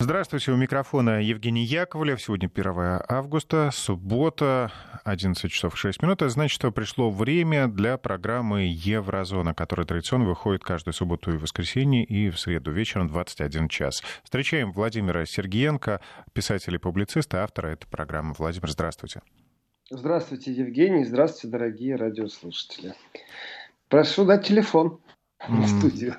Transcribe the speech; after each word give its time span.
Здравствуйте, 0.00 0.52
у 0.52 0.56
микрофона 0.56 1.20
Евгений 1.20 1.64
Яковлев. 1.64 2.22
Сегодня 2.22 2.48
1 2.48 3.00
августа, 3.08 3.70
суббота, 3.72 4.70
11 5.02 5.50
часов 5.50 5.76
6 5.76 6.02
минут. 6.02 6.22
Это 6.22 6.28
значит, 6.28 6.54
что 6.54 6.70
пришло 6.70 7.10
время 7.10 7.66
для 7.66 7.98
программы 7.98 8.68
«Еврозона», 8.70 9.54
которая 9.54 9.88
традиционно 9.88 10.26
выходит 10.26 10.62
каждую 10.62 10.94
субботу 10.94 11.32
и 11.32 11.36
воскресенье, 11.36 12.04
и 12.04 12.30
в 12.30 12.38
среду 12.38 12.70
вечером 12.70 13.08
21 13.08 13.68
час. 13.68 14.04
Встречаем 14.22 14.70
Владимира 14.70 15.26
Сергеенко, 15.26 16.00
писателя 16.32 16.76
и 16.76 16.80
публициста, 16.80 17.42
автора 17.42 17.70
этой 17.70 17.88
программы. 17.88 18.34
Владимир, 18.38 18.70
здравствуйте. 18.70 19.20
Здравствуйте, 19.90 20.52
Евгений. 20.52 21.02
Здравствуйте, 21.02 21.48
дорогие 21.48 21.96
радиослушатели. 21.96 22.94
Прошу 23.88 24.24
дать 24.24 24.46
телефон 24.46 25.00
в 25.48 25.66
студию. 25.66 26.14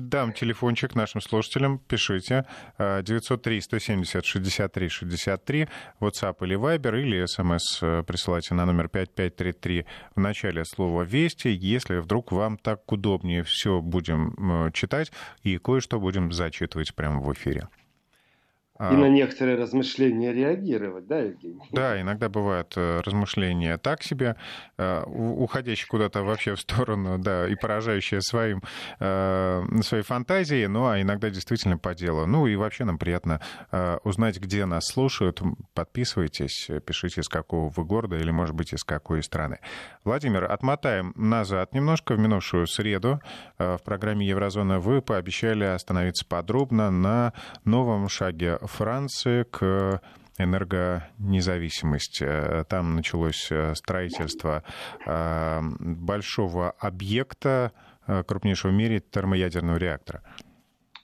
Дам 0.00 0.32
телефончик 0.32 0.94
нашим 0.94 1.20
слушателям, 1.20 1.78
пишите. 1.78 2.46
903-170-63-63, 2.78 5.68
WhatsApp 6.00 6.36
или 6.40 6.56
Viber, 6.56 7.00
или 7.00 7.26
смс 7.26 7.82
э, 7.82 8.02
присылайте 8.04 8.54
на 8.54 8.64
номер 8.66 8.88
5533 8.88 9.86
в 10.16 10.20
начале 10.20 10.64
слова 10.64 11.02
«Вести», 11.02 11.48
если 11.48 11.98
вдруг 11.98 12.32
вам 12.32 12.58
так 12.58 12.90
удобнее 12.90 13.42
все 13.42 13.80
будем 13.80 14.72
читать 14.72 15.12
и 15.42 15.58
кое-что 15.58 16.00
будем 16.00 16.32
зачитывать 16.32 16.94
прямо 16.94 17.20
в 17.20 17.32
эфире. 17.32 17.68
И 18.90 18.96
на 18.96 19.08
некоторые 19.08 19.56
размышления 19.56 20.32
реагировать, 20.32 21.06
да, 21.06 21.20
Евгений? 21.20 21.60
Да, 21.70 22.00
иногда 22.00 22.28
бывают 22.28 22.72
э, 22.76 23.00
размышления 23.04 23.78
так 23.78 24.02
себе, 24.02 24.34
э, 24.76 25.04
уходящие 25.04 25.86
куда-то 25.86 26.24
вообще 26.24 26.56
в 26.56 26.60
сторону, 26.60 27.16
да, 27.18 27.46
и 27.46 27.54
поражающие 27.54 28.20
своим, 28.22 28.60
э, 28.98 29.62
своей 29.82 30.02
фантазией, 30.02 30.66
ну, 30.66 30.88
а 30.88 31.00
иногда 31.00 31.30
действительно 31.30 31.78
по 31.78 31.94
делу. 31.94 32.26
Ну, 32.26 32.48
и 32.48 32.56
вообще 32.56 32.84
нам 32.84 32.98
приятно 32.98 33.40
узнать, 34.04 34.40
где 34.40 34.64
нас 34.66 34.86
слушают. 34.86 35.40
Подписывайтесь, 35.74 36.68
пишите, 36.84 37.20
из 37.20 37.28
какого 37.28 37.68
вы 37.68 37.84
города 37.84 38.16
или, 38.16 38.30
может 38.30 38.54
быть, 38.54 38.72
из 38.72 38.82
какой 38.82 39.22
страны. 39.22 39.58
Владимир, 40.04 40.50
отмотаем 40.50 41.12
назад 41.14 41.72
немножко 41.72 42.14
в 42.14 42.18
минувшую 42.18 42.66
среду. 42.66 43.20
В 43.58 43.80
программе 43.84 44.26
«Еврозона» 44.26 44.80
вы 44.80 45.02
пообещали 45.02 45.64
остановиться 45.64 46.24
подробно 46.26 46.90
на 46.90 47.32
новом 47.64 48.08
шаге 48.08 48.58
Франции 48.72 49.44
к 49.44 50.00
энергонезависимости. 50.38 52.64
Там 52.68 52.96
началось 52.96 53.48
э, 53.50 53.74
строительство 53.74 54.64
э, 55.06 55.60
большого 55.80 56.70
объекта, 56.78 57.72
э, 58.06 58.22
крупнейшего 58.24 58.70
в 58.70 58.74
мире 58.74 59.00
термоядерного 59.00 59.76
реактора. 59.76 60.22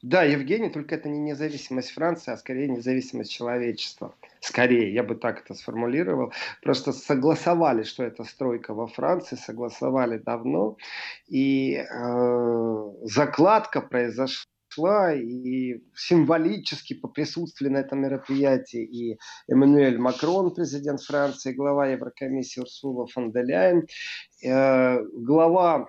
Да, 0.01 0.23
Евгений, 0.23 0.71
только 0.71 0.95
это 0.95 1.09
не 1.09 1.19
независимость 1.19 1.91
Франции, 1.91 2.33
а 2.33 2.37
скорее 2.37 2.69
независимость 2.69 3.33
человечества. 3.33 4.15
Скорее, 4.41 4.95
я 4.95 5.03
бы 5.03 5.17
так 5.17 5.41
это 5.41 5.55
сформулировал. 5.55 6.33
Просто 6.63 6.93
согласовали, 6.93 7.83
что 7.83 8.05
это 8.05 8.23
стройка 8.23 8.75
во 8.75 8.87
Франции, 8.87 9.35
согласовали 9.35 10.19
давно. 10.19 10.77
И 11.27 11.75
э, 11.75 12.93
закладка 13.03 13.81
произошла 13.81 14.45
шла, 14.79 15.13
и 15.13 15.81
символически 15.95 16.95
поприсутствовали 16.95 17.73
на 17.73 17.79
этом 17.79 18.01
мероприятии 18.01 18.85
и 18.85 19.19
Эммануэль 19.49 19.99
Макрон, 19.99 20.55
президент 20.55 21.03
Франции, 21.03 21.53
глава 21.53 21.89
Еврокомиссии 21.89 22.61
Урсула 22.61 23.07
фон 23.07 23.33
де 23.33 23.43
Ляйен, 23.43 23.87
э, 24.45 25.03
глава 25.15 25.89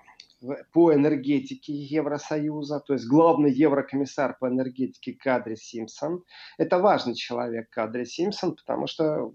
по 0.72 0.94
энергетике 0.94 1.74
Евросоюза, 1.74 2.80
то 2.80 2.94
есть 2.94 3.06
главный 3.06 3.52
еврокомиссар 3.52 4.38
по 4.40 4.48
энергетике 4.48 5.14
Кадри 5.14 5.56
Симпсон. 5.56 6.24
Это 6.58 6.80
важный 6.80 7.14
человек 7.14 7.70
Кадри 7.70 8.06
Симпсон, 8.06 8.56
потому 8.56 8.88
что 8.88 9.34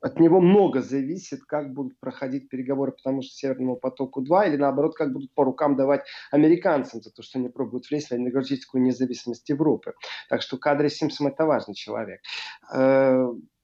от 0.00 0.18
него 0.18 0.40
много 0.40 0.80
зависит, 0.80 1.44
как 1.44 1.72
будут 1.72 1.98
проходить 2.00 2.48
переговоры 2.48 2.92
по 2.92 3.02
тому 3.02 3.22
же 3.22 3.28
Северному 3.28 3.76
потоку-2, 3.76 4.48
или 4.48 4.56
наоборот, 4.56 4.96
как 4.96 5.12
будут 5.12 5.32
по 5.34 5.44
рукам 5.44 5.76
давать 5.76 6.04
американцам 6.30 7.02
за 7.02 7.10
то, 7.10 7.22
что 7.22 7.38
они 7.38 7.48
пробуют 7.48 7.88
влезть 7.90 8.10
в 8.10 8.14
энергетическую 8.14 8.82
независимость 8.82 9.48
Европы. 9.48 9.94
Так 10.28 10.42
что 10.42 10.56
Кадри 10.56 10.88
Симпсон 10.88 11.28
это 11.28 11.44
важный 11.44 11.74
человек. 11.74 12.20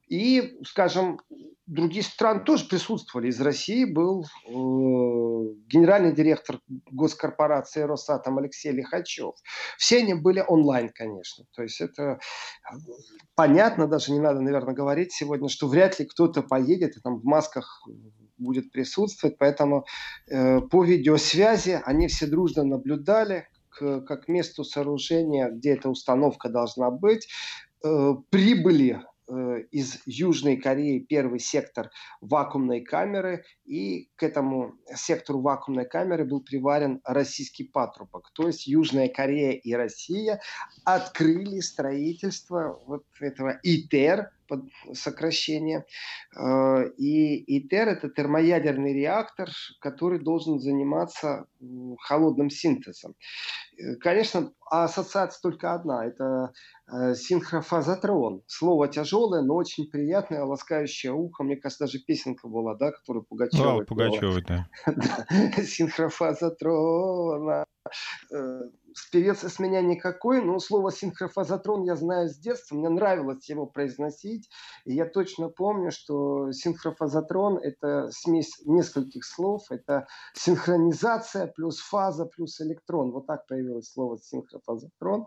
И, 0.09 0.57
скажем, 0.65 1.21
другие 1.67 2.03
страны 2.03 2.45
тоже 2.45 2.67
присутствовали. 2.67 3.29
Из 3.29 3.41
России 3.41 3.85
был 3.85 4.23
э, 4.23 4.49
генеральный 5.67 6.15
директор 6.15 6.61
госкорпорации 6.91 7.83
Росатом 7.83 8.39
Алексей 8.39 8.71
Лихачев. 8.71 9.35
Все 9.77 9.99
они 9.99 10.15
были 10.15 10.45
онлайн, 10.47 10.91
конечно. 10.95 11.45
То 11.55 11.63
есть 11.63 11.81
это 11.81 12.21
понятно, 13.35 13.89
даже 13.89 14.13
не 14.13 14.21
надо, 14.21 14.41
наверное, 14.41 14.75
говорить 14.75 15.13
сегодня, 15.13 15.49
что 15.49 15.67
вряд 15.67 15.99
ли 15.99 16.07
кто-то 16.07 16.43
поедет 16.43 16.97
и 16.97 17.01
там 17.01 17.19
в 17.19 17.25
масках 17.25 17.83
будет 18.39 18.71
присутствовать. 18.71 19.37
Поэтому 19.39 19.87
э, 20.29 20.61
по 20.61 20.85
видеосвязи 20.85 21.81
они 21.85 22.07
все 22.07 22.27
дружно 22.27 22.63
наблюдали, 22.63 23.49
к, 23.71 24.03
как 24.03 24.29
месту 24.29 24.65
сооружения, 24.65 25.51
где 25.51 25.75
эта 25.75 25.89
установка 25.89 26.49
должна 26.49 26.91
быть, 26.91 27.29
э, 27.85 28.15
прибыли 28.31 29.03
из 29.71 29.99
Южной 30.07 30.57
Кореи 30.57 31.01
первый 31.01 31.41
сектор 31.41 31.91
вакуумной 32.21 32.83
камеры, 32.83 33.45
и 33.65 34.09
к 34.17 34.23
этому 34.23 34.77
сектору 34.95 35.41
вакуумной 35.41 35.87
камеры 35.87 36.25
был 36.25 36.41
приварен 36.43 37.01
российский 37.05 37.65
патрубок. 37.65 38.31
То 38.35 38.47
есть 38.47 38.67
Южная 38.67 39.09
Корея 39.09 39.53
и 39.53 39.73
Россия 39.75 40.41
открыли 40.85 41.61
строительство 41.61 42.81
вот 42.87 43.05
этого 43.21 43.59
ИТЕР, 43.63 44.31
сокращение. 44.93 45.87
Э, 46.37 46.89
и 46.97 47.59
ИТЕР– 47.59 47.89
это 47.89 48.09
термоядерный 48.09 48.95
реактор, 48.95 49.49
который 49.81 50.19
должен 50.19 50.61
заниматься 50.61 51.47
холодным 52.01 52.51
синтезом. 52.51 53.15
Э, 53.79 53.97
конечно, 53.97 54.53
ассоциация 54.71 55.41
только 55.43 55.75
одна– 55.75 56.07
это 56.09 56.53
э, 56.93 57.15
синхрофазотрон. 57.15 58.43
Слово 58.47 58.89
тяжелое, 58.89 59.43
но 59.43 59.55
очень 59.55 59.91
приятное, 59.91 60.45
ласкающее 60.45 61.13
ухо. 61.13 61.45
Мне 61.45 61.57
кажется, 61.57 61.85
даже 61.85 61.99
песенка 61.99 62.49
была, 62.49 62.75
да, 62.75 62.93
которую 62.93 63.25
Пугачева. 63.25 63.81
Да, 63.81 63.85
Пугачева, 63.85 64.41
да. 64.47 64.67
Синхрофазотрон 65.63 67.67
певец 69.11 69.45
с 69.45 69.59
меня 69.59 69.81
никакой, 69.83 70.43
но 70.43 70.59
слово 70.59 70.91
синхрофазотрон 70.91 71.85
я 71.85 71.97
знаю 71.97 72.29
с 72.29 72.37
детства, 72.37 72.77
мне 72.77 72.89
нравилось 72.89 73.49
его 73.49 73.67
произносить, 73.67 74.49
и 74.85 74.95
я 74.95 75.07
точно 75.07 75.49
помню, 75.49 75.91
что 75.91 76.53
синхрофазотрон– 76.53 77.59
это 77.63 78.11
смесь 78.11 78.63
нескольких 78.65 79.25
слов, 79.25 79.63
это 79.71 80.07
синхронизация 80.35 81.47
плюс 81.47 81.79
фаза 81.79 82.27
плюс 82.27 82.61
электрон, 82.61 83.13
вот 83.13 83.27
так 83.27 83.47
появилось 83.47 83.91
слово 83.91 84.19
синхрофазотрон. 84.19 85.27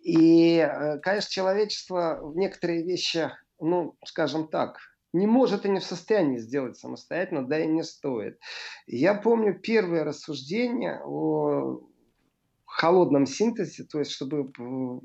И, 0.00 0.58
э, 0.58 0.98
конечно, 1.00 1.30
человечество 1.30 2.20
в 2.22 2.36
некоторые 2.36 2.84
вещи, 2.84 3.30
ну, 3.58 3.96
скажем 4.04 4.48
так, 4.48 4.78
не 5.12 5.26
может 5.26 5.64
и 5.64 5.70
не 5.70 5.80
в 5.80 5.84
состоянии 5.84 6.38
сделать 6.38 6.76
самостоятельно, 6.76 7.46
да 7.46 7.58
и 7.58 7.66
не 7.66 7.82
стоит. 7.82 8.38
Я 8.86 9.14
помню 9.14 9.58
первое 9.58 10.04
рассуждение 10.04 11.00
о 11.04 11.80
холодном 12.78 13.26
синтезе, 13.26 13.84
то 13.84 13.98
есть 13.98 14.12
чтобы 14.12 14.52
э, 14.58 15.00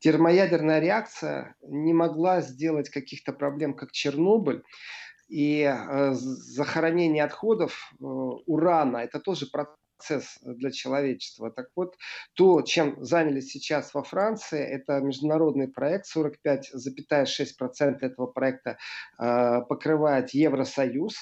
термоядерная 0.00 0.80
реакция 0.80 1.54
не 1.62 1.94
могла 1.94 2.40
сделать 2.40 2.90
каких-то 2.90 3.32
проблем, 3.32 3.74
как 3.74 3.92
Чернобыль, 3.92 4.62
и 5.28 5.62
э, 5.62 6.12
захоронение 6.14 7.24
отходов 7.24 7.92
э, 7.92 8.04
урана, 8.04 8.98
это 8.98 9.20
тоже 9.20 9.46
процесс 9.46 10.38
для 10.42 10.70
человечества. 10.70 11.50
Так 11.50 11.68
вот, 11.76 11.94
то, 12.34 12.62
чем 12.62 13.02
занялись 13.02 13.50
сейчас 13.50 13.94
во 13.94 14.02
Франции, 14.02 14.60
это 14.60 15.00
международный 15.00 15.68
проект, 15.68 16.06
45,6% 16.14 17.98
этого 18.00 18.26
проекта 18.26 18.76
э, 19.18 19.60
покрывает 19.68 20.30
Евросоюз, 20.30 21.14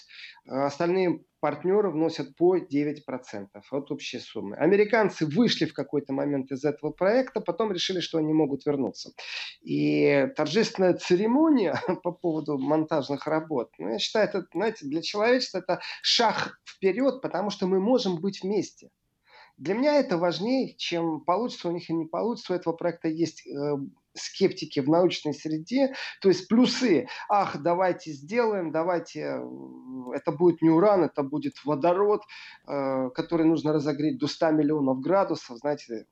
остальные 0.46 1.24
партнеры 1.40 1.90
вносят 1.90 2.36
по 2.36 2.56
9% 2.56 3.48
от 3.70 3.90
общей 3.90 4.20
суммы. 4.20 4.56
Американцы 4.56 5.26
вышли 5.26 5.64
в 5.64 5.74
какой-то 5.74 6.12
момент 6.12 6.52
из 6.52 6.64
этого 6.64 6.92
проекта, 6.92 7.40
потом 7.40 7.72
решили, 7.72 7.98
что 7.98 8.18
они 8.18 8.32
могут 8.32 8.64
вернуться. 8.64 9.12
И 9.60 10.28
торжественная 10.36 10.94
церемония 10.94 11.80
по 12.04 12.12
поводу 12.12 12.58
монтажных 12.58 13.26
работ, 13.26 13.70
ну, 13.78 13.88
я 13.88 13.98
считаю, 13.98 14.28
это, 14.28 14.46
знаете, 14.54 14.86
для 14.86 15.02
человечества 15.02 15.58
это 15.58 15.80
шаг 16.00 16.60
вперед, 16.64 17.20
потому 17.22 17.50
что 17.50 17.66
мы 17.66 17.80
можем 17.80 18.20
быть 18.20 18.42
вместе. 18.42 18.90
Для 19.56 19.74
меня 19.74 19.96
это 19.96 20.18
важнее, 20.18 20.74
чем 20.76 21.20
получится 21.20 21.68
у 21.68 21.72
них 21.72 21.90
или 21.90 21.96
не 21.96 22.06
получится. 22.06 22.52
У 22.52 22.56
этого 22.56 22.72
проекта 22.74 23.08
есть 23.08 23.46
э, 23.46 23.76
скептики 24.14 24.80
в 24.80 24.88
научной 24.88 25.34
среде, 25.34 25.94
то 26.20 26.28
есть 26.28 26.48
плюсы, 26.48 27.06
ах, 27.28 27.62
давайте 27.62 28.12
сделаем, 28.12 28.72
давайте, 28.72 29.20
э, 29.20 29.40
это 30.14 30.32
будет 30.32 30.62
не 30.62 30.70
уран, 30.70 31.04
это 31.04 31.22
будет 31.22 31.54
водород, 31.64 32.22
э, 32.68 33.10
который 33.10 33.46
нужно 33.46 33.72
разогреть 33.72 34.18
до 34.18 34.26
100 34.26 34.50
миллионов 34.50 35.00
градусов, 35.00 35.58
знаете, 35.58 36.06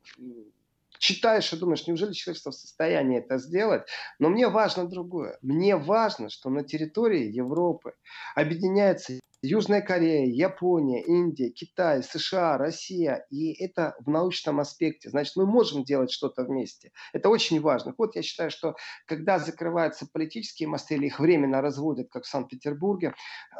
читаешь 0.98 1.52
и 1.52 1.56
думаешь, 1.56 1.86
неужели 1.86 2.12
человечество 2.12 2.50
в 2.50 2.54
состоянии 2.54 3.18
это 3.18 3.38
сделать? 3.38 3.82
Но 4.18 4.28
мне 4.28 4.48
важно 4.48 4.86
другое. 4.86 5.38
Мне 5.42 5.76
важно, 5.76 6.28
что 6.28 6.50
на 6.50 6.62
территории 6.62 7.32
Европы 7.32 7.94
объединяется 8.34 9.18
Южная 9.42 9.80
Корея, 9.80 10.26
Япония, 10.26 11.02
Индия, 11.02 11.48
Китай, 11.48 12.02
США, 12.02 12.58
Россия. 12.58 13.24
И 13.30 13.52
это 13.52 13.96
в 14.00 14.10
научном 14.10 14.60
аспекте. 14.60 15.08
Значит, 15.08 15.34
мы 15.36 15.46
можем 15.46 15.82
делать 15.82 16.10
что-то 16.10 16.44
вместе. 16.44 16.92
Это 17.14 17.30
очень 17.30 17.58
важно. 17.58 17.94
Вот 17.96 18.16
я 18.16 18.22
считаю, 18.22 18.50
что 18.50 18.76
когда 19.06 19.38
закрываются 19.38 20.06
политические 20.12 20.68
мосты 20.68 20.96
или 20.96 21.06
их 21.06 21.20
временно 21.20 21.62
разводят, 21.62 22.10
как 22.10 22.24
в 22.24 22.26
Санкт-Петербурге, 22.26 23.14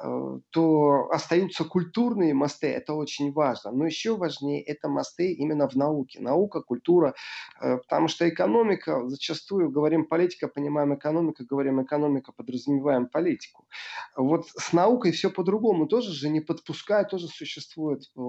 э, 0.05 0.38
то 0.50 1.09
остаются 1.11 1.65
культурные 1.65 2.35
мосты. 2.35 2.67
Это 2.67 2.93
очень 2.93 3.32
важно. 3.32 3.73
Но 3.73 3.87
еще 3.87 4.17
важнее 4.17 4.62
это 4.62 4.88
мосты 4.88 5.32
именно 5.32 5.67
в 5.67 5.77
науке. 5.77 6.21
Наука, 6.21 6.61
культура. 6.61 7.15
Э, 7.62 7.79
потому 7.79 8.09
что 8.09 8.29
экономика, 8.29 9.09
зачастую 9.09 9.71
говорим 9.71 10.05
политика, 10.05 10.47
понимаем 10.47 10.94
экономика, 10.94 11.43
говорим 11.43 11.82
экономика, 11.82 12.32
подразумеваем 12.32 13.06
политику. 13.06 13.67
Вот 14.15 14.47
с 14.49 14.75
наукой 14.75 15.12
все 15.12 15.31
по-другому 15.31 15.69
по-другому 15.70 15.87
тоже 15.87 16.12
же 16.12 16.28
не 16.28 16.40
подпускают, 16.40 17.11
тоже 17.11 17.28
существует 17.28 18.02
э, 18.17 18.20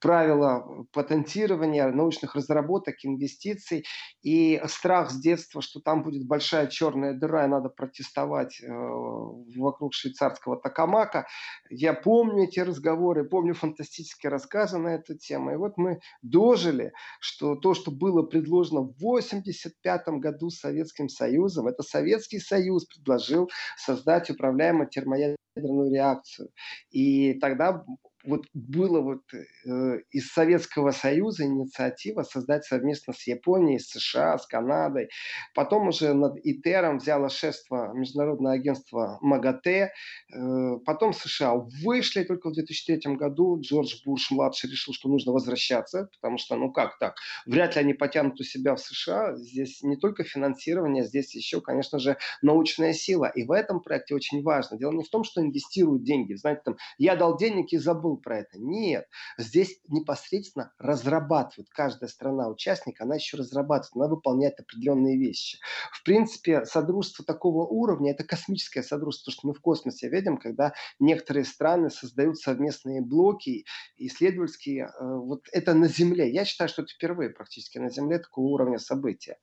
правила 0.00 0.86
патентирования, 0.92 1.88
научных 1.90 2.34
разработок, 2.34 2.96
инвестиций. 3.02 3.84
И 4.22 4.60
страх 4.66 5.10
с 5.10 5.20
детства, 5.20 5.62
что 5.62 5.80
там 5.80 6.02
будет 6.02 6.26
большая 6.26 6.66
черная 6.66 7.14
дыра, 7.14 7.44
и 7.44 7.48
надо 7.48 7.68
протестовать 7.68 8.60
э, 8.60 8.66
вокруг 8.68 9.94
швейцарского 9.94 10.56
Токамака. 10.56 11.26
Я 11.70 11.94
помню 11.94 12.44
эти 12.44 12.60
разговоры, 12.60 13.24
помню 13.24 13.54
фантастические 13.54 14.30
рассказы 14.30 14.78
на 14.78 14.88
эту 14.88 15.16
тему. 15.16 15.52
И 15.52 15.56
вот 15.56 15.76
мы 15.76 16.00
дожили, 16.22 16.92
что 17.20 17.54
то, 17.54 17.74
что 17.74 17.90
было 17.90 18.22
предложено 18.22 18.80
в 18.82 18.96
1985 18.98 20.08
году 20.20 20.50
Советским 20.50 21.08
Союзом, 21.08 21.68
это 21.68 21.82
Советский 21.82 22.38
Союз 22.38 22.84
предложил 22.86 23.50
создать 23.76 24.30
управляемую 24.30 24.88
термоядерную 24.88 25.92
реакцию. 25.92 26.50
И 26.90 27.34
тогда 27.34 27.84
вот 28.24 28.46
было 28.54 29.00
вот 29.00 29.22
э, 29.32 29.98
из 30.10 30.32
Советского 30.32 30.92
Союза 30.92 31.44
инициатива 31.44 32.22
создать 32.22 32.64
совместно 32.64 33.12
с 33.12 33.26
Японией, 33.26 33.78
с 33.78 33.88
США, 33.90 34.38
с 34.38 34.46
Канадой. 34.46 35.08
Потом 35.54 35.88
уже 35.88 36.14
над 36.14 36.36
ИТЕРом 36.36 36.98
взяло 36.98 37.28
шефство 37.28 37.92
Международное 37.94 38.52
агентство 38.52 39.18
МАГАТЭ. 39.22 39.90
Э, 40.34 40.78
потом 40.84 41.12
США 41.12 41.54
вышли 41.82 42.22
только 42.24 42.50
в 42.50 42.54
2003 42.54 43.16
году. 43.16 43.60
Джордж 43.60 44.02
Буш-младший 44.04 44.70
решил, 44.70 44.94
что 44.94 45.08
нужно 45.08 45.32
возвращаться, 45.32 46.08
потому 46.20 46.38
что, 46.38 46.56
ну 46.56 46.72
как 46.72 46.98
так, 46.98 47.16
вряд 47.46 47.74
ли 47.74 47.80
они 47.82 47.94
потянут 47.94 48.40
у 48.40 48.44
себя 48.44 48.74
в 48.76 48.80
США. 48.80 49.34
Здесь 49.36 49.82
не 49.82 49.96
только 49.96 50.24
финансирование, 50.24 51.04
здесь 51.04 51.34
еще, 51.34 51.60
конечно 51.60 51.98
же, 51.98 52.16
научная 52.40 52.92
сила. 52.92 53.26
И 53.34 53.44
в 53.44 53.50
этом 53.50 53.80
проекте 53.80 54.14
очень 54.14 54.42
важно. 54.42 54.78
Дело 54.78 54.92
не 54.92 55.02
в 55.02 55.10
том, 55.10 55.24
что 55.24 55.40
инвестируют 55.40 56.04
деньги. 56.04 56.34
Знаете, 56.34 56.62
там, 56.64 56.76
я 56.98 57.16
дал 57.16 57.36
денег 57.36 57.72
и 57.72 57.78
забыл 57.78 58.11
забыл 58.12 58.16
про 58.16 58.38
это. 58.38 58.58
Нет. 58.58 59.06
Здесь 59.38 59.80
непосредственно 59.88 60.72
разрабатывают. 60.78 61.68
Каждая 61.70 62.08
страна-участник, 62.08 63.00
она 63.00 63.16
еще 63.16 63.36
разрабатывает, 63.36 63.96
она 63.96 64.08
выполняет 64.08 64.60
определенные 64.60 65.18
вещи. 65.18 65.58
В 65.92 66.02
принципе, 66.04 66.64
содружество 66.64 67.24
такого 67.24 67.66
уровня– 67.66 68.12
это 68.12 68.24
космическое 68.24 68.82
содружество, 68.82 69.32
что 69.32 69.48
мы 69.48 69.54
в 69.54 69.60
космосе 69.60 70.08
видим, 70.08 70.38
когда 70.38 70.72
некоторые 70.98 71.44
страны 71.44 71.90
создают 71.90 72.38
совместные 72.38 73.00
блоки 73.00 73.64
исследовательские. 73.96 74.84
Э, 74.84 74.90
вот 75.00 75.42
это 75.52 75.74
на 75.74 75.88
Земле. 75.88 76.30
Я 76.30 76.44
считаю, 76.44 76.68
что 76.68 76.82
это 76.82 76.92
впервые 76.92 77.30
практически 77.30 77.78
на 77.78 77.90
Земле 77.90 78.18
такого 78.18 78.46
уровня 78.46 78.78
события. 78.78 79.36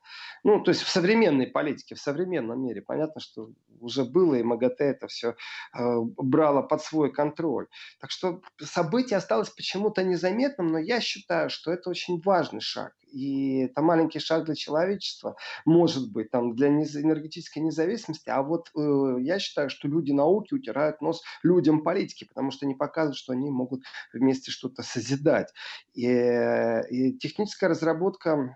Ну, 0.44 0.62
то 0.62 0.72
есть 0.72 0.82
в 0.84 0.90
современной 0.90 1.48
политике, 1.48 1.96
в 1.96 2.00
современном 2.00 2.62
мире. 2.62 2.82
Понятно, 2.82 3.22
что 3.22 3.50
уже 3.80 4.04
было, 4.04 4.36
и 4.36 4.44
МАГАТЭ 4.44 4.86
это 4.86 5.08
все 5.08 5.30
э, 5.30 6.00
брало 6.18 6.62
под 6.62 6.82
свой 6.82 7.12
контроль. 7.12 7.68
Так 8.00 8.12
что 8.12 8.42
событие 8.62 9.18
осталось 9.18 9.50
почему-то 9.50 10.04
незаметным, 10.04 10.68
но 10.68 10.80
я 10.80 11.00
считаю, 11.02 11.50
что 11.50 11.72
это 11.72 11.90
очень 11.90 12.22
важный 12.22 12.62
шаг. 12.62 12.94
И 13.12 13.62
это 13.62 13.82
маленький 13.82 14.20
шаг 14.20 14.46
для 14.46 14.56
человечества, 14.56 15.36
может 15.66 16.12
быть, 16.12 16.30
там, 16.30 16.56
для 16.56 16.68
энергетической 16.68 17.60
независимости. 17.60 18.30
А 18.30 18.44
вот 18.44 18.70
э, 18.76 19.18
я 19.22 19.40
считаю, 19.40 19.70
что 19.70 19.88
люди 19.88 20.12
науки 20.12 20.54
утирают 20.54 21.02
нос 21.02 21.24
людям 21.42 21.84
политики, 21.84 22.26
потому 22.26 22.52
что 22.52 22.66
они 22.66 22.76
показывают, 22.76 23.18
что 23.18 23.34
они 23.34 23.50
могут 23.50 23.84
вместе 24.14 24.52
что-то 24.52 24.84
созидать. 24.84 25.52
И, 25.94 26.06
э, 26.08 26.88
и 26.90 27.18
техническая 27.18 27.70
разработка 27.70 28.56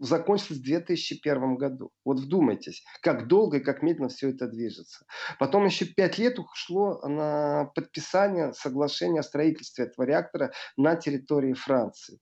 закончилась 0.00 0.60
в 0.60 0.64
2001 0.64 1.56
году. 1.56 1.90
Вот 2.04 2.20
вдумайтесь, 2.20 2.82
как 3.02 3.28
долго 3.28 3.58
и 3.58 3.60
как 3.60 3.82
медленно 3.82 4.08
все 4.08 4.30
это 4.30 4.48
движется. 4.48 5.06
Потом 5.38 5.64
еще 5.66 5.84
пять 5.86 6.18
лет 6.18 6.38
ушло 6.38 7.00
на 7.06 7.70
подписание 7.74 8.52
соглашения 8.52 9.20
о 9.20 9.24
строительстве 9.24 9.86
этого 9.86 10.04
реактора 10.04 10.52
на 10.76 10.96
территории 10.96 11.54
Франции. 11.54 12.18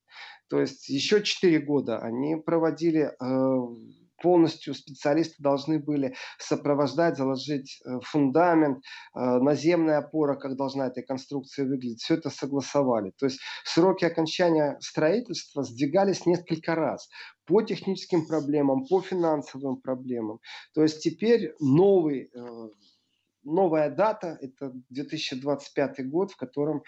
То 0.49 0.61
есть 0.61 0.89
еще 0.89 1.23
четыре 1.23 1.61
года 1.61 1.99
они 1.99 2.37
проводили 2.37 3.13
э, 3.21 3.97
полностью 4.21 4.75
специалисты 4.75 5.43
должны 5.43 5.79
были 5.79 6.15
сопровождать, 6.39 7.17
заложить 7.17 7.81
э, 7.85 7.99
фундамент, 8.03 8.79
э, 8.79 9.19
наземная 9.21 9.99
опора, 9.99 10.37
как 10.37 10.57
должна 10.57 10.87
эта 10.87 11.03
конструкция 11.03 11.67
выглядеть. 11.67 12.03
Все 12.03 12.15
это 12.15 12.31
согласовали. 12.31 13.13
То 13.19 13.27
есть 13.27 13.41
сроки 13.65 14.05
окончания 14.05 14.77
строительства 14.81 15.63
сдвигались 15.63 16.27
несколько 16.27 16.75
раз 16.75 17.09
по 17.51 17.63
техническим 17.63 18.27
проблемам, 18.27 18.87
по 18.87 19.01
финансовым 19.01 19.81
проблемам. 19.81 20.39
То 20.73 20.83
есть 20.83 21.03
теперь 21.03 21.53
новый 21.59 22.31
э, 22.33 22.69
новая 23.43 23.91
дата, 23.91 24.39
это 24.41 24.73
2025 24.91 26.09
год, 26.09 26.31
в 26.31 26.37
котором 26.37 26.83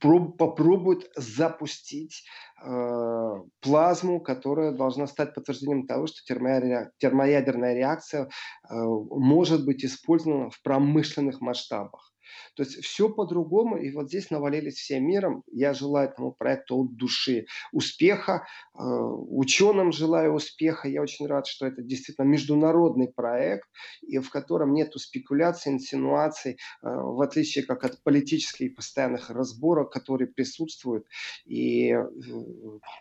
попробуют 0.00 1.10
запустить 1.16 2.24
э, 2.64 3.34
плазму, 3.60 4.20
которая 4.20 4.72
должна 4.72 5.06
стать 5.06 5.34
подтверждением 5.34 5.86
того, 5.86 6.06
что 6.06 6.18
термоядерная 6.24 7.74
реакция 7.74 8.24
э, 8.24 8.28
может 8.70 9.64
быть 9.64 9.84
использована 9.84 10.50
в 10.50 10.60
промышленных 10.62 11.40
масштабах. 11.40 12.09
То 12.54 12.62
есть 12.62 12.84
все 12.84 13.08
по-другому, 13.08 13.76
и 13.76 13.90
вот 13.92 14.08
здесь 14.08 14.30
навалились 14.30 14.76
всем 14.76 15.04
миром. 15.06 15.42
Я 15.50 15.74
желаю 15.74 16.08
этому 16.08 16.32
проекту 16.32 16.76
от 16.76 16.96
души 16.96 17.46
успеха, 17.72 18.46
э, 18.74 18.82
ученым 18.82 19.92
желаю 19.92 20.34
успеха. 20.34 20.88
Я 20.88 21.02
очень 21.02 21.26
рад, 21.26 21.46
что 21.46 21.66
это 21.66 21.82
действительно 21.82 22.26
международный 22.26 23.08
проект, 23.08 23.68
и 24.02 24.18
в 24.18 24.30
котором 24.30 24.72
нет 24.72 24.92
спекуляций, 24.96 25.72
инсинуаций, 25.72 26.52
э, 26.52 26.56
в 26.82 27.20
отличие 27.20 27.64
как 27.64 27.84
от 27.84 28.02
политических 28.02 28.74
постоянных 28.74 29.30
разборок, 29.30 29.92
которые 29.92 30.28
присутствуют. 30.28 31.06
И, 31.46 31.90
э, 31.90 32.02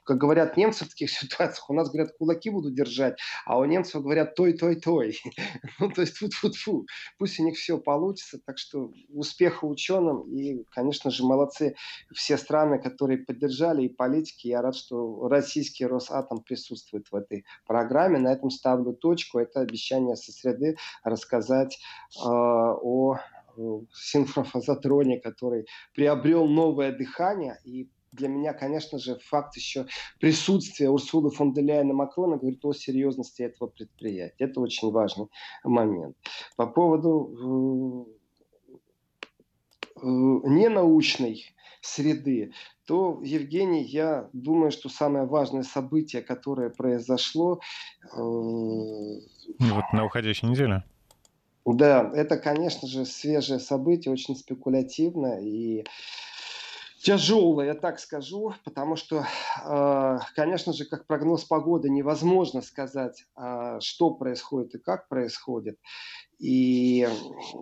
как 0.04 0.18
говорят 0.18 0.58
немцы 0.58 0.86
в 0.86 0.90
таких 0.90 1.10
ситуациях, 1.12 1.70
у 1.70 1.74
нас 1.74 1.90
говорят, 1.90 2.16
кулаки 2.18 2.50
буду 2.50 2.72
держать, 2.72 3.20
а 3.46 3.60
у 3.60 3.66
немцев 3.66 4.02
говорят 4.02 4.36
той, 4.36 4.54
той, 4.54 4.76
той. 4.76 5.18
Ну, 5.80 5.90
то 5.90 6.02
есть, 6.02 6.18
фу-фу-фу. 6.18 6.86
Пусть 7.18 7.40
у 7.40 7.44
них 7.44 7.58
все 7.58 7.78
получится. 7.78 8.40
Так 8.46 8.58
что 8.58 8.92
успеха 9.20 9.66
ученым. 9.66 10.22
И, 10.32 10.64
конечно 10.72 11.12
же, 11.12 11.24
молодцы 11.24 11.76
все 12.14 12.38
страны, 12.38 12.80
которые 12.80 13.20
поддержали 13.20 13.84
и 13.84 13.90
политики. 13.90 14.48
Я 14.48 14.62
рад, 14.62 14.76
что 14.76 15.28
российский 15.28 15.86
Росатом 15.86 16.42
присутствует 16.42 17.08
в 17.12 17.16
этой 17.16 17.46
программе. 17.68 18.20
На 18.20 18.34
этом 18.34 18.50
ставлю 18.50 18.94
точку. 18.94 19.40
Это 19.40 19.62
обещание 19.62 20.16
со 20.16 20.32
среды 20.32 20.78
рассказать 21.04 21.78
э, 22.18 22.22
о 22.26 23.18
синхрофазотроне, 23.94 25.20
который 25.20 25.66
приобрел 25.94 26.48
новое 26.48 26.92
дыхание 26.92 27.58
и 27.66 27.90
для 28.12 28.28
меня, 28.28 28.54
конечно 28.54 28.98
же, 28.98 29.20
факт 29.20 29.56
еще 29.56 29.86
присутствия 30.20 30.90
Урсулы 30.90 31.30
фон 31.30 31.54
де 31.54 31.62
Ляйена 31.62 31.94
Макрона 31.94 32.38
говорит 32.38 32.66
о 32.66 32.74
серьезности 32.74 33.44
этого 33.44 33.68
предприятия. 33.68 34.34
Это 34.40 34.62
очень 34.62 34.92
важный 34.92 35.28
момент. 35.64 36.18
По 36.56 36.66
поводу 36.66 37.30
Э, 37.40 38.19
ненаучной 40.04 41.46
среды, 41.82 42.54
то, 42.86 43.22
Евгений, 43.24 43.84
я 43.84 44.30
думаю, 44.34 44.72
что 44.72 44.90
самое 44.90 45.26
важное 45.26 45.64
событие, 45.64 46.22
которое 46.22 46.70
произошло... 46.70 47.60
Э, 48.14 48.18
вот 48.18 49.86
на 49.94 50.06
уходящей 50.06 50.50
неделе. 50.50 50.84
Да, 51.66 52.12
это, 52.16 52.38
конечно 52.38 52.88
же, 52.88 53.06
свежее 53.06 53.60
событие, 53.60 54.12
очень 54.12 54.36
спекулятивное 54.36 55.40
и 55.42 55.86
я 57.62 57.76
так 57.76 58.00
скажу, 58.00 58.54
потому 58.66 58.98
что, 58.98 59.26
э, 59.66 60.20
конечно 60.36 60.74
же, 60.74 60.86
как 60.86 61.08
прогноз 61.08 61.46
погоды 61.46 61.90
невозможно 61.90 62.62
сказать, 62.62 63.26
что 63.80 64.12
происходит 64.12 64.76
и 64.76 64.80
как 64.80 65.08
происходит. 65.08 65.78
И 66.40 67.08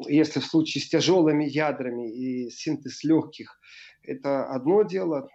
если 0.07 0.39
в 0.39 0.45
случае 0.45 0.83
с 0.83 0.89
тяжелыми 0.89 1.45
ядрами 1.45 2.11
и 2.11 2.49
синтез 2.49 3.03
легких, 3.03 3.59
это 4.03 4.45
одно 4.45 4.83
дело. 4.83 5.29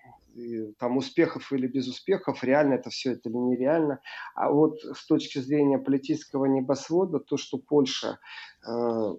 там 0.78 0.97
успехов 0.97 1.52
или 1.52 1.66
без 1.66 1.87
успехов, 1.88 2.42
реально 2.42 2.75
это 2.75 2.88
все 2.88 3.12
это 3.12 3.28
или 3.28 3.37
нереально. 3.37 4.00
А 4.35 4.50
вот 4.50 4.80
с 4.80 5.06
точки 5.06 5.38
зрения 5.38 5.78
политического 5.78 6.47
небосвода, 6.47 7.18
то, 7.18 7.37
что 7.37 7.59
Польша 7.59 8.18
э, 8.66 9.14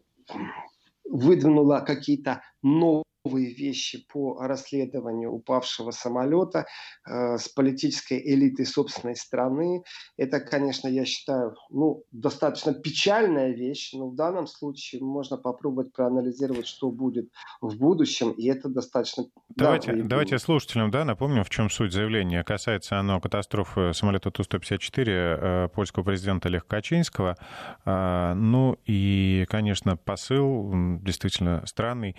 выдвинула 1.06 1.82
какие-то 1.86 2.42
новые 2.64 3.03
новые 3.24 3.54
вещи 3.54 4.06
по 4.12 4.38
расследованию 4.42 5.32
упавшего 5.32 5.92
самолета 5.92 6.66
э, 7.08 7.38
с 7.38 7.48
политической 7.48 8.20
элитой 8.20 8.66
собственной 8.66 9.16
страны. 9.16 9.84
Это, 10.18 10.40
конечно, 10.40 10.88
я 10.88 11.06
считаю, 11.06 11.56
ну, 11.70 12.04
достаточно 12.12 12.74
печальная 12.74 13.52
вещь, 13.52 13.94
но 13.94 14.10
в 14.10 14.16
данном 14.16 14.48
случае 14.48 15.02
можно 15.02 15.38
попробовать 15.38 15.94
проанализировать, 15.94 16.68
что 16.68 16.92
будет 16.92 17.30
в 17.62 17.78
будущем, 17.78 18.32
и 18.32 18.48
это 18.48 18.68
достаточно... 18.70 19.26
Давайте, 19.56 19.94
да, 19.94 20.04
давайте 20.04 20.40
слушателям 20.40 20.92
да, 20.92 21.06
напомним, 21.06 21.44
в 21.44 21.50
чем 21.50 21.70
суть 21.70 21.94
заявления. 21.94 22.44
Касается 22.44 23.00
оно 23.00 23.22
катастрофы 23.22 23.94
самолета 23.94 24.32
Ту-154 24.32 25.04
э, 25.06 25.70
польского 25.70 26.04
президента 26.04 26.50
Леха 26.50 26.66
Качинского. 26.68 27.38
Э, 27.86 28.34
ну 28.34 28.78
и, 28.86 29.46
конечно, 29.48 29.96
посыл 29.96 30.72
действительно 31.02 31.64
странный 31.66 32.16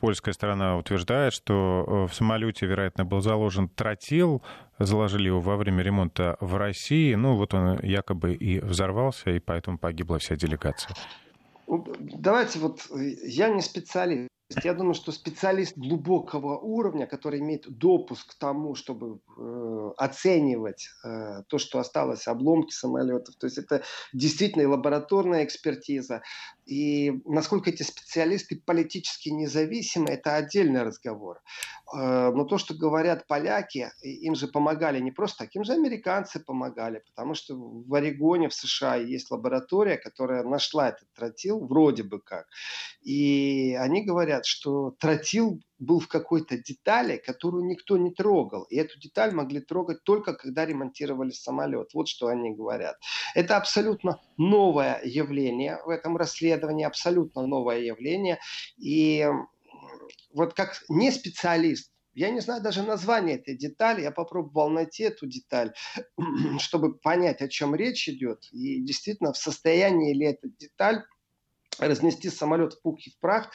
польская 0.00 0.32
сторона 0.32 0.76
утверждает, 0.76 1.32
что 1.32 1.84
э, 1.86 2.10
в 2.10 2.14
самолете, 2.14 2.66
вероятно, 2.66 3.04
был 3.04 3.20
заложен 3.20 3.68
тротил, 3.68 4.42
заложили 4.78 5.26
его 5.26 5.40
во 5.40 5.56
время 5.56 5.82
ремонта 5.82 6.36
в 6.40 6.56
России. 6.56 7.14
Ну, 7.14 7.36
вот 7.36 7.54
он 7.54 7.78
якобы 7.82 8.34
и 8.34 8.60
взорвался, 8.60 9.30
и 9.30 9.38
поэтому 9.38 9.78
погибла 9.78 10.18
вся 10.18 10.36
делегация. 10.36 10.96
Давайте 11.68 12.58
вот, 12.58 12.80
э, 12.90 13.14
я 13.24 13.48
не 13.48 13.62
специалист, 13.62 14.30
я 14.64 14.74
думаю, 14.74 14.94
что 14.94 15.12
специалист 15.12 15.76
глубокого 15.76 16.58
уровня, 16.58 17.06
который 17.06 17.38
имеет 17.38 17.66
допуск 17.68 18.32
к 18.32 18.38
тому, 18.38 18.74
чтобы 18.74 19.20
э, 19.38 19.90
оценивать 19.96 20.88
э, 21.04 21.42
то, 21.46 21.58
что 21.58 21.78
осталось, 21.78 22.26
обломки 22.26 22.72
самолетов, 22.72 23.36
то 23.36 23.46
есть 23.46 23.58
это 23.58 23.84
действительно 24.12 24.68
лабораторная 24.68 25.44
экспертиза, 25.44 26.22
и 26.70 27.20
насколько 27.26 27.70
эти 27.70 27.82
специалисты 27.82 28.62
политически 28.64 29.28
независимы, 29.28 30.08
это 30.10 30.36
отдельный 30.36 30.82
разговор. 30.82 31.40
Э, 31.94 32.30
но 32.30 32.44
то, 32.44 32.56
что 32.56 32.74
говорят 32.74 33.26
поляки, 33.26 33.90
им 34.02 34.34
же 34.34 34.48
помогали 34.48 35.00
не 35.00 35.10
просто 35.10 35.44
так, 35.44 35.54
им 35.54 35.64
же 35.64 35.72
американцы 35.72 36.40
помогали, 36.40 37.02
потому 37.06 37.34
что 37.34 37.56
в 37.56 37.94
Орегоне, 37.94 38.48
в 38.48 38.54
США 38.54 38.96
есть 38.96 39.30
лаборатория, 39.30 39.96
которая 39.96 40.44
нашла 40.44 40.88
этот 40.88 41.12
тротил, 41.14 41.66
вроде 41.66 42.04
бы 42.04 42.20
как. 42.20 42.46
И 43.02 43.76
они 43.78 44.04
говорят, 44.04 44.30
говорят, 44.40 44.46
что 44.46 44.92
тротил 44.98 45.60
был 45.80 45.98
в 45.98 46.08
какой-то 46.08 46.58
детали, 46.58 47.16
которую 47.16 47.64
никто 47.64 47.96
не 47.96 48.12
трогал. 48.12 48.64
И 48.64 48.76
эту 48.76 49.00
деталь 49.00 49.32
могли 49.32 49.60
трогать 49.60 50.04
только 50.04 50.34
когда 50.34 50.66
ремонтировали 50.66 51.30
самолет. 51.30 51.94
Вот 51.94 52.06
что 52.06 52.28
они 52.28 52.52
говорят. 52.52 52.96
Это 53.34 53.56
абсолютно 53.56 54.20
новое 54.36 55.00
явление 55.02 55.80
в 55.84 55.88
этом 55.88 56.16
расследовании, 56.16 56.84
абсолютно 56.84 57.46
новое 57.46 57.80
явление. 57.80 58.38
И 58.76 59.26
вот 60.32 60.54
как 60.54 60.82
не 60.88 61.10
специалист, 61.10 61.90
я 62.12 62.30
не 62.30 62.40
знаю 62.40 62.62
даже 62.62 62.82
название 62.82 63.36
этой 63.36 63.56
детали, 63.56 64.02
я 64.02 64.10
попробовал 64.10 64.68
найти 64.68 65.04
эту 65.04 65.26
деталь, 65.26 65.72
чтобы 66.58 66.94
понять, 66.94 67.40
о 67.40 67.48
чем 67.48 67.74
речь 67.74 68.08
идет. 68.08 68.48
И 68.52 68.82
действительно, 68.82 69.32
в 69.32 69.38
состоянии 69.38 70.12
ли 70.12 70.26
эта 70.26 70.48
деталь 70.48 71.04
разнести 71.78 72.28
самолет 72.28 72.74
в 72.74 72.82
пух 72.82 72.98
и 73.06 73.10
в 73.10 73.18
прах, 73.18 73.50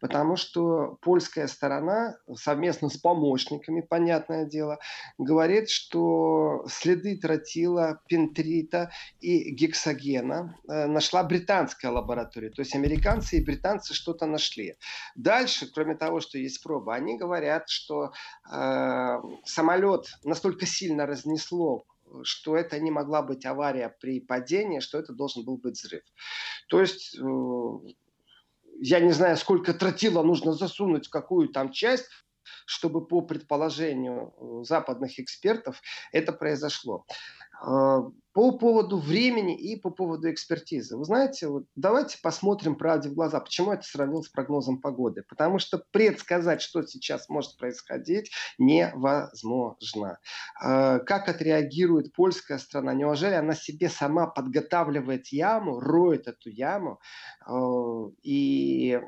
Потому 0.00 0.36
что 0.36 0.98
польская 1.02 1.48
сторона 1.48 2.16
совместно 2.34 2.88
с 2.88 2.96
помощниками, 2.96 3.80
понятное 3.80 4.44
дело, 4.44 4.78
говорит, 5.18 5.70
что 5.70 6.64
следы 6.68 7.16
тротила, 7.18 8.00
пентрита 8.08 8.90
и 9.20 9.50
гексогена 9.50 10.56
э, 10.68 10.86
нашла 10.86 11.22
британская 11.24 11.88
лаборатория. 11.88 12.50
То 12.50 12.60
есть 12.60 12.74
американцы 12.74 13.38
и 13.38 13.44
британцы 13.44 13.94
что-то 13.94 14.26
нашли. 14.26 14.76
Дальше, 15.16 15.70
кроме 15.72 15.94
того, 15.94 16.20
что 16.20 16.38
есть 16.38 16.62
проба, 16.62 16.94
они 16.94 17.16
говорят, 17.16 17.68
что 17.68 18.12
э, 18.50 19.16
самолет 19.44 20.06
настолько 20.24 20.66
сильно 20.66 21.06
разнесло 21.06 21.84
что 22.22 22.56
это 22.56 22.80
не 22.80 22.90
могла 22.90 23.22
быть 23.22 23.44
авария 23.44 23.94
при 24.00 24.20
падении, 24.20 24.80
что 24.80 24.98
это 24.98 25.12
должен 25.12 25.44
был 25.44 25.58
быть 25.58 25.74
взрыв. 25.74 26.02
То 26.68 26.80
есть 26.80 27.18
э, 27.18 27.22
я 28.80 29.00
не 29.00 29.12
знаю, 29.12 29.36
сколько 29.36 29.74
тротила 29.74 30.22
нужно 30.22 30.52
засунуть 30.52 31.06
в 31.06 31.10
какую 31.10 31.48
там 31.48 31.72
часть, 31.72 32.06
чтобы 32.66 33.06
по 33.06 33.22
предположению 33.22 34.34
э, 34.36 34.64
западных 34.64 35.18
экспертов 35.18 35.80
это 36.12 36.32
произошло. 36.32 37.04
А, 37.60 38.02
по 38.32 38.56
поводу 38.56 38.98
времени 38.98 39.56
и 39.58 39.74
по 39.74 39.90
поводу 39.90 40.30
экспертизы. 40.30 40.96
Вы 40.96 41.04
знаете, 41.04 41.48
вот 41.48 41.64
давайте 41.74 42.18
посмотрим 42.22 42.76
правде 42.76 43.08
в 43.08 43.14
глаза. 43.14 43.40
Почему 43.40 43.72
это 43.72 43.82
сравнил 43.82 44.22
с 44.22 44.28
прогнозом 44.28 44.80
погоды? 44.80 45.24
Потому 45.28 45.58
что 45.58 45.82
предсказать, 45.90 46.62
что 46.62 46.82
сейчас 46.82 47.28
может 47.28 47.56
происходить, 47.56 48.30
невозможно. 48.58 50.18
А, 50.60 51.00
как 51.00 51.28
отреагирует 51.28 52.12
польская 52.12 52.58
страна? 52.58 52.94
Неужели 52.94 53.34
она 53.34 53.54
себе 53.54 53.88
сама 53.88 54.28
подготавливает 54.28 55.28
яму, 55.28 55.80
роет 55.80 56.28
эту 56.28 56.48
яму 56.50 57.00
а, 57.44 58.08
и 58.22 59.00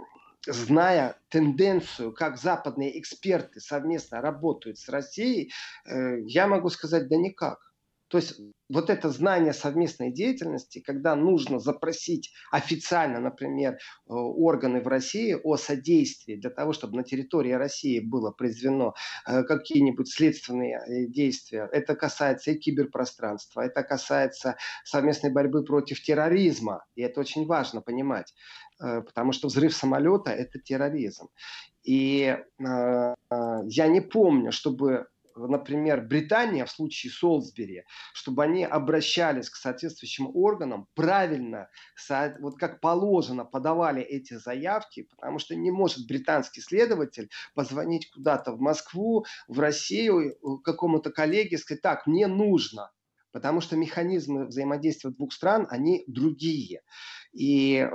зная 0.46 1.16
тенденцию, 1.28 2.12
как 2.12 2.38
западные 2.38 2.98
эксперты 2.98 3.60
совместно 3.60 4.20
работают 4.20 4.78
с 4.78 4.88
Россией, 4.88 5.52
э, 5.86 6.20
я 6.22 6.46
могу 6.46 6.70
сказать, 6.70 7.08
да 7.08 7.16
никак. 7.16 7.69
То 8.10 8.18
есть 8.18 8.40
вот 8.68 8.90
это 8.90 9.08
знание 9.08 9.52
совместной 9.52 10.12
деятельности, 10.12 10.80
когда 10.80 11.14
нужно 11.14 11.60
запросить 11.60 12.32
официально, 12.50 13.20
например, 13.20 13.74
э, 13.74 13.78
органы 14.08 14.80
в 14.80 14.88
России 14.88 15.36
о 15.40 15.56
содействии 15.56 16.34
для 16.34 16.50
того, 16.50 16.72
чтобы 16.72 16.96
на 16.96 17.04
территории 17.04 17.52
России 17.52 18.00
было 18.00 18.32
произведено 18.32 18.94
э, 19.26 19.44
какие-нибудь 19.44 20.12
следственные 20.12 20.78
э, 20.78 21.06
действия. 21.06 21.68
Это 21.70 21.94
касается 21.94 22.50
и 22.50 22.58
киберпространства, 22.58 23.60
это 23.60 23.84
касается 23.84 24.56
совместной 24.84 25.30
борьбы 25.30 25.64
против 25.64 26.02
терроризма. 26.02 26.84
И 26.96 27.02
это 27.02 27.20
очень 27.20 27.46
важно 27.46 27.80
понимать, 27.80 28.34
потому 28.78 29.32
что 29.32 29.48
взрыв 29.48 29.72
самолета– 29.74 30.30
это 30.32 30.58
терроризм. 30.58 31.28
И 31.84 32.36
я 32.58 33.86
не 33.88 34.00
помню, 34.00 34.52
чтобы 34.52 35.06
например, 35.36 36.02
Британия 36.02 36.64
в 36.64 36.70
случае 36.70 37.12
Солсбери, 37.12 37.84
чтобы 38.12 38.44
они 38.44 38.64
обращались 38.64 39.50
к 39.50 39.56
соответствующим 39.56 40.30
органам, 40.34 40.88
правильно, 40.94 41.68
вот 42.40 42.58
как 42.58 42.80
положено, 42.80 43.44
подавали 43.44 44.02
эти 44.02 44.34
заявки, 44.34 45.08
потому 45.10 45.38
что 45.38 45.54
не 45.54 45.70
может 45.70 46.06
британский 46.06 46.60
следователь 46.60 47.30
позвонить 47.54 48.10
куда-то 48.10 48.52
в 48.52 48.60
Москву, 48.60 49.24
в 49.48 49.58
Россию, 49.60 50.36
какому-то 50.64 51.10
коллеге 51.10 51.56
и 51.56 51.58
сказать, 51.58 51.82
так, 51.82 52.06
мне 52.06 52.26
нужно, 52.26 52.90
потому 53.32 53.60
что 53.60 53.76
механизмы 53.76 54.46
взаимодействия 54.46 55.10
двух 55.10 55.32
стран, 55.32 55.66
они 55.70 56.04
другие. 56.06 56.82
И 57.32 57.76
э, 57.76 57.88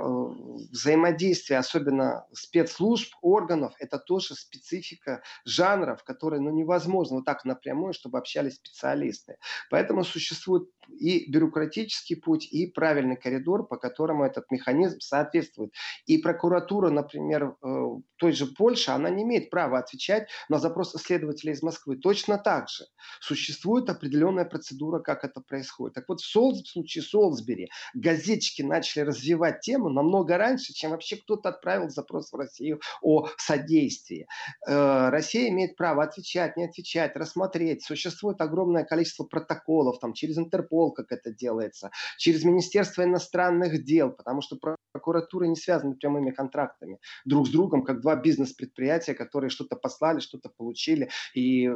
взаимодействие, 0.72 1.58
особенно 1.58 2.26
спецслужб, 2.32 3.12
органов, 3.20 3.74
это 3.78 3.98
тоже 3.98 4.34
специфика 4.34 5.22
жанров, 5.44 6.02
которые 6.04 6.40
ну, 6.40 6.50
невозможно 6.50 7.16
вот 7.16 7.26
так 7.26 7.44
напрямую, 7.44 7.92
чтобы 7.92 8.18
общались 8.18 8.54
специалисты. 8.54 9.36
Поэтому 9.70 10.04
существует 10.04 10.70
и 10.88 11.30
бюрократический 11.30 12.16
путь, 12.16 12.48
и 12.50 12.66
правильный 12.66 13.16
коридор, 13.16 13.66
по 13.66 13.76
которому 13.76 14.24
этот 14.24 14.50
механизм 14.50 15.00
соответствует. 15.00 15.72
И 16.06 16.16
прокуратура, 16.16 16.88
например, 16.88 17.56
э, 17.62 17.86
той 18.16 18.32
же 18.32 18.46
Польши, 18.46 18.90
она 18.90 19.10
не 19.10 19.24
имеет 19.24 19.50
права 19.50 19.78
отвечать 19.78 20.28
на 20.48 20.58
запросы 20.58 20.98
следователя 20.98 21.52
из 21.52 21.62
Москвы. 21.62 21.96
Точно 21.96 22.38
так 22.38 22.70
же 22.70 22.84
существует 23.20 23.90
определенная 23.90 24.46
процедура, 24.46 25.00
как 25.00 25.24
это 25.24 25.42
происходит. 25.42 25.94
Так 25.94 26.08
вот, 26.08 26.20
в, 26.20 26.24
Солс, 26.24 26.62
в 26.62 26.68
случае 26.68 27.02
Солсбери 27.02 27.68
газетчики 27.92 28.62
начали 28.62 29.02
развивать 29.02 29.25
развивать 29.26 29.60
тему 29.60 29.88
намного 29.88 30.38
раньше, 30.38 30.72
чем 30.72 30.92
вообще 30.92 31.16
кто-то 31.16 31.48
отправил 31.48 31.90
запрос 31.90 32.32
в 32.32 32.36
Россию 32.36 32.80
о 33.02 33.26
содействии. 33.38 34.26
Э, 34.66 35.08
Россия 35.10 35.48
имеет 35.48 35.76
право 35.76 36.04
отвечать, 36.04 36.56
не 36.56 36.64
отвечать, 36.64 37.16
рассмотреть. 37.16 37.84
Существует 37.84 38.40
огромное 38.40 38.84
количество 38.84 39.24
протоколов, 39.24 39.98
там, 39.98 40.12
через 40.12 40.38
Интерпол, 40.38 40.92
как 40.92 41.10
это 41.10 41.32
делается, 41.32 41.90
через 42.18 42.44
Министерство 42.44 43.02
иностранных 43.02 43.84
дел, 43.84 44.10
потому 44.10 44.42
что 44.42 44.56
прокуратура 44.96 45.44
не 45.44 45.56
связаны 45.56 45.94
прямыми 45.94 46.30
контрактами 46.30 46.98
друг 47.24 47.46
с 47.46 47.50
другом, 47.50 47.84
как 47.84 48.00
два 48.00 48.16
бизнес-предприятия, 48.16 49.14
которые 49.14 49.50
что-то 49.50 49.76
послали, 49.76 50.20
что-то 50.20 50.48
получили, 50.48 51.10
и 51.34 51.66
э, 51.66 51.72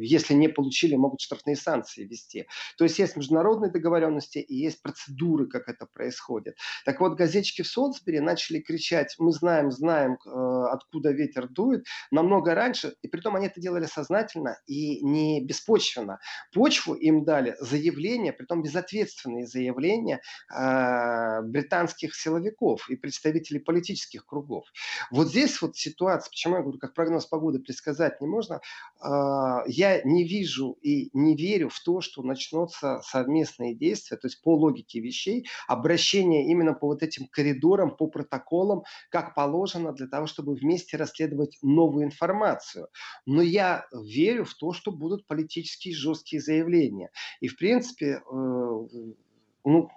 если 0.00 0.34
не 0.34 0.48
получили, 0.48 0.96
могут 0.96 1.20
штрафные 1.20 1.56
санкции 1.56 2.04
вести. 2.04 2.46
То 2.76 2.84
есть 2.84 2.98
есть 2.98 3.16
международные 3.16 3.70
договоренности 3.70 4.38
и 4.38 4.56
есть 4.56 4.82
процедуры, 4.82 5.46
как 5.46 5.68
это 5.68 5.86
происходит. 5.86 6.56
Так 6.84 7.00
вот, 7.00 7.14
газетчики 7.14 7.62
в 7.62 7.68
Солсбери 7.68 8.20
начали 8.20 8.58
кричать, 8.58 9.14
мы 9.18 9.32
знаем, 9.32 9.70
знаем, 9.70 10.14
э, 10.14 10.64
откуда 10.72 11.12
ветер 11.12 11.48
дует, 11.48 11.84
намного 12.10 12.54
раньше, 12.54 12.94
и 13.02 13.08
при 13.08 13.20
том 13.20 13.36
они 13.36 13.46
это 13.46 13.60
делали 13.60 13.86
сознательно 13.86 14.58
и 14.66 15.04
не 15.04 15.44
беспочвенно. 15.44 16.18
Почву 16.52 16.94
им 16.94 17.24
дали 17.24 17.54
заявления, 17.60 18.32
при 18.32 18.46
том 18.46 18.62
безответственные 18.62 19.46
заявления 19.46 20.20
э, 20.52 21.42
британских 21.42 22.16
силовиков 22.16 22.63
и 22.88 22.96
представителей 22.96 23.60
политических 23.60 24.26
кругов. 24.26 24.66
Вот 25.10 25.28
здесь 25.28 25.60
вот 25.62 25.76
ситуация, 25.76 26.30
почему 26.30 26.56
я 26.56 26.62
говорю, 26.62 26.78
как 26.78 26.94
прогноз 26.94 27.26
погоды 27.26 27.58
предсказать 27.58 28.20
не 28.20 28.26
можно, 28.26 28.60
э, 29.02 29.08
я 29.66 30.02
не 30.02 30.24
вижу 30.24 30.78
и 30.82 31.10
не 31.12 31.36
верю 31.36 31.68
в 31.68 31.80
то, 31.80 32.00
что 32.00 32.22
начнутся 32.22 33.00
совместные 33.04 33.74
действия, 33.74 34.16
то 34.16 34.26
есть 34.26 34.42
по 34.42 34.54
логике 34.54 35.00
вещей, 35.00 35.46
обращение 35.68 36.46
именно 36.46 36.74
по 36.74 36.86
вот 36.86 37.02
этим 37.02 37.26
коридорам, 37.26 37.96
по 37.96 38.06
протоколам, 38.06 38.82
как 39.10 39.34
положено 39.34 39.92
для 39.92 40.06
того, 40.06 40.26
чтобы 40.26 40.54
вместе 40.54 40.96
расследовать 40.96 41.58
новую 41.62 42.04
информацию. 42.04 42.88
Но 43.26 43.42
я 43.42 43.86
верю 43.92 44.44
в 44.44 44.54
то, 44.54 44.72
что 44.72 44.90
будут 44.90 45.26
политические 45.26 45.94
жесткие 45.94 46.40
заявления. 46.40 47.10
И, 47.40 47.48
в 47.48 47.56
принципе, 47.56 48.06
э, 48.06 48.20
ну, 49.64 49.88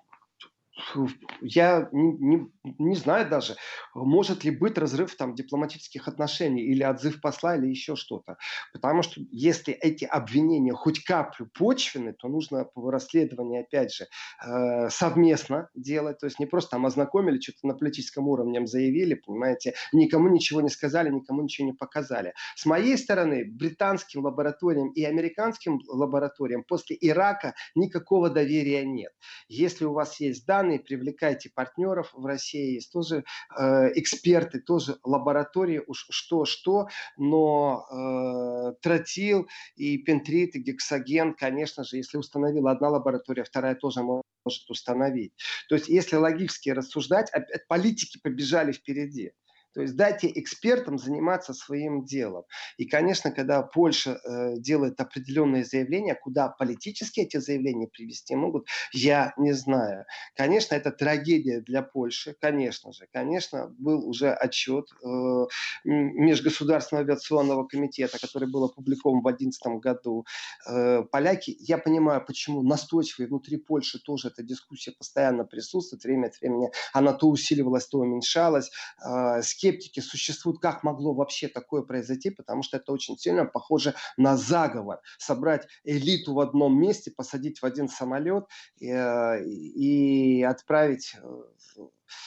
я 1.41 1.89
не, 1.91 2.11
не, 2.13 2.51
не 2.77 2.95
знаю 2.95 3.29
даже, 3.29 3.55
может 3.93 4.43
ли 4.43 4.51
быть 4.51 4.77
разрыв 4.77 5.15
там 5.15 5.35
дипломатических 5.35 6.07
отношений 6.07 6.63
или 6.63 6.83
отзыв 6.83 7.21
посла 7.21 7.55
или 7.55 7.67
еще 7.67 7.95
что-то. 7.95 8.37
Потому 8.73 9.01
что 9.01 9.21
если 9.31 9.73
эти 9.73 10.05
обвинения 10.05 10.73
хоть 10.73 11.03
каплю 11.03 11.47
почвены, 11.57 12.13
то 12.13 12.27
нужно 12.27 12.67
расследование, 12.75 13.61
опять 13.61 13.93
же, 13.93 14.05
э, 14.45 14.89
совместно 14.89 15.69
делать. 15.75 16.19
То 16.19 16.27
есть 16.27 16.39
не 16.39 16.45
просто 16.45 16.71
там 16.71 16.85
ознакомили, 16.85 17.39
что-то 17.39 17.67
на 17.67 17.73
политическом 17.73 18.27
уровне 18.27 18.65
заявили, 18.67 19.15
понимаете, 19.15 19.73
никому 19.93 20.29
ничего 20.29 20.61
не 20.61 20.69
сказали, 20.69 21.09
никому 21.09 21.41
ничего 21.41 21.67
не 21.67 21.73
показали. 21.73 22.33
С 22.55 22.65
моей 22.65 22.97
стороны, 22.97 23.45
британским 23.45 24.23
лабораториям 24.25 24.89
и 24.89 25.03
американским 25.03 25.79
лабораториям 25.87 26.63
после 26.63 26.97
Ирака 26.99 27.55
никакого 27.75 28.29
доверия 28.29 28.85
нет. 28.85 29.11
Если 29.47 29.85
у 29.85 29.93
вас 29.93 30.19
есть 30.19 30.45
данные, 30.45 30.66
страны, 30.67 30.79
привлекайте 30.79 31.49
партнеров 31.49 32.11
в 32.13 32.25
России, 32.25 32.75
есть 32.75 32.91
тоже 32.91 33.23
э, 33.57 33.91
эксперты, 33.95 34.59
тоже 34.59 34.97
лаборатории, 35.03 35.81
уж 35.87 36.07
что-что, 36.09 36.87
но 37.17 37.85
э, 37.89 38.73
тротил 38.81 39.47
и 39.75 39.97
пентрит, 39.97 40.55
и 40.55 40.59
гексоген, 40.59 41.33
конечно 41.33 41.83
же, 41.83 41.97
если 41.97 42.17
установила 42.17 42.71
одна 42.71 42.89
лаборатория, 42.89 43.43
вторая 43.43 43.75
тоже 43.75 44.01
может 44.01 44.69
установить. 44.69 45.33
То 45.69 45.75
есть, 45.75 45.87
если 45.87 46.15
логически 46.15 46.69
рассуждать, 46.69 47.31
политики 47.67 48.19
побежали 48.21 48.71
впереди. 48.71 49.31
То 49.73 49.81
есть 49.81 49.95
дайте 49.95 50.31
экспертам 50.33 50.97
заниматься 50.97 51.53
своим 51.53 52.03
делом. 52.03 52.43
И, 52.77 52.85
конечно, 52.85 53.31
когда 53.31 53.61
Польша 53.61 54.19
э, 54.23 54.57
делает 54.57 54.99
определенные 54.99 55.63
заявления, 55.63 56.15
куда 56.15 56.49
политически 56.49 57.21
эти 57.21 57.37
заявления 57.37 57.87
привести 57.87 58.35
могут, 58.35 58.67
я 58.91 59.33
не 59.37 59.53
знаю. 59.53 60.05
Конечно, 60.35 60.75
это 60.75 60.91
трагедия 60.91 61.61
для 61.61 61.81
Польши, 61.81 62.35
конечно 62.39 62.91
же. 62.91 63.07
Конечно, 63.11 63.73
был 63.77 64.07
уже 64.07 64.31
отчет 64.31 64.85
э, 65.03 65.45
Межгосударственного 65.83 67.05
авиационного 67.05 67.67
комитета, 67.67 68.19
который 68.19 68.49
был 68.49 68.65
опубликован 68.65 69.19
в 69.19 69.23
2011 69.23 69.81
году. 69.81 70.25
Э, 70.67 71.03
поляки, 71.03 71.55
я 71.59 71.77
понимаю, 71.77 72.23
почему 72.25 72.63
настойчивые 72.63 73.27
внутри 73.27 73.57
Польши 73.57 73.99
тоже 73.99 74.29
эта 74.29 74.43
дискуссия 74.43 74.91
постоянно 74.91 75.43
присутствует, 75.43 76.03
время 76.03 76.27
от 76.27 76.39
времени 76.39 76.71
она 76.93 77.13
то 77.13 77.27
усиливалась, 77.29 77.87
то 77.87 77.99
уменьшалась. 77.99 78.71
Э, 79.03 79.41
скептики 79.57 79.99
существуют, 79.99 80.59
как 80.59 80.83
могло 80.83 81.13
вообще 81.13 81.47
такое 81.47 81.81
произойти, 81.81 82.29
потому 82.29 82.61
что 82.61 82.77
это 82.77 82.91
очень 82.91 83.17
сильно 83.17 83.45
похоже 83.45 83.95
на 84.15 84.37
заговор. 84.37 85.01
Собрать 85.17 85.67
элиту 85.83 86.33
в 86.33 86.39
одном 86.39 86.79
месте, 86.79 87.11
посадить 87.11 87.59
в 87.59 87.65
один 87.65 87.89
самолет 87.89 88.45
э, 88.79 89.43
и 89.43 90.43
отправить 90.43 91.15
э, 91.21 91.43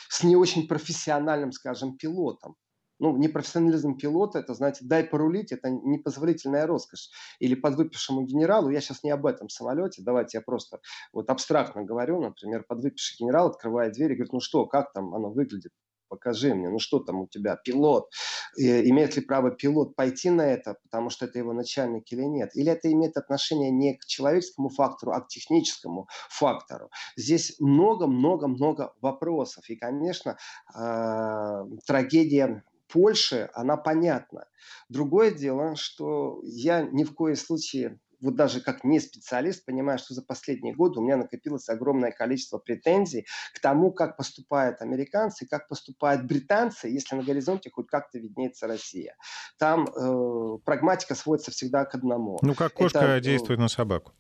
с 0.09 0.25
не 0.25 0.37
очень 0.37 0.67
профессиональным, 0.67 1.53
скажем, 1.53 1.97
пилотом 1.97 2.57
ну, 3.01 3.17
непрофессионализм 3.17 3.97
пилота, 3.97 4.41
это, 4.41 4.53
знаете, 4.53 4.85
дай 4.85 5.03
порулить, 5.03 5.53
это 5.53 5.71
непозволительная 5.71 6.67
роскошь. 6.67 7.09
Или 7.39 7.55
подвыпившему 7.55 8.23
генералу, 8.27 8.69
я 8.69 8.83
сейчас 8.83 9.03
не 9.03 9.11
об 9.11 9.25
этом 9.25 9.49
самолете, 9.49 10.03
давайте 10.05 10.37
я 10.37 10.43
просто 10.43 10.81
вот 11.15 11.31
абстрактно 11.31 11.83
говорю, 11.83 12.21
например, 12.21 12.63
подвыпивший 12.69 13.17
генерал 13.19 13.47
открывает 13.47 13.95
дверь 13.95 14.13
и 14.13 14.15
говорит, 14.17 14.35
ну 14.35 14.41
что, 14.41 14.67
как 14.67 14.93
там 14.93 15.15
оно 15.15 15.31
выглядит? 15.31 15.73
Покажи 16.11 16.55
мне, 16.55 16.69
ну 16.69 16.79
что 16.79 16.99
там 16.99 17.21
у 17.21 17.27
тебя, 17.27 17.57
пилот, 17.57 18.11
имеет 18.57 19.17
ли 19.17 19.23
право 19.23 19.51
пилот 19.51 19.97
пойти 19.97 20.29
на 20.29 20.43
это, 20.43 20.77
потому 20.83 21.09
что 21.09 21.25
это 21.25 21.39
его 21.39 21.53
начальник 21.53 22.13
или 22.13 22.25
нет, 22.25 22.51
или 22.55 22.71
это 22.71 22.93
имеет 22.93 23.17
отношение 23.17 23.71
не 23.71 23.97
к 23.97 24.05
человеческому 24.05 24.69
фактору, 24.69 25.13
а 25.13 25.21
к 25.21 25.29
техническому 25.29 26.09
фактору. 26.29 26.91
Здесь 27.17 27.57
много-много-много 27.61 28.93
вопросов, 29.01 29.71
и, 29.71 29.77
конечно, 29.77 30.37
э, 30.75 31.65
трагедия 31.87 32.65
Польши, 32.93 33.49
она 33.55 33.77
понятна. 33.77 34.47
Другое 34.89 35.31
дело, 35.31 35.77
что 35.77 36.41
я 36.43 36.83
ни 36.83 37.05
в 37.05 37.15
коем 37.15 37.37
случае 37.37 38.01
вот 38.21 38.37
даже 38.37 38.61
как 38.61 38.85
не 38.85 39.01
специалист, 39.01 39.65
понимаю, 39.65 39.99
что 39.99 40.15
за 40.15 40.23
последние 40.23 40.75
годы 40.75 41.01
у 41.01 41.03
меня 41.03 41.17
накопилось 41.17 41.69
огромное 41.69 42.13
количество 42.13 42.59
претензий 42.59 43.27
к 43.55 43.61
тому, 43.61 43.93
как 43.93 44.17
поступают 44.17 44.81
американцы, 44.83 45.47
как 45.47 45.69
поступают 45.69 46.25
британцы, 46.25 46.89
если 46.89 47.17
на 47.17 47.23
горизонте 47.23 47.71
хоть 47.71 47.89
как-то 47.89 48.19
виднеется 48.19 48.67
Россия. 48.67 49.17
Там 49.59 49.87
э, 49.87 50.59
прагматика 50.65 51.15
сводится 51.15 51.51
всегда 51.51 51.85
к 51.85 51.95
одному. 51.95 52.39
Ну, 52.43 52.55
как 52.55 52.75
кошка 52.75 52.99
Это, 52.99 53.17
э, 53.17 53.21
действует 53.21 53.61
на 53.61 53.69
собаку 53.69 54.13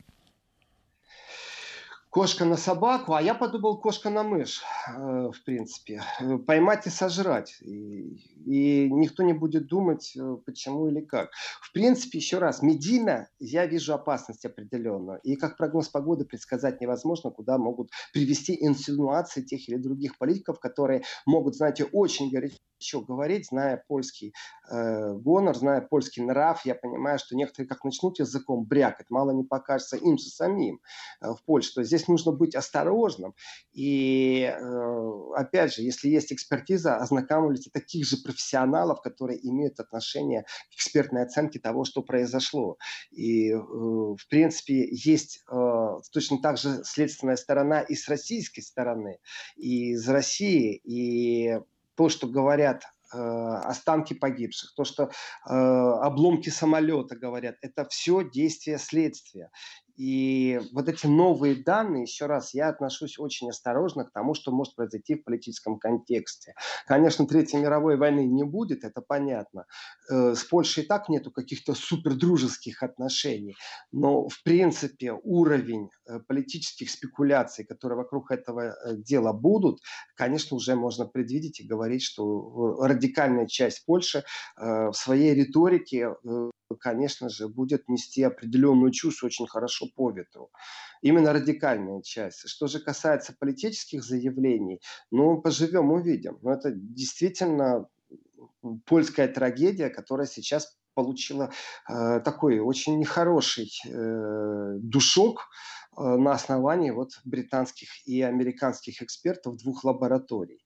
кошка 2.10 2.44
на 2.44 2.56
собаку, 2.56 3.14
а 3.14 3.22
я 3.22 3.34
подумал 3.34 3.80
кошка 3.80 4.10
на 4.10 4.22
мышь, 4.24 4.62
э, 4.88 5.30
в 5.32 5.44
принципе. 5.44 6.02
Поймать 6.46 6.86
и 6.86 6.90
сожрать. 6.90 7.56
И, 7.62 8.16
и 8.44 8.90
никто 8.90 9.22
не 9.22 9.32
будет 9.32 9.68
думать, 9.68 10.12
э, 10.16 10.36
почему 10.44 10.88
или 10.88 11.00
как. 11.00 11.30
В 11.62 11.72
принципе, 11.72 12.18
еще 12.18 12.38
раз, 12.38 12.62
медийно 12.62 13.28
я 13.38 13.66
вижу 13.66 13.94
опасность 13.94 14.44
определенную. 14.44 15.20
И 15.22 15.36
как 15.36 15.56
прогноз 15.56 15.88
погоды 15.88 16.24
предсказать 16.24 16.80
невозможно, 16.80 17.30
куда 17.30 17.58
могут 17.58 17.90
привести 18.12 18.56
инсинуации 18.60 19.42
тех 19.42 19.68
или 19.68 19.76
других 19.76 20.18
политиков, 20.18 20.58
которые 20.58 21.02
могут, 21.26 21.54
знаете, 21.54 21.84
очень 21.84 22.30
горячо 22.30 22.56
говорить, 23.00 23.46
зная 23.46 23.82
польский 23.88 24.34
э, 24.70 25.12
гонор, 25.14 25.56
зная 25.56 25.80
польский 25.80 26.22
нрав, 26.22 26.64
я 26.64 26.74
понимаю, 26.74 27.18
что 27.18 27.36
некоторые 27.36 27.68
как 27.68 27.84
начнут 27.84 28.18
языком 28.18 28.64
брякать, 28.64 29.10
мало 29.10 29.30
не 29.32 29.44
покажется 29.44 29.96
им 29.96 30.18
же 30.18 30.28
самим 30.28 30.80
э, 31.20 31.28
в 31.32 31.44
Польше. 31.44 31.74
То 31.74 31.80
есть 31.80 31.88
здесь 31.88 32.08
нужно 32.08 32.32
быть 32.32 32.54
осторожным. 32.54 33.34
И 33.72 34.42
э, 34.42 35.32
опять 35.36 35.74
же, 35.74 35.82
если 35.82 36.08
есть 36.08 36.32
экспертиза, 36.32 36.96
ознакомьтесь 36.96 37.70
таких 37.72 38.06
же 38.06 38.16
профессионалов, 38.16 39.00
которые 39.02 39.38
имеют 39.48 39.80
отношение 39.80 40.44
к 40.70 40.74
экспертной 40.74 41.22
оценке 41.22 41.58
того, 41.58 41.84
что 41.84 42.02
произошло. 42.02 42.76
И, 43.10 43.50
э, 43.50 43.56
в 43.56 44.28
принципе, 44.28 44.88
есть 44.90 45.42
э, 45.50 45.98
точно 46.12 46.40
так 46.40 46.58
же 46.58 46.82
следственная 46.84 47.36
сторона 47.36 47.80
и 47.80 47.94
с 47.94 48.08
российской 48.08 48.60
стороны, 48.60 49.18
и 49.56 49.92
из 49.92 50.08
России, 50.08 50.80
и 50.84 51.58
то, 52.00 52.08
что 52.08 52.26
говорят 52.26 52.84
э, 53.12 53.18
останки 53.18 54.14
погибших, 54.14 54.72
то, 54.74 54.84
что 54.84 55.02
э, 55.02 55.08
обломки 55.52 56.48
самолета 56.48 57.14
говорят, 57.14 57.56
это 57.60 57.86
все 57.90 58.24
действие 58.24 58.78
следствия. 58.78 59.50
И 59.96 60.60
вот 60.72 60.88
эти 60.88 61.06
новые 61.06 61.54
данные, 61.54 62.02
еще 62.02 62.26
раз, 62.26 62.54
я 62.54 62.68
отношусь 62.68 63.18
очень 63.18 63.50
осторожно 63.50 64.04
к 64.04 64.12
тому, 64.12 64.34
что 64.34 64.52
может 64.52 64.74
произойти 64.74 65.14
в 65.14 65.24
политическом 65.24 65.78
контексте. 65.78 66.54
Конечно, 66.86 67.26
Третьей 67.26 67.60
мировой 67.60 67.96
войны 67.96 68.26
не 68.26 68.44
будет, 68.44 68.84
это 68.84 69.00
понятно. 69.00 69.66
Э, 70.10 70.34
с 70.34 70.44
Польшей 70.44 70.84
и 70.84 70.86
так 70.86 71.08
нету 71.08 71.30
каких-то 71.30 71.74
супердружеских 71.74 72.82
отношений. 72.82 73.54
Но, 73.92 74.28
в 74.28 74.42
принципе, 74.42 75.12
уровень 75.12 75.90
э, 76.06 76.20
политических 76.20 76.90
спекуляций, 76.90 77.64
которые 77.64 77.98
вокруг 77.98 78.30
этого 78.30 78.70
э, 78.70 78.96
дела 78.96 79.32
будут, 79.32 79.80
конечно, 80.16 80.56
уже 80.56 80.74
можно 80.74 81.06
предвидеть 81.06 81.60
и 81.60 81.66
говорить, 81.66 82.02
что 82.02 82.76
радикальная 82.80 83.46
часть 83.46 83.84
Польши 83.86 84.24
в 84.56 84.92
своей 84.92 85.34
риторике 85.34 86.14
конечно 86.76 87.28
же, 87.28 87.48
будет 87.48 87.88
нести 87.88 88.22
определенную 88.22 88.90
чушь 88.92 89.24
очень 89.24 89.46
хорошо 89.46 89.86
по 89.94 90.10
ветру. 90.10 90.50
Именно 91.02 91.32
радикальная 91.32 92.02
часть. 92.02 92.48
Что 92.48 92.66
же 92.66 92.80
касается 92.80 93.34
политических 93.38 94.04
заявлений, 94.04 94.80
ну, 95.10 95.40
поживем, 95.40 95.90
увидим. 95.90 96.38
Но 96.42 96.52
это 96.52 96.72
действительно 96.72 97.88
польская 98.84 99.28
трагедия, 99.28 99.88
которая 99.88 100.26
сейчас 100.26 100.76
получила 100.94 101.52
э, 101.88 102.20
такой 102.20 102.58
очень 102.58 102.98
нехороший 102.98 103.70
э, 103.86 104.74
душок 104.78 105.48
э, 105.96 106.02
на 106.02 106.32
основании 106.32 106.90
вот 106.90 107.20
британских 107.24 107.88
и 108.06 108.22
американских 108.22 109.02
экспертов 109.02 109.56
двух 109.56 109.84
лабораторий. 109.84 110.60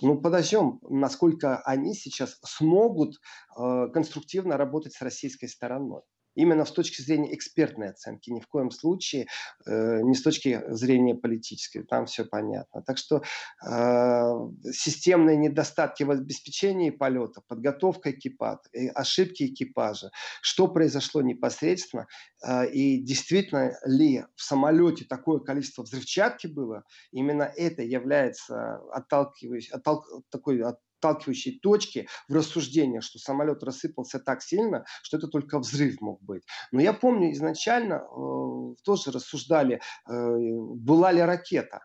Ну, 0.00 0.20
подождем, 0.20 0.80
насколько 0.82 1.60
они 1.62 1.94
сейчас 1.94 2.38
смогут 2.44 3.16
э, 3.58 3.88
конструктивно 3.92 4.56
работать 4.56 4.92
с 4.92 5.02
российской 5.02 5.46
стороной 5.46 6.02
именно 6.38 6.64
с 6.64 6.70
точки 6.70 7.02
зрения 7.02 7.34
экспертной 7.34 7.90
оценки, 7.90 8.30
ни 8.30 8.40
в 8.40 8.46
коем 8.46 8.70
случае 8.70 9.26
э, 9.66 10.00
не 10.02 10.14
с 10.14 10.22
точки 10.22 10.62
зрения 10.68 11.14
политической, 11.14 11.82
там 11.82 12.06
все 12.06 12.24
понятно. 12.24 12.82
Так 12.82 12.96
что 12.96 13.22
э, 13.66 14.32
системные 14.72 15.36
недостатки 15.36 16.04
в 16.04 16.10
обеспечении 16.10 16.90
полета, 16.90 17.42
подготовка 17.48 18.12
экипажа, 18.12 18.60
э, 18.72 18.88
ошибки 18.88 19.46
экипажа, 19.46 20.10
что 20.40 20.68
произошло 20.68 21.22
непосредственно 21.22 22.06
э, 22.46 22.70
и 22.70 23.02
действительно 23.02 23.76
ли 23.84 24.24
в 24.36 24.42
самолете 24.42 25.04
такое 25.04 25.40
количество 25.40 25.82
взрывчатки 25.82 26.46
было, 26.46 26.84
именно 27.10 27.42
это 27.42 27.82
является 27.82 28.76
отталкивающей, 28.92 29.72
отталк, 29.74 30.06
такой 30.30 30.62
от, 30.62 30.78
отталкивающей 30.98 31.58
точки 31.60 32.08
в 32.28 32.34
рассуждениях, 32.34 33.02
что 33.02 33.18
самолет 33.18 33.62
рассыпался 33.62 34.18
так 34.18 34.42
сильно, 34.42 34.84
что 35.02 35.16
это 35.16 35.28
только 35.28 35.58
взрыв 35.58 36.00
мог 36.00 36.22
быть. 36.22 36.42
Но 36.72 36.80
я 36.80 36.92
помню, 36.92 37.32
изначально 37.32 37.94
э, 37.94 38.74
тоже 38.84 39.10
рассуждали, 39.10 39.76
э, 39.76 40.10
была 40.10 41.12
ли 41.12 41.20
ракета. 41.20 41.80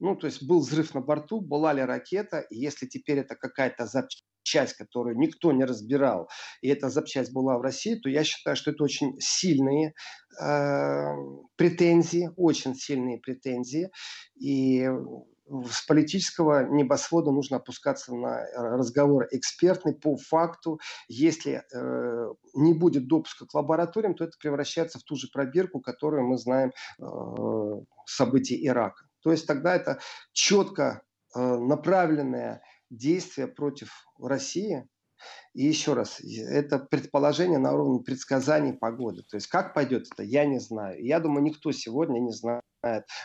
Ну, 0.00 0.16
то 0.16 0.26
есть 0.26 0.46
был 0.46 0.60
взрыв 0.60 0.94
на 0.94 1.00
борту, 1.00 1.40
была 1.40 1.72
ли 1.72 1.82
ракета, 1.82 2.40
и 2.40 2.56
если 2.58 2.86
теперь 2.86 3.18
это 3.18 3.36
какая-то 3.36 3.86
запчасть, 3.86 4.76
которую 4.76 5.16
никто 5.16 5.52
не 5.52 5.64
разбирал, 5.64 6.28
и 6.62 6.68
эта 6.68 6.90
запчасть 6.90 7.32
была 7.32 7.56
в 7.58 7.62
России, 7.62 7.94
то 7.94 8.08
я 8.08 8.24
считаю, 8.24 8.56
что 8.56 8.72
это 8.72 8.84
очень 8.84 9.16
сильные 9.20 9.94
э, 10.40 11.04
претензии, 11.56 12.30
очень 12.36 12.74
сильные 12.74 13.18
претензии. 13.18 13.90
И 14.34 14.88
с 15.46 15.82
политического 15.86 16.64
небосвода 16.64 17.30
нужно 17.30 17.58
опускаться 17.58 18.14
на 18.14 18.46
разговор 18.54 19.28
экспертный 19.30 19.94
по 19.94 20.16
факту. 20.16 20.80
Если 21.08 21.62
э, 21.72 22.32
не 22.54 22.72
будет 22.72 23.06
допуска 23.08 23.46
к 23.46 23.54
лабораториям, 23.54 24.14
то 24.14 24.24
это 24.24 24.36
превращается 24.38 24.98
в 24.98 25.02
ту 25.02 25.16
же 25.16 25.28
пробирку, 25.32 25.80
которую 25.80 26.26
мы 26.26 26.38
знаем 26.38 26.72
э, 26.98 27.04
событий 28.06 28.66
Ирака. 28.66 29.04
То 29.22 29.32
есть 29.32 29.46
тогда 29.46 29.74
это 29.74 30.00
четко 30.32 31.02
э, 31.34 31.40
направленное 31.40 32.62
действие 32.90 33.46
против 33.46 34.06
России, 34.18 34.88
и 35.54 35.64
еще 35.64 35.94
раз, 35.94 36.20
это 36.20 36.78
предположение 36.78 37.58
на 37.58 37.72
уровне 37.72 38.00
предсказаний 38.00 38.72
погоды. 38.72 39.22
То 39.22 39.36
есть 39.36 39.46
как 39.46 39.72
пойдет 39.72 40.08
это, 40.12 40.22
я 40.22 40.44
не 40.44 40.58
знаю. 40.58 41.02
Я 41.02 41.20
думаю, 41.20 41.42
никто 41.42 41.72
сегодня 41.72 42.18
не 42.18 42.32
знает, 42.32 42.62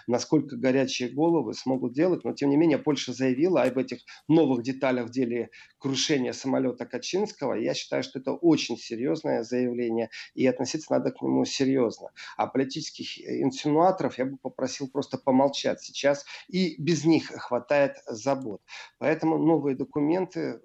насколько 0.08 0.56
горячие 0.56 1.10
головы 1.10 1.54
смогут 1.54 1.94
делать. 1.94 2.24
Но 2.24 2.34
тем 2.34 2.50
не 2.50 2.58
менее 2.58 2.78
Польша 2.78 3.14
заявила 3.14 3.64
об 3.64 3.78
этих 3.78 4.00
новых 4.28 4.64
деталях 4.64 5.08
в 5.08 5.12
деле 5.12 5.50
крушения 5.78 6.34
самолета 6.34 6.86
Качинского. 6.86 7.54
Я 7.54 7.74
считаю, 7.74 8.04
что 8.04 8.20
это 8.20 8.34
очень 8.34 8.78
серьезное 8.78 9.44
заявление 9.44 10.10
и 10.34 10.46
относиться 10.46 10.92
надо 10.92 11.12
к 11.12 11.22
нему 11.22 11.46
серьезно. 11.46 12.10
А 12.38 12.48
политических 12.48 13.20
инсинуаторов 13.20 14.18
я 14.18 14.26
бы 14.26 14.38
попросил 14.38 14.90
просто 14.90 15.18
помолчать 15.18 15.82
сейчас. 15.82 16.26
И 16.48 16.76
без 16.82 17.06
них 17.06 17.28
хватает 17.28 17.98
забот. 18.08 18.62
Поэтому 18.98 19.38
новые 19.38 19.76
документы 19.76 20.60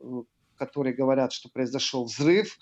которые 0.56 0.94
говорят, 0.94 1.32
что 1.32 1.48
произошел 1.48 2.04
взрыв, 2.04 2.58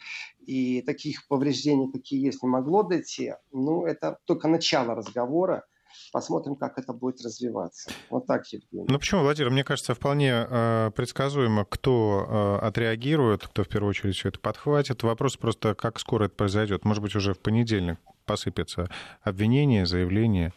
и 0.47 0.83
таких 0.83 1.27
повреждений, 1.29 1.91
какие 1.91 2.25
есть, 2.25 2.43
не 2.43 2.49
могло 2.49 2.83
дойти. 2.83 3.35
Ну, 3.53 3.85
это 3.85 4.19
только 4.25 4.49
начало 4.49 4.95
разговора. 4.95 5.65
Посмотрим, 6.13 6.57
как 6.57 6.79
это 6.79 6.93
будет 6.93 7.23
развиваться. 7.23 7.91
Вот 8.11 8.27
так, 8.27 8.47
Евгений. 8.49 8.85
Ну 8.87 8.99
почему, 8.99 9.23
Владимир? 9.23 9.51
Мне 9.51 9.65
кажется, 9.65 9.95
вполне 9.95 10.47
э, 10.47 10.91
предсказуемо, 10.95 11.65
кто 11.65 12.59
э, 12.61 12.67
отреагирует, 12.67 13.47
кто 13.47 13.65
в 13.65 13.69
первую 13.69 13.91
очередь 13.91 14.15
все 14.15 14.29
это 14.29 14.39
подхватит. 14.39 15.03
Вопрос 15.03 15.39
просто, 15.39 15.75
как 15.75 15.99
скоро 15.99 16.27
это 16.27 16.35
произойдет. 16.35 16.85
Может 16.85 17.03
быть, 17.03 17.17
уже 17.17 17.33
в 17.33 17.39
понедельник 17.39 17.99
посыпятся 18.27 18.91
обвинения, 19.23 19.87
заявления 19.87 20.53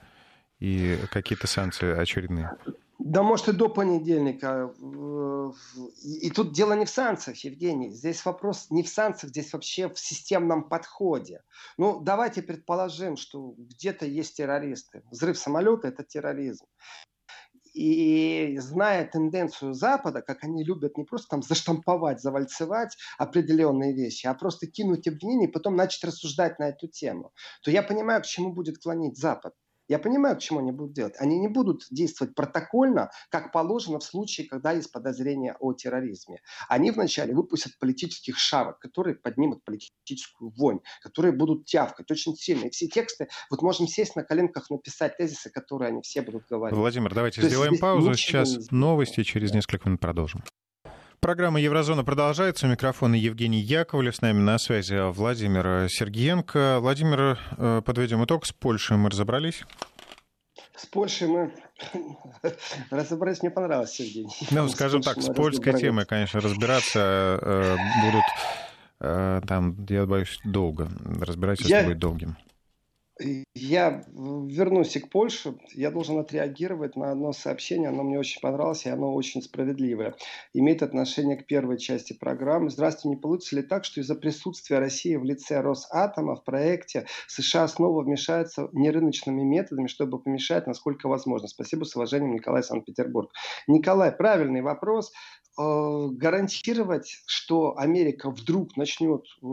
и 0.59 0.99
какие-то 1.09 1.47
санкции 1.47 1.89
очередные. 1.89 2.51
Да, 2.97 3.23
может, 3.23 3.49
и 3.49 3.51
до 3.51 3.69
понедельника. 3.69 4.73
И 6.03 6.29
тут 6.31 6.53
дело 6.53 6.73
не 6.73 6.85
в 6.85 6.89
санкциях, 6.89 7.37
Евгений. 7.43 7.91
Здесь 7.91 8.23
вопрос 8.25 8.67
не 8.69 8.83
в 8.83 8.89
санкциях, 8.89 9.31
здесь 9.31 9.51
вообще 9.51 9.89
в 9.89 9.99
системном 9.99 10.69
подходе. 10.69 11.43
Ну, 11.77 11.99
давайте 11.99 12.41
предположим, 12.41 13.17
что 13.17 13.53
где-то 13.57 14.05
есть 14.05 14.37
террористы. 14.37 15.03
Взрыв 15.11 15.37
самолета– 15.37 15.87
это 15.89 16.03
терроризм. 16.03 16.65
И 17.73 18.55
зная 18.59 19.05
тенденцию 19.05 19.73
Запада, 19.73 20.21
как 20.21 20.45
они 20.45 20.63
любят 20.63 20.97
не 20.97 21.03
просто 21.03 21.27
там 21.27 21.43
заштамповать, 21.43 22.21
завальцевать 22.21 22.95
определенные 23.17 23.93
вещи, 23.93 24.27
а 24.27 24.33
просто 24.33 24.67
кинуть 24.67 25.09
обвинение 25.09 25.49
и 25.49 25.51
потом 25.51 25.75
начать 25.75 26.05
рассуждать 26.05 26.57
на 26.57 26.69
эту 26.69 26.87
тему, 26.87 27.33
то 27.61 27.71
я 27.71 27.83
понимаю, 27.83 28.21
к 28.21 28.25
чему 28.25 28.53
будет 28.53 28.77
клонить 28.77 29.17
Запад. 29.17 29.53
Я 29.87 29.99
понимаю, 29.99 30.35
к 30.35 30.39
чему 30.39 30.59
они 30.59 30.71
будут 30.71 30.93
делать. 30.93 31.15
Они 31.19 31.37
не 31.39 31.47
будут 31.47 31.85
действовать 31.91 32.33
протокольно, 32.35 33.11
как 33.29 33.51
положено 33.51 33.99
в 33.99 34.03
случае, 34.03 34.47
когда 34.47 34.71
есть 34.71 34.91
подозрение 34.91 35.55
о 35.59 35.73
терроризме. 35.73 36.41
Они 36.67 36.91
вначале 36.91 37.33
выпустят 37.33 37.77
политических 37.79 38.37
шавок, 38.37 38.79
которые 38.79 39.15
поднимут 39.15 39.63
политическую 39.63 40.51
вонь, 40.51 40.79
которые 41.01 41.33
будут 41.33 41.65
тявкать 41.65 42.09
очень 42.09 42.35
сильно. 42.35 42.65
И 42.65 42.69
все 42.69 42.87
тексты, 42.87 43.27
вот 43.49 43.61
можем 43.61 43.87
сесть 43.87 44.15
на 44.15 44.23
коленках, 44.23 44.69
написать 44.69 45.17
тезисы, 45.17 45.49
которые 45.49 45.89
они 45.89 46.01
все 46.01 46.21
будут 46.21 46.45
говорить. 46.49 46.77
Владимир, 46.77 47.13
давайте 47.13 47.41
То 47.41 47.47
сделаем 47.47 47.77
паузу. 47.77 48.13
Сейчас 48.15 48.71
новости, 48.71 49.23
через 49.23 49.53
несколько 49.53 49.87
минут 49.87 50.01
продолжим. 50.01 50.43
Программа 51.19 51.59
«Еврозона» 51.59 52.03
продолжается. 52.03 52.67
У 52.67 52.69
микрофона 52.69 53.15
Евгений 53.15 53.59
Яковлев. 53.59 54.15
С 54.15 54.21
нами 54.21 54.39
на 54.39 54.57
связи 54.57 55.11
Владимир 55.11 55.89
Сергеенко. 55.89 56.79
Владимир, 56.79 57.39
э, 57.57 57.81
подведем 57.85 58.23
итог. 58.23 58.45
С 58.45 58.51
Польшей 58.51 58.97
мы 58.97 59.09
разобрались. 59.09 59.63
С 60.75 60.85
Польшей 60.85 61.27
мы 61.27 61.53
разобрались. 62.91 63.41
Мне 63.41 63.51
понравилось, 63.51 63.99
Евгений. 63.99 64.35
Ну, 64.51 64.67
скажем 64.69 65.01
так, 65.01 65.21
с 65.21 65.33
польской 65.33 65.73
темой, 65.79 66.05
конечно, 66.05 66.39
разбираться 66.41 67.39
э, 67.41 67.75
будут 68.03 68.25
э, 68.99 69.41
там, 69.47 69.85
я 69.89 70.05
боюсь, 70.05 70.39
долго. 70.43 70.89
Разбирательство 71.21 71.75
я... 71.75 71.83
будет 71.83 71.99
долгим. 71.99 72.37
Я 73.17 74.03
вернусь 74.13 74.97
к 74.97 75.09
Польше. 75.09 75.57
Я 75.73 75.89
должен 75.89 76.19
отреагировать 76.19 76.97
на 76.97 77.11
одно 77.11 77.31
сообщение. 77.31 77.87
Оно 77.87 78.03
мне 78.03 78.19
очень 78.19 78.41
понравилось, 78.41 78.85
и 78.85 78.89
оно 78.89 79.13
очень 79.13 79.41
справедливое. 79.41 80.15
Имеет 80.53 80.83
отношение 80.83 81.37
к 81.37 81.47
первой 81.47 81.77
части 81.77 82.11
программы. 82.11 82.69
Здравствуйте, 82.69 83.15
не 83.15 83.21
получится 83.21 83.55
ли 83.55 83.61
так, 83.61 83.85
что 83.85 84.01
из-за 84.01 84.15
присутствия 84.15 84.79
России 84.79 85.15
в 85.15 85.23
лице 85.23 85.61
Росатома 85.61 86.35
в 86.35 86.43
проекте 86.43 87.05
США 87.27 87.69
снова 87.69 88.03
вмешаются 88.03 88.67
нерыночными 88.73 89.43
методами, 89.43 89.87
чтобы 89.87 90.19
помешать, 90.19 90.67
насколько 90.67 91.07
возможно? 91.07 91.47
Спасибо, 91.47 91.85
с 91.85 91.95
уважением, 91.95 92.33
Николай 92.33 92.63
Санкт-Петербург. 92.63 93.31
Николай, 93.67 94.11
правильный 94.11 94.61
вопрос. 94.61 95.13
Э, 95.57 96.07
гарантировать, 96.11 97.21
что 97.27 97.77
Америка 97.77 98.29
вдруг 98.29 98.75
начнет 98.75 99.23
э, 99.41 99.45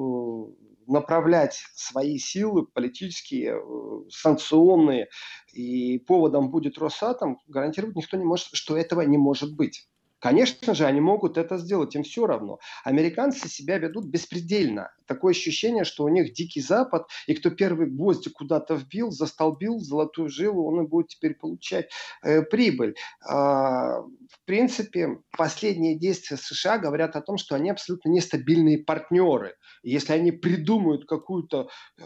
направлять 0.87 1.62
свои 1.75 2.18
силы 2.18 2.66
политические, 2.66 3.57
э, 3.57 4.11
санкционные, 4.11 5.09
и 5.53 5.99
поводом 5.99 6.51
будет 6.51 6.79
Росатом, 6.79 7.38
гарантировать 7.47 7.97
никто 7.97 8.16
не 8.16 8.25
может, 8.25 8.49
что 8.53 8.77
этого 8.77 9.03
не 9.03 9.18
может 9.18 9.55
быть. 9.57 9.88
Конечно 10.23 10.73
же, 10.73 10.87
они 10.87 11.01
могут 11.01 11.37
это 11.37 11.59
сделать, 11.59 11.97
им 11.97 12.05
все 12.05 12.27
равно. 12.27 12.61
Американцы 12.85 13.49
себя 13.49 13.79
ведут 13.79 14.05
беспредельно. 14.05 14.93
Такое 15.07 15.33
ощущение, 15.33 15.83
что 15.83 16.05
у 16.05 16.09
них 16.09 16.33
дикий 16.33 16.61
запад, 16.61 17.09
и 17.27 17.35
кто 17.35 17.51
первый 17.51 17.89
гвозди 17.89 18.31
куда-то 18.31 18.77
вбил, 18.77 19.11
застолбил 19.11 19.81
золотую 19.81 20.29
жилу, 20.29 20.65
он 20.69 20.85
и 20.85 20.87
будет 20.87 21.09
теперь 21.09 21.35
получать 21.35 21.91
э, 22.23 22.43
прибыль. 22.43 22.95
А, 23.27 24.03
в 24.03 24.45
принципе, 24.45 25.19
последние 25.37 25.99
действия 25.99 26.37
США 26.37 26.79
говорят 26.79 27.17
о 27.17 27.21
том, 27.21 27.37
что 27.37 27.57
они 27.57 27.71
абсолютно 27.71 28.09
нестабильные 28.11 28.79
партнеры. 28.79 29.57
Если 29.83 30.13
они 30.13 30.31
придумают 30.31 31.05
какую-то 31.05 31.69
э, 31.99 32.03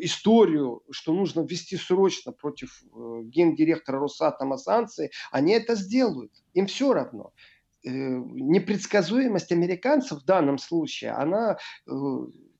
историю, 0.00 0.82
что 0.90 1.14
нужно 1.14 1.40
ввести 1.40 1.78
срочно 1.78 2.30
против 2.32 2.82
э, 2.84 3.22
гендиректора 3.24 4.00
Росатома 4.00 4.58
санкции, 4.58 5.10
они 5.30 5.54
это 5.54 5.76
сделают. 5.76 6.30
Им 6.52 6.66
все 6.66 6.92
равно. 6.92 7.32
Э, 7.84 7.90
непредсказуемость 7.90 9.52
американцев 9.52 10.22
в 10.22 10.24
данном 10.24 10.56
случае, 10.56 11.10
она 11.12 11.58
э, 11.86 11.90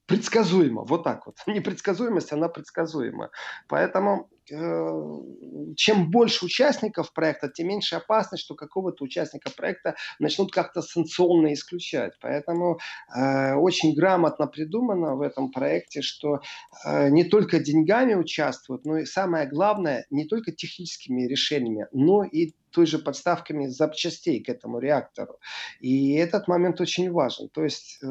предсказуемо, 0.07 0.85
вот 0.85 1.05
так 1.05 1.27
вот. 1.27 1.37
Непредсказуемость, 1.47 2.33
она 2.33 2.49
предсказуема. 2.49 3.31
Поэтому 3.69 4.29
чем 4.47 6.11
больше 6.11 6.45
участников 6.45 7.13
проекта, 7.13 7.49
тем 7.49 7.69
меньше 7.69 7.97
опасность, 7.97 8.45
что 8.45 8.55
какого-то 8.55 9.05
участника 9.05 9.51
проекта 9.51 9.95
начнут 10.19 10.53
как-то 10.53 10.83
санкционно 10.83 11.53
исключать. 11.53 12.13
Поэтому 12.21 12.79
э, 13.17 13.55
очень 13.55 13.95
грамотно 13.95 14.47
придумано 14.47 15.17
в 15.17 15.23
этом 15.23 15.51
проекте, 15.51 16.03
что 16.03 16.41
э, 16.85 17.09
не 17.11 17.25
только 17.25 17.59
деньгами 17.59 18.15
участвуют, 18.15 18.85
но 18.85 18.99
и 18.99 19.05
самое 19.05 19.49
главное, 19.49 20.07
не 20.11 20.27
только 20.27 20.53
техническими 20.53 21.27
решениями, 21.27 21.87
но 21.93 22.25
и 22.25 22.55
той 22.75 22.87
же 22.87 22.99
подставками 22.99 23.69
запчастей 23.69 24.43
к 24.43 24.49
этому 24.49 24.81
реактору. 24.81 25.39
И 25.81 26.15
этот 26.15 26.49
момент 26.49 26.81
очень 26.81 27.11
важен. 27.11 27.49
То 27.49 27.63
есть 27.63 27.99
э, 28.03 28.07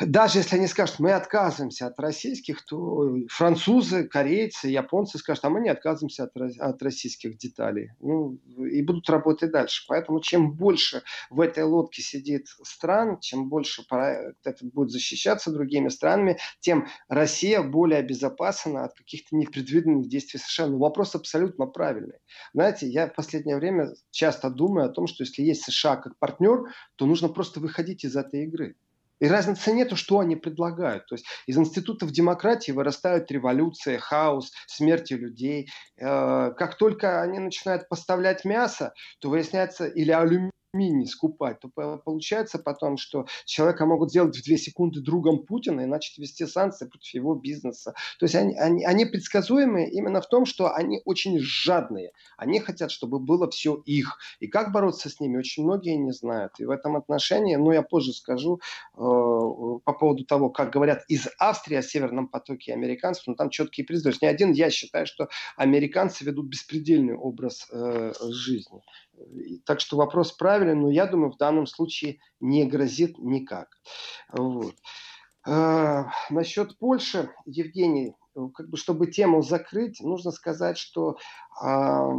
даже 0.00 0.38
если 0.38 0.56
они 0.56 0.66
скажут, 0.66 0.98
мы 0.98 1.12
отказываемся 1.12 1.86
от 1.86 1.98
российских, 1.98 2.64
то 2.64 3.16
французы, 3.28 4.08
корейцы, 4.08 4.68
японцы 4.68 5.18
скажут, 5.18 5.44
а 5.44 5.50
мы 5.50 5.60
не 5.60 5.68
отказываемся 5.68 6.24
от, 6.24 6.36
от 6.36 6.82
российских 6.82 7.36
деталей. 7.36 7.90
Ну, 8.00 8.38
и 8.56 8.82
будут 8.82 9.08
работать 9.10 9.50
дальше. 9.50 9.84
Поэтому 9.88 10.20
чем 10.20 10.52
больше 10.52 11.02
в 11.28 11.40
этой 11.40 11.64
лодке 11.64 12.02
сидит 12.02 12.46
стран, 12.62 13.20
чем 13.20 13.48
больше 13.48 13.82
это 13.90 14.64
будет 14.66 14.90
защищаться 14.90 15.52
другими 15.52 15.88
странами, 15.88 16.38
тем 16.60 16.86
Россия 17.08 17.62
более 17.62 17.98
обезопасена 17.98 18.84
от 18.84 18.94
каких-то 18.94 19.36
непредвиденных 19.36 20.08
действий 20.08 20.40
США. 20.40 20.66
Но 20.66 20.78
вопрос 20.78 21.14
абсолютно 21.14 21.66
правильный. 21.66 22.18
Знаете, 22.54 22.86
я 22.86 23.06
в 23.06 23.14
последнее 23.14 23.56
время 23.56 23.88
часто 24.10 24.50
думаю 24.50 24.86
о 24.86 24.92
том, 24.92 25.06
что 25.06 25.24
если 25.24 25.42
есть 25.42 25.64
США 25.64 25.96
как 25.96 26.18
партнер, 26.18 26.72
то 26.96 27.06
нужно 27.06 27.28
просто 27.28 27.60
выходить 27.60 28.04
из 28.04 28.16
этой 28.16 28.44
игры. 28.44 28.76
И 29.20 29.28
разницы 29.28 29.72
нету, 29.72 29.96
что 29.96 30.18
они 30.18 30.36
предлагают. 30.36 31.06
То 31.06 31.14
есть 31.14 31.26
из 31.46 31.56
институтов 31.56 32.10
демократии 32.10 32.72
вырастают 32.72 33.30
революция, 33.30 33.98
хаос, 33.98 34.50
смерти 34.66 35.14
людей. 35.14 35.68
Э, 35.98 36.52
как 36.56 36.76
только 36.76 37.22
они 37.22 37.38
начинают 37.38 37.88
поставлять 37.88 38.44
мясо, 38.44 38.92
то 39.20 39.28
выясняется, 39.28 39.86
или 39.86 40.10
алюминий, 40.10 40.50
мини 40.72 41.04
скупать, 41.04 41.60
то 41.60 41.68
получается 41.68 42.58
потом, 42.58 42.96
что 42.96 43.26
человека 43.44 43.86
могут 43.86 44.10
сделать 44.10 44.36
в 44.36 44.44
две 44.44 44.56
секунды 44.56 45.00
другом 45.00 45.44
Путина 45.44 45.82
и 45.82 45.86
начать 45.86 46.18
вести 46.18 46.46
санкции 46.46 46.86
против 46.86 47.14
его 47.14 47.34
бизнеса. 47.34 47.94
То 48.18 48.24
есть 48.24 48.34
они, 48.34 48.56
они, 48.56 48.84
они 48.84 49.04
предсказуемые 49.04 49.90
именно 49.90 50.20
в 50.20 50.28
том, 50.28 50.46
что 50.46 50.72
они 50.72 51.00
очень 51.04 51.38
жадные. 51.38 52.12
Они 52.36 52.60
хотят, 52.60 52.90
чтобы 52.90 53.18
было 53.18 53.50
все 53.50 53.82
их. 53.84 54.18
И 54.38 54.46
как 54.46 54.72
бороться 54.72 55.08
с 55.08 55.20
ними, 55.20 55.38
очень 55.38 55.64
многие 55.64 55.96
не 55.96 56.12
знают. 56.12 56.52
И 56.58 56.64
в 56.64 56.70
этом 56.70 56.96
отношении, 56.96 57.56
ну 57.56 57.72
я 57.72 57.82
позже 57.82 58.12
скажу 58.12 58.60
э, 58.94 58.98
по 58.98 59.96
поводу 59.98 60.24
того, 60.24 60.50
как 60.50 60.72
говорят 60.72 61.04
из 61.08 61.28
Австрии 61.38 61.76
о 61.76 61.82
Северном 61.82 62.28
потоке 62.28 62.72
американцев, 62.72 63.26
но 63.26 63.34
там 63.34 63.50
четкие 63.50 63.86
призывы. 63.86 64.14
Не 64.22 64.28
один 64.28 64.52
я 64.52 64.70
считаю, 64.70 65.06
что 65.06 65.28
американцы 65.56 66.24
ведут 66.24 66.46
беспредельный 66.46 67.14
образ 67.14 67.68
э, 67.70 68.12
жизни. 68.30 68.82
Так 69.64 69.80
что 69.80 69.96
вопрос 69.96 70.32
правильный, 70.32 70.74
но 70.74 70.90
я 70.90 71.06
думаю, 71.06 71.32
в 71.32 71.36
данном 71.36 71.66
случае 71.66 72.18
не 72.40 72.64
грозит 72.64 73.18
никак. 73.18 73.68
Вот. 74.32 74.74
А, 75.46 76.10
насчет 76.30 76.78
Польши, 76.78 77.30
Евгений, 77.46 78.14
как 78.54 78.68
бы, 78.68 78.76
чтобы 78.76 79.06
тему 79.06 79.42
закрыть, 79.42 80.00
нужно 80.00 80.30
сказать, 80.30 80.78
что 80.78 81.18
а, 81.60 82.10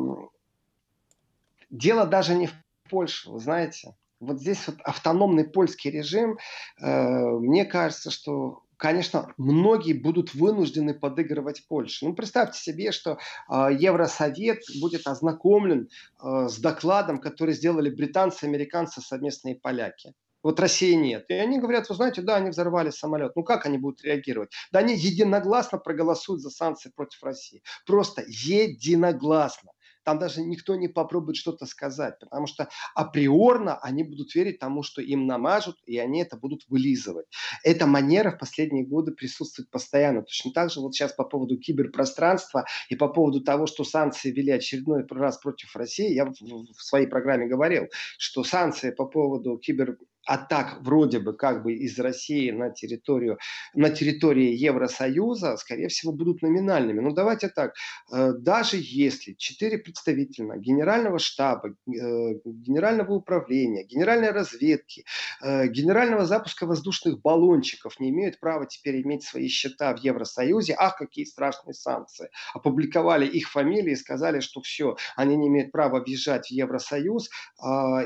дело 1.69 2.05
даже 2.05 2.35
не 2.35 2.47
в 2.47 2.53
Польше, 2.89 3.31
вы 3.31 3.39
знаете. 3.39 3.95
Вот 4.19 4.39
здесь 4.39 4.67
вот 4.67 4.77
автономный 4.83 5.45
польский 5.45 5.89
режим, 5.89 6.37
э, 6.79 7.25
мне 7.25 7.65
кажется, 7.65 8.11
что 8.11 8.61
конечно, 8.81 9.31
многие 9.37 9.93
будут 9.93 10.33
вынуждены 10.33 10.95
подыгрывать 10.95 11.67
Польше. 11.67 12.03
Ну, 12.03 12.15
представьте 12.15 12.59
себе, 12.59 12.91
что 12.91 13.19
э, 13.47 13.67
Евросовет 13.79 14.63
будет 14.81 15.05
ознакомлен 15.05 15.87
э, 15.87 16.47
с 16.49 16.57
докладом, 16.57 17.19
который 17.19 17.53
сделали 17.53 17.91
британцы, 17.91 18.45
американцы, 18.45 18.99
совместные 19.01 19.55
поляки. 19.55 20.13
Вот 20.41 20.59
России 20.59 20.93
нет. 20.93 21.25
И 21.29 21.33
они 21.33 21.59
говорят, 21.59 21.87
вы 21.89 21.95
знаете, 21.95 22.23
да, 22.23 22.37
они 22.37 22.49
взорвали 22.49 22.89
самолет. 22.89 23.35
Ну 23.35 23.43
как 23.43 23.67
они 23.67 23.77
будут 23.77 24.03
реагировать? 24.03 24.51
Да 24.71 24.79
они 24.79 24.95
единогласно 24.95 25.77
проголосуют 25.77 26.41
за 26.41 26.49
санкции 26.49 26.89
против 26.89 27.21
России. 27.21 27.61
Просто 27.85 28.23
единогласно 28.25 29.73
там 30.03 30.19
даже 30.19 30.41
никто 30.41 30.75
не 30.75 30.87
попробует 30.87 31.37
что-то 31.37 31.65
сказать, 31.65 32.19
потому 32.19 32.47
что 32.47 32.69
априорно 32.95 33.77
они 33.79 34.03
будут 34.03 34.33
верить 34.35 34.59
тому, 34.59 34.83
что 34.83 35.01
им 35.01 35.27
намажут, 35.27 35.77
и 35.85 35.97
они 35.97 36.21
это 36.21 36.37
будут 36.37 36.63
вылизывать. 36.67 37.27
Эта 37.63 37.85
манера 37.85 38.31
в 38.31 38.39
последние 38.39 38.85
годы 38.85 39.11
присутствует 39.11 39.69
постоянно. 39.69 40.23
Точно 40.23 40.51
так 40.51 40.71
же 40.71 40.79
вот 40.81 40.93
сейчас 40.93 41.13
по 41.13 41.23
поводу 41.23 41.57
киберпространства 41.57 42.65
и 42.89 42.95
по 42.95 43.07
поводу 43.07 43.41
того, 43.41 43.67
что 43.67 43.83
санкции 43.83 44.31
ввели 44.31 44.51
очередной 44.51 45.05
раз 45.09 45.37
против 45.37 45.75
России, 45.75 46.13
я 46.13 46.25
в 46.25 46.81
своей 46.81 47.07
программе 47.07 47.47
говорил, 47.47 47.87
что 48.17 48.43
санкции 48.43 48.91
по 48.91 49.05
поводу 49.05 49.57
кибер 49.57 49.97
атак 50.25 50.77
вроде 50.81 51.19
бы 51.19 51.34
как 51.34 51.63
бы 51.63 51.73
из 51.73 51.97
России 51.99 52.51
на 52.51 52.69
территорию, 52.69 53.39
на 53.73 53.89
территории 53.89 54.53
Евросоюза, 54.53 55.57
скорее 55.57 55.88
всего, 55.88 56.13
будут 56.13 56.41
номинальными. 56.41 56.99
Но 56.99 57.10
ну, 57.10 57.15
давайте 57.15 57.49
так, 57.49 57.73
э, 58.13 58.34
даже 58.34 58.77
если 58.79 59.34
четыре 59.34 59.77
представителя 59.77 60.57
Генерального 60.57 61.19
штаба, 61.19 61.69
э, 61.69 61.71
Генерального 62.45 63.13
управления, 63.13 63.84
Генеральной 63.84 64.31
разведки, 64.31 65.05
э, 65.41 65.67
Генерального 65.67 66.25
запуска 66.25 66.65
воздушных 66.65 67.21
баллончиков 67.21 67.99
не 67.99 68.10
имеют 68.10 68.39
права 68.39 68.65
теперь 68.65 69.01
иметь 69.01 69.23
свои 69.23 69.47
счета 69.47 69.95
в 69.95 69.99
Евросоюзе, 69.99 70.75
ах, 70.77 70.97
какие 70.97 71.25
страшные 71.25 71.73
санкции. 71.73 72.29
Опубликовали 72.53 73.25
их 73.25 73.49
фамилии 73.49 73.93
и 73.93 73.95
сказали, 73.95 74.39
что 74.39 74.62
все, 74.62 74.95
они 75.15 75.36
не 75.36 75.47
имеют 75.47 75.71
права 75.71 75.99
въезжать 75.99 76.47
в 76.47 76.51
Евросоюз 76.51 77.29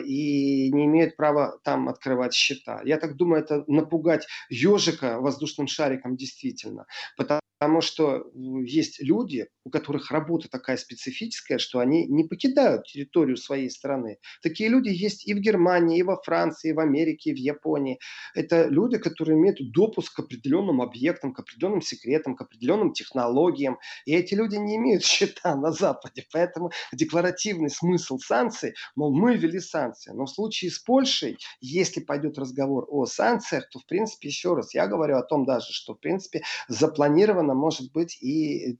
и 0.06 0.72
не 0.72 0.86
имеют 0.86 1.16
права 1.16 1.58
там 1.64 1.90
открывать 1.90 2.05
открывать 2.06 2.34
счета. 2.34 2.82
Я 2.86 2.98
так 2.98 3.16
думаю, 3.16 3.44
это 3.44 3.64
напугать 3.68 4.28
ежика 4.50 5.20
воздушным 5.20 5.68
шариком 5.68 6.16
действительно. 6.16 6.86
Потому 7.18 7.82
что 7.82 8.26
есть 8.64 9.02
люди, 9.02 9.48
у 9.66 9.72
которых 9.72 10.12
работа 10.12 10.48
такая 10.48 10.78
специфическая, 10.78 11.58
что 11.58 11.80
они 11.80 12.06
не 12.06 12.24
покидают 12.24 12.86
территорию 12.86 13.36
своей 13.36 13.70
страны. 13.70 14.20
Такие 14.42 14.70
люди 14.70 14.90
есть 14.90 15.28
и 15.28 15.34
в 15.34 15.40
Германии, 15.40 15.98
и 15.98 16.04
во 16.04 16.22
Франции, 16.22 16.70
и 16.70 16.74
в 16.74 16.80
Америке, 16.80 17.32
и 17.32 17.34
в 17.34 17.38
Японии. 17.38 18.00
Это 18.36 18.68
люди, 18.68 18.98
которые 18.98 19.38
имеют 19.38 19.58
допуск 19.72 20.16
к 20.16 20.20
определенным 20.20 20.82
объектам, 20.82 21.34
к 21.34 21.40
определенным 21.40 21.82
секретам, 21.82 22.36
к 22.36 22.42
определенным 22.42 22.94
технологиям. 22.94 23.80
И 24.06 24.14
эти 24.14 24.36
люди 24.36 24.56
не 24.56 24.76
имеют 24.78 25.04
счета 25.06 25.56
на 25.56 25.72
Западе. 25.72 26.26
Поэтому 26.32 26.72
декларативный 26.94 27.72
смысл 27.72 28.20
санкций, 28.20 28.76
мол, 28.96 29.14
мы 29.16 29.36
ввели 29.36 29.60
санкции. 29.60 30.12
Но 30.12 30.26
в 30.26 30.30
случае 30.30 30.70
с 30.70 30.78
Польшей, 30.78 31.38
если 31.60 32.02
пойдет 32.02 32.38
разговор 32.38 32.86
о 32.88 33.06
санкциях, 33.08 33.68
то, 33.70 33.80
в 33.80 33.86
принципе, 33.88 34.28
еще 34.28 34.54
раз, 34.54 34.76
я 34.76 34.86
говорю 34.86 35.18
о 35.18 35.24
том 35.24 35.46
даже, 35.46 35.74
что, 35.74 35.96
в 35.96 36.00
принципе, 36.00 36.44
запланировано 36.68 37.56
может 37.56 37.92
быть, 37.92 38.22
и 38.22 38.74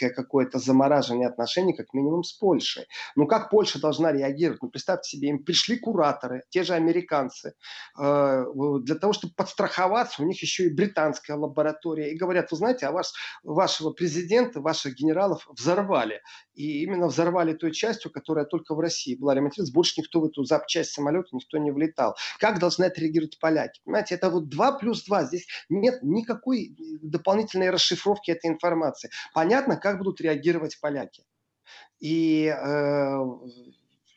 дипломатическое 0.00 0.10
какое-то 0.10 0.58
замораживание 0.58 1.28
отношений, 1.28 1.72
как 1.72 1.92
минимум, 1.94 2.22
с 2.22 2.32
Польшей. 2.32 2.86
Ну, 3.16 3.26
как 3.26 3.50
Польша 3.50 3.80
должна 3.80 4.12
реагировать? 4.12 4.62
Ну, 4.62 4.70
представьте 4.70 5.16
себе, 5.16 5.28
им 5.28 5.44
пришли 5.44 5.78
кураторы, 5.78 6.42
те 6.50 6.62
же 6.62 6.74
американцы, 6.74 7.52
э, 7.98 8.44
для 8.82 8.94
того, 8.94 9.12
чтобы 9.12 9.34
подстраховаться, 9.34 10.22
у 10.22 10.26
них 10.26 10.42
еще 10.42 10.64
и 10.64 10.74
британская 10.74 11.34
лаборатория, 11.34 12.12
и 12.12 12.18
говорят, 12.18 12.50
вы 12.50 12.56
знаете, 12.56 12.86
а 12.86 12.92
ваш, 12.92 13.12
вашего 13.44 13.90
президента, 13.92 14.60
ваших 14.60 14.94
генералов 14.94 15.46
взорвали. 15.48 16.20
И 16.60 16.82
именно 16.82 17.06
взорвали 17.06 17.54
той 17.54 17.72
частью, 17.72 18.10
которая 18.10 18.44
только 18.44 18.74
в 18.74 18.80
России 18.80 19.14
была 19.14 19.34
ремонтирована. 19.34 19.72
Больше 19.72 19.94
никто 19.96 20.20
в 20.20 20.26
эту 20.26 20.44
запчасть 20.44 20.92
самолета, 20.92 21.28
никто 21.32 21.56
не 21.56 21.70
влетал. 21.70 22.16
Как 22.38 22.58
должны 22.58 22.84
это 22.84 23.00
реагировать 23.00 23.38
поляки? 23.38 23.80
Понимаете, 23.82 24.14
это 24.16 24.28
вот 24.28 24.50
2 24.50 24.72
плюс 24.72 25.02
2. 25.04 25.24
Здесь 25.24 25.46
нет 25.70 26.02
никакой 26.02 26.76
дополнительной 27.00 27.70
расшифровки 27.70 28.30
этой 28.30 28.50
информации. 28.50 29.08
Понятно, 29.32 29.78
как 29.78 29.96
будут 29.96 30.20
реагировать 30.20 30.78
поляки. 30.82 31.24
И 31.98 32.54
э, 32.54 33.18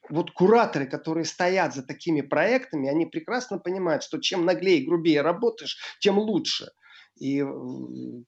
вот 0.09 0.31
кураторы, 0.31 0.85
которые 0.85 1.23
стоят 1.23 1.73
за 1.73 1.81
такими 1.81 2.19
проектами, 2.19 2.89
они 2.89 3.05
прекрасно 3.05 3.57
понимают, 3.57 4.03
что 4.03 4.19
чем 4.19 4.43
наглее 4.43 4.79
и 4.79 4.85
грубее 4.85 5.21
работаешь, 5.21 5.77
тем 6.01 6.17
лучше. 6.19 6.71
И 7.19 7.43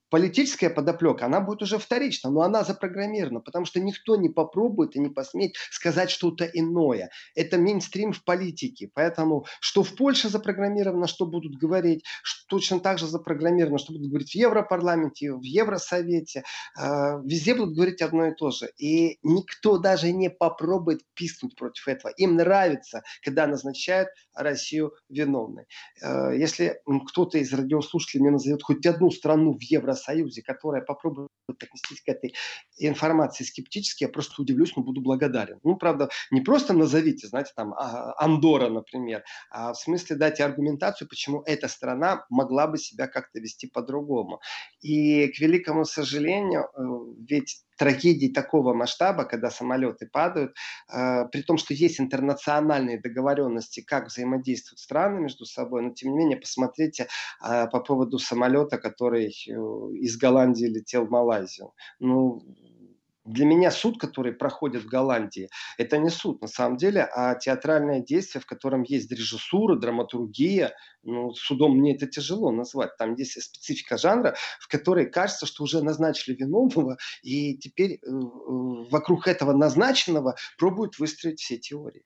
политическая 0.09 0.69
подоплека, 0.69 1.25
она 1.25 1.41
будет 1.41 1.63
уже 1.63 1.77
вторична, 1.79 2.29
но 2.29 2.41
она 2.41 2.63
запрограммирована, 2.63 3.39
потому 3.39 3.65
что 3.65 3.79
никто 3.79 4.15
не 4.15 4.29
попробует 4.29 4.95
и 4.95 4.99
не 4.99 5.09
посмеет 5.09 5.55
сказать 5.71 6.09
что-то 6.09 6.45
иное. 6.45 7.09
Это 7.35 7.57
мейнстрим 7.57 8.13
в 8.13 8.23
политике. 8.23 8.89
Поэтому 8.93 9.45
что 9.59 9.83
в 9.83 9.95
Польше 9.95 10.29
запрограммировано, 10.29 11.07
что 11.07 11.25
будут 11.25 11.55
говорить, 11.55 12.03
точно 12.47 12.79
так 12.79 12.99
же 12.99 13.07
запрограммировано, 13.07 13.77
что 13.77 13.93
будут 13.93 14.09
говорить 14.09 14.31
в 14.31 14.35
Европарламенте, 14.35 15.33
в 15.33 15.41
Евросовете. 15.41 16.43
Э, 16.79 17.19
везде 17.23 17.55
будут 17.55 17.75
говорить 17.75 18.01
одно 18.01 18.27
и 18.27 18.35
то 18.35 18.51
же. 18.51 18.69
И 18.77 19.17
никто 19.23 19.77
даже 19.77 20.11
не 20.11 20.29
попробует 20.29 21.01
пискнуть 21.13 21.55
против 21.55 21.87
этого. 21.87 22.11
Им 22.17 22.35
нравится, 22.35 23.03
когда 23.23 23.47
назначают 23.47 24.09
Россию 24.33 24.93
виновной. 25.09 25.65
Э, 26.01 26.35
если 26.37 26.79
кто-то 27.07 27.37
из 27.37 27.51
радиослушателей 27.53 28.21
мне 28.21 28.31
назовет 28.31 28.63
хоть 28.63 28.74
одну 28.85 29.11
страну 29.11 29.53
в 29.53 29.61
Евросоюзе, 29.61 30.41
которая 30.41 30.81
попробует 30.81 31.29
отнестись 31.47 32.01
к 32.01 32.07
этой 32.07 32.33
информации 32.77 33.43
скептически, 33.43 34.03
я 34.03 34.09
просто 34.09 34.41
удивлюсь, 34.41 34.75
но 34.75 34.83
буду 34.83 35.01
благодарен. 35.01 35.59
Ну, 35.63 35.75
правда, 35.75 36.09
не 36.31 36.41
просто 36.41 36.73
назовите, 36.73 37.27
знаете, 37.27 37.51
там, 37.55 37.73
а, 37.73 38.13
Андора, 38.17 38.69
например, 38.69 39.23
а 39.51 39.73
в 39.73 39.77
смысле 39.77 40.15
дайте 40.15 40.43
аргументацию, 40.43 41.07
почему 41.07 41.41
эта 41.45 41.67
страна 41.67 42.25
могла 42.29 42.67
бы 42.67 42.77
себя 42.77 43.07
как-то 43.07 43.39
вести 43.39 43.67
по-другому. 43.67 44.41
И, 44.81 45.27
к 45.27 45.39
великому 45.39 45.85
сожалению, 45.85 46.63
э, 46.63 46.81
ведь 47.29 47.65
трагедий 47.77 48.29
такого 48.29 48.73
масштаба, 48.73 49.25
когда 49.25 49.49
самолеты 49.49 50.07
падают, 50.11 50.55
э, 50.91 51.25
при 51.31 51.41
том, 51.41 51.57
что 51.57 51.73
есть 51.73 51.99
интернациональные 51.99 52.99
договоренности, 52.99 53.81
как 53.81 54.07
взаимодействуют 54.07 54.79
страны 54.79 55.21
между 55.21 55.45
собой, 55.45 55.81
но 55.81 55.89
тем 55.91 56.11
не 56.11 56.17
менее 56.17 56.37
посмотрите 56.37 57.07
э, 57.43 57.67
по 57.67 57.79
поводу 57.79 58.19
самолета, 58.19 58.77
который 58.77 59.27
э, 59.27 59.51
из 59.51 60.17
Голландии 60.17 60.65
летел 60.65 61.05
в 61.05 61.09
Малайзию. 61.09 61.73
Ну, 61.99 62.41
для 63.25 63.45
меня 63.45 63.71
суд, 63.71 63.99
который 63.99 64.33
проходит 64.33 64.83
в 64.83 64.87
Голландии, 64.87 65.49
это 65.77 65.97
не 65.97 66.09
суд 66.09 66.41
на 66.41 66.47
самом 66.47 66.77
деле, 66.77 67.01
а 67.03 67.35
театральное 67.35 67.99
действие, 67.99 68.41
в 68.41 68.45
котором 68.45 68.83
есть 68.83 69.11
режиссура, 69.11 69.75
драматургия. 69.75 70.73
Ну, 71.03 71.33
судом 71.33 71.77
мне 71.77 71.95
это 71.95 72.07
тяжело 72.07 72.51
назвать. 72.51 72.95
Там 72.97 73.15
есть 73.15 73.41
специфика 73.41 73.97
жанра, 73.97 74.35
в 74.59 74.67
которой 74.67 75.09
кажется, 75.09 75.45
что 75.45 75.63
уже 75.63 75.83
назначили 75.83 76.35
виновного, 76.35 76.97
и 77.23 77.57
теперь 77.57 77.93
э, 77.93 77.97
э 78.07 78.85
вокруг 78.91 79.27
этого 79.27 79.53
назначенного 79.53 80.35
пробуют 80.57 80.99
выстроить 80.99 81.39
все 81.39 81.57
теории. 81.57 82.03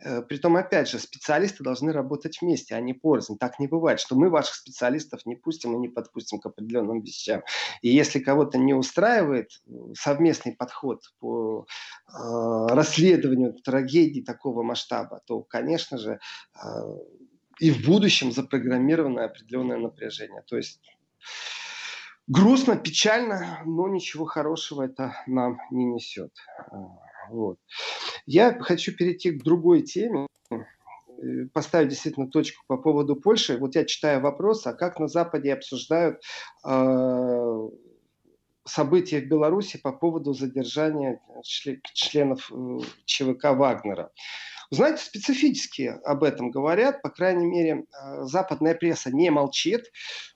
Э, 0.00 0.22
притом, 0.22 0.56
опять 0.56 0.88
же, 0.88 0.98
специалисты 0.98 1.64
должны 1.64 1.92
работать 1.92 2.40
вместе, 2.40 2.74
а 2.74 2.80
не 2.80 2.94
порознь. 2.94 3.36
Так 3.36 3.58
не 3.58 3.66
бывает, 3.66 3.98
что 3.98 4.14
мы 4.14 4.30
ваших 4.30 4.54
специалистов 4.54 5.26
не 5.26 5.34
пустим 5.34 5.74
и 5.74 5.78
не 5.78 5.88
подпустим 5.88 6.38
к 6.38 6.46
определенным 6.46 7.00
вещам. 7.00 7.42
И 7.82 7.88
если 7.88 8.20
кого-то 8.20 8.58
не 8.58 8.74
устраивает 8.74 9.50
э, 9.66 9.70
совместный 9.98 10.54
подход 10.54 11.02
по 11.18 11.66
э, 12.06 12.66
расследованию 12.68 13.54
трагедий 13.54 14.22
такого 14.22 14.62
масштаба, 14.62 15.20
то, 15.26 15.42
конечно 15.42 15.98
же, 15.98 16.20
э, 16.54 16.68
и 17.58 17.72
в 17.72 17.84
будущем 17.84 18.30
запрограммировано 18.30 19.24
определенное 19.24 19.78
напряжение. 19.78 20.42
То 20.46 20.56
есть 20.56 20.80
грустно, 22.28 22.76
печально, 22.76 23.62
но 23.66 23.88
ничего 23.88 24.26
хорошего 24.26 24.82
это 24.82 25.16
нам 25.26 25.58
не 25.72 25.86
несет. 25.86 26.32
Вот. 27.30 27.58
Я 28.26 28.58
хочу 28.58 28.92
перейти 28.92 29.32
к 29.32 29.42
другой 29.42 29.82
теме, 29.82 30.26
э, 30.50 30.56
поставить 31.52 31.88
действительно 31.88 32.28
точку 32.28 32.62
по 32.66 32.76
поводу 32.76 33.16
Польши. 33.16 33.58
Вот 33.58 33.74
я 33.74 33.84
читаю 33.84 34.20
вопрос, 34.20 34.66
а 34.66 34.74
как 34.74 34.98
на 34.98 35.08
Западе 35.08 35.52
обсуждают 35.52 36.20
э, 36.66 37.68
события 38.68 39.20
в 39.20 39.26
Беларуси 39.28 39.78
по 39.78 39.92
поводу 39.92 40.34
задержания 40.34 41.20
членов 41.94 42.50
э, 42.52 42.78
ЧВК 43.04 43.44
Вагнера. 43.56 44.12
Знаете, 44.70 45.02
специфически 45.02 45.94
об 46.04 46.22
этом 46.22 46.50
говорят, 46.50 47.00
по 47.00 47.08
крайней 47.08 47.46
мере, 47.46 47.84
э, 47.84 48.22
западная 48.24 48.74
пресса 48.74 49.10
не 49.10 49.30
молчит, 49.30 49.90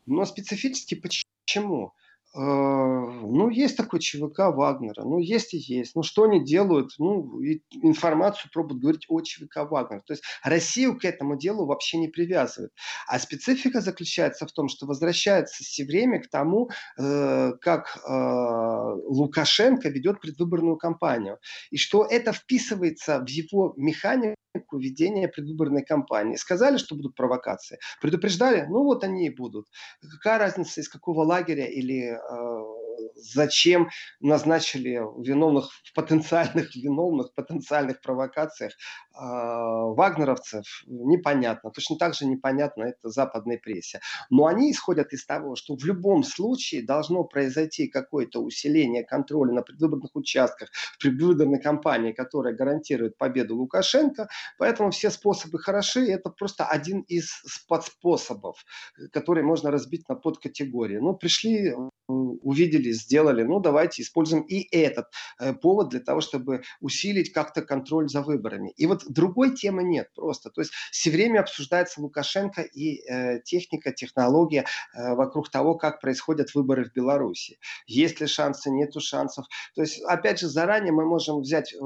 но 0.06 0.24
специфически 0.24 0.94
почему? 0.94 1.92
Э, 2.34 2.40
ну, 2.40 3.50
есть 3.50 3.76
такой 3.76 4.00
ЧВК 4.00 4.38
Вагнера, 4.54 5.02
ну, 5.02 5.18
есть 5.18 5.52
и 5.52 5.58
есть. 5.58 5.94
Ну, 5.94 6.02
что 6.02 6.24
они 6.24 6.42
делают? 6.42 6.92
Ну, 6.98 7.40
информацию 7.82 8.50
пробуют 8.52 8.80
говорить 8.80 9.04
о 9.08 9.20
ЧВК 9.20 9.70
Вагнера. 9.70 10.02
То 10.06 10.14
есть 10.14 10.22
Россию 10.42 10.98
к 10.98 11.04
этому 11.04 11.36
делу 11.36 11.66
вообще 11.66 11.98
не 11.98 12.08
привязывают. 12.08 12.72
А 13.06 13.18
специфика 13.18 13.80
заключается 13.80 14.46
в 14.46 14.52
том, 14.52 14.68
что 14.68 14.86
возвращается 14.86 15.62
все 15.62 15.84
время 15.84 16.22
к 16.22 16.28
тому, 16.30 16.70
э, 16.98 17.52
как 17.60 17.98
э, 17.98 18.94
Лукашенко 19.08 19.90
ведет 19.90 20.20
предвыборную 20.20 20.76
кампанию. 20.76 21.38
И 21.70 21.76
что 21.76 22.04
это 22.04 22.32
вписывается 22.32 23.20
в 23.20 23.28
его 23.28 23.74
механику 23.76 24.36
ведения 24.72 25.28
предвыборной 25.28 25.82
кампании. 25.82 26.36
Сказали, 26.36 26.76
что 26.76 26.94
будут 26.94 27.14
провокации. 27.14 27.78
Предупреждали? 28.00 28.66
Ну 28.68 28.84
вот 28.84 29.04
они 29.04 29.26
и 29.26 29.34
будут. 29.34 29.66
Какая 30.00 30.38
разница, 30.38 30.80
из 30.80 30.88
какого 30.88 31.22
лагеря 31.24 31.66
или 31.66 32.12
э, 32.12 33.11
зачем 33.14 33.88
назначили 34.20 35.00
виновных, 35.22 35.70
потенциальных 35.94 36.74
виновных, 36.74 37.34
потенциальных 37.34 38.00
провокациях 38.00 38.72
э, 38.72 39.18
вагнеровцев, 39.18 40.64
непонятно. 40.86 41.70
Точно 41.70 41.96
так 41.96 42.14
же 42.14 42.26
непонятно 42.26 42.84
это 42.84 43.08
западной 43.08 43.58
прессе. 43.58 44.00
Но 44.30 44.46
они 44.46 44.72
исходят 44.72 45.12
из 45.12 45.24
того, 45.24 45.56
что 45.56 45.76
в 45.76 45.84
любом 45.84 46.24
случае 46.24 46.84
должно 46.84 47.24
произойти 47.24 47.88
какое-то 47.88 48.40
усиление 48.40 49.04
контроля 49.04 49.52
на 49.52 49.62
предвыборных 49.62 50.14
участках 50.14 50.70
в 50.72 50.98
предвыборной 50.98 51.60
кампании, 51.60 52.12
которая 52.12 52.54
гарантирует 52.54 53.16
победу 53.16 53.56
Лукашенко. 53.56 54.28
Поэтому 54.58 54.90
все 54.90 55.10
способы 55.10 55.58
хороши. 55.58 56.06
Это 56.10 56.30
просто 56.30 56.64
один 56.64 57.00
из 57.02 57.42
подспособов, 57.68 58.64
который 59.12 59.42
можно 59.42 59.70
разбить 59.70 60.08
на 60.08 60.14
подкатегории. 60.14 60.98
Ну, 60.98 61.14
пришли 61.14 61.74
увидели, 62.08 62.92
сделали, 63.02 63.42
ну 63.42 63.60
давайте 63.60 64.02
используем 64.02 64.42
и 64.42 64.66
этот 64.76 65.06
э, 65.38 65.52
повод 65.54 65.90
для 65.90 66.00
того, 66.00 66.20
чтобы 66.20 66.62
усилить 66.80 67.32
как-то 67.32 67.62
контроль 67.62 68.08
за 68.08 68.22
выборами. 68.22 68.72
И 68.76 68.86
вот 68.86 69.04
другой 69.06 69.54
темы 69.54 69.82
нет 69.82 70.10
просто. 70.14 70.50
То 70.50 70.60
есть 70.60 70.72
все 70.90 71.10
время 71.10 71.40
обсуждается 71.40 72.00
Лукашенко 72.00 72.62
и 72.62 73.02
э, 73.08 73.40
техника, 73.40 73.92
технология 73.92 74.64
э, 74.94 75.14
вокруг 75.14 75.50
того, 75.50 75.74
как 75.74 76.00
происходят 76.00 76.54
выборы 76.54 76.84
в 76.84 76.92
Беларуси. 76.92 77.58
Есть 77.86 78.20
ли 78.20 78.26
шансы, 78.26 78.70
нету 78.70 79.00
шансов. 79.00 79.46
То 79.74 79.82
есть, 79.82 80.00
опять 80.02 80.40
же, 80.40 80.48
заранее 80.48 80.92
мы 80.92 81.04
можем 81.04 81.40
взять 81.40 81.74
э, 81.74 81.78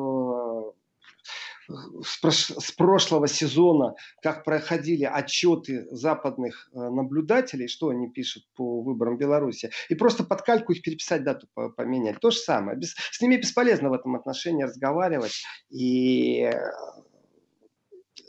с 1.68 2.72
прошлого 2.72 3.28
сезона, 3.28 3.94
как 4.22 4.44
проходили 4.44 5.04
отчеты 5.04 5.86
западных 5.90 6.68
э, 6.72 6.78
наблюдателей, 6.78 7.68
что 7.68 7.88
они 7.88 8.08
пишут 8.08 8.44
по 8.54 8.82
выборам 8.82 9.16
Беларуси, 9.16 9.70
и 9.88 9.94
просто 9.94 10.24
под 10.24 10.42
кальку 10.42 10.72
их 10.72 10.82
переписать, 10.82 11.24
дату 11.24 11.48
поменять. 11.76 12.20
То 12.20 12.30
же 12.30 12.38
самое. 12.38 12.78
С 12.82 13.20
ними 13.20 13.36
бесполезно 13.36 13.90
в 13.90 13.94
этом 13.94 14.16
отношении 14.16 14.64
разговаривать. 14.64 15.42
И 15.70 16.50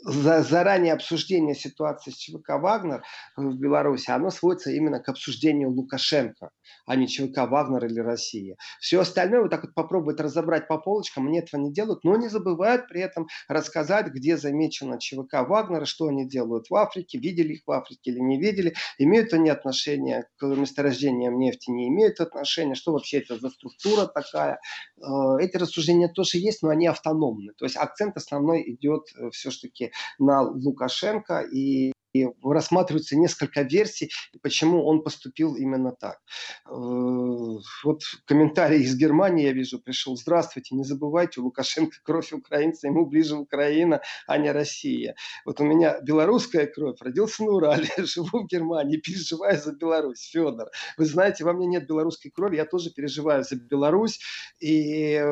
за, 0.04 0.42
заранее 0.42 0.92
обсуждение 0.92 1.54
ситуации 1.54 2.10
с 2.10 2.16
ЧВК 2.16 2.50
«Вагнер» 2.60 3.02
в 3.36 3.54
Беларуси, 3.56 4.10
оно 4.10 4.30
сводится 4.30 4.70
именно 4.70 5.00
к 5.00 5.08
обсуждению 5.08 5.70
Лукашенко, 5.70 6.50
а 6.86 6.96
не 6.96 7.08
ЧВК 7.08 7.48
«Вагнер» 7.48 7.84
или 7.84 8.00
Россия. 8.00 8.56
Все 8.80 9.00
остальное 9.00 9.42
вот 9.42 9.50
так 9.50 9.64
вот 9.64 9.74
попробуют 9.74 10.20
разобрать 10.20 10.68
по 10.68 10.78
полочкам, 10.78 11.26
они 11.26 11.40
этого 11.40 11.60
не 11.60 11.72
делают, 11.72 12.04
но 12.04 12.16
не 12.16 12.28
забывают 12.28 12.88
при 12.88 13.00
этом 13.00 13.26
рассказать, 13.48 14.08
где 14.08 14.36
замечено 14.36 14.98
ЧВК 14.98 15.48
«Вагнера», 15.48 15.84
что 15.84 16.06
они 16.06 16.28
делают 16.28 16.70
в 16.70 16.74
Африке, 16.74 17.18
видели 17.18 17.54
их 17.54 17.62
в 17.66 17.70
Африке 17.70 18.10
или 18.10 18.20
не 18.20 18.40
видели, 18.40 18.74
имеют 18.98 19.32
они 19.32 19.50
отношение 19.50 20.26
к 20.36 20.46
месторождениям 20.46 21.38
нефти, 21.38 21.70
не 21.70 21.88
имеют 21.88 22.20
отношения, 22.20 22.74
что 22.74 22.92
вообще 22.92 23.18
это 23.18 23.38
за 23.38 23.50
структура 23.50 24.06
такая. 24.06 24.60
Э, 25.00 25.38
эти 25.40 25.56
рассуждения 25.56 26.08
тоже 26.08 26.38
есть, 26.38 26.62
но 26.62 26.70
они 26.70 26.86
автономны. 26.86 27.52
То 27.56 27.64
есть 27.64 27.76
акцент 27.76 28.16
основной 28.16 28.62
идет 28.70 29.04
э, 29.16 29.30
на 30.18 30.42
Лукашенко 30.42 31.40
и 31.40 31.92
и 32.14 32.26
рассматривается 32.42 33.16
несколько 33.16 33.62
версий, 33.62 34.10
почему 34.42 34.84
он 34.84 35.02
поступил 35.02 35.54
именно 35.56 35.92
так. 35.92 36.18
Э, 36.66 36.70
вот 36.70 38.02
комментарий 38.24 38.80
из 38.82 38.96
Германии 38.96 39.44
я 39.44 39.52
вижу, 39.52 39.78
пришел. 39.78 40.16
Здравствуйте, 40.16 40.74
не 40.74 40.84
забывайте, 40.84 41.40
у 41.40 41.44
Лукашенко 41.44 41.96
кровь 42.02 42.32
украинца, 42.32 42.86
ему 42.86 43.06
ближе 43.06 43.36
Украина, 43.36 44.00
а 44.26 44.38
не 44.38 44.50
Россия. 44.50 45.16
Вот 45.44 45.60
у 45.60 45.64
меня 45.64 46.00
белорусская 46.00 46.66
кровь, 46.66 47.00
родился 47.00 47.44
на 47.44 47.52
Урале, 47.52 47.88
живу 47.98 48.44
в 48.44 48.46
Германии, 48.46 48.96
переживаю 48.96 49.58
за 49.58 49.72
Беларусь. 49.72 50.30
Федор, 50.30 50.70
вы 50.96 51.04
знаете, 51.04 51.44
во 51.44 51.52
мне 51.52 51.66
нет 51.66 51.86
белорусской 51.86 52.30
крови, 52.30 52.56
я 52.56 52.64
тоже 52.64 52.90
переживаю 52.90 53.44
за 53.44 53.56
Беларусь. 53.56 54.20
И 54.60 55.22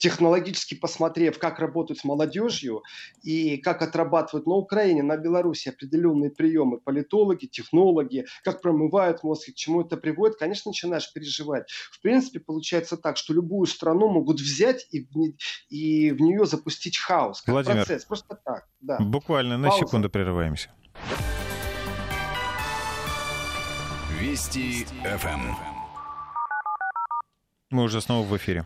технологически 0.00 0.74
посмотрев, 0.74 1.38
как 1.38 1.58
работают 1.58 2.00
с 2.00 2.04
молодежью 2.04 2.82
и 3.22 3.58
как 3.58 3.82
отрабатывают 3.82 4.46
на 4.46 4.54
Украине, 4.54 5.02
на 5.02 5.16
Беларуси 5.18 5.68
определенные 5.68 6.30
приемы 6.30 6.80
политологи, 6.80 7.46
технологи, 7.46 8.24
как 8.42 8.62
промывают 8.62 9.22
мозг 9.22 9.50
и 9.50 9.52
к 9.52 9.56
чему 9.56 9.82
это 9.82 9.98
приводит, 9.98 10.38
конечно, 10.38 10.70
начинаешь 10.70 11.12
переживать. 11.12 11.70
В 11.92 12.00
принципе, 12.00 12.40
получается 12.40 12.96
так, 12.96 13.18
что 13.18 13.34
любую 13.34 13.66
страну 13.66 14.08
могут 14.08 14.40
взять 14.40 14.86
и, 14.90 15.06
и 15.68 16.10
в 16.12 16.20
нее 16.20 16.46
запустить 16.46 16.96
хаос. 16.98 17.42
Как 17.42 17.52
Владимир, 17.52 17.84
процесс. 17.84 18.06
Просто 18.06 18.40
так. 18.42 18.66
Да. 18.80 18.98
Буквально 18.98 19.58
на 19.58 19.68
Пауза. 19.68 19.84
секунду 19.84 20.08
прерываемся. 20.08 20.70
Вести 24.18 24.86
ФМ. 25.04 25.54
Мы 27.68 27.82
уже 27.82 28.00
снова 28.00 28.26
в 28.26 28.34
эфире. 28.36 28.64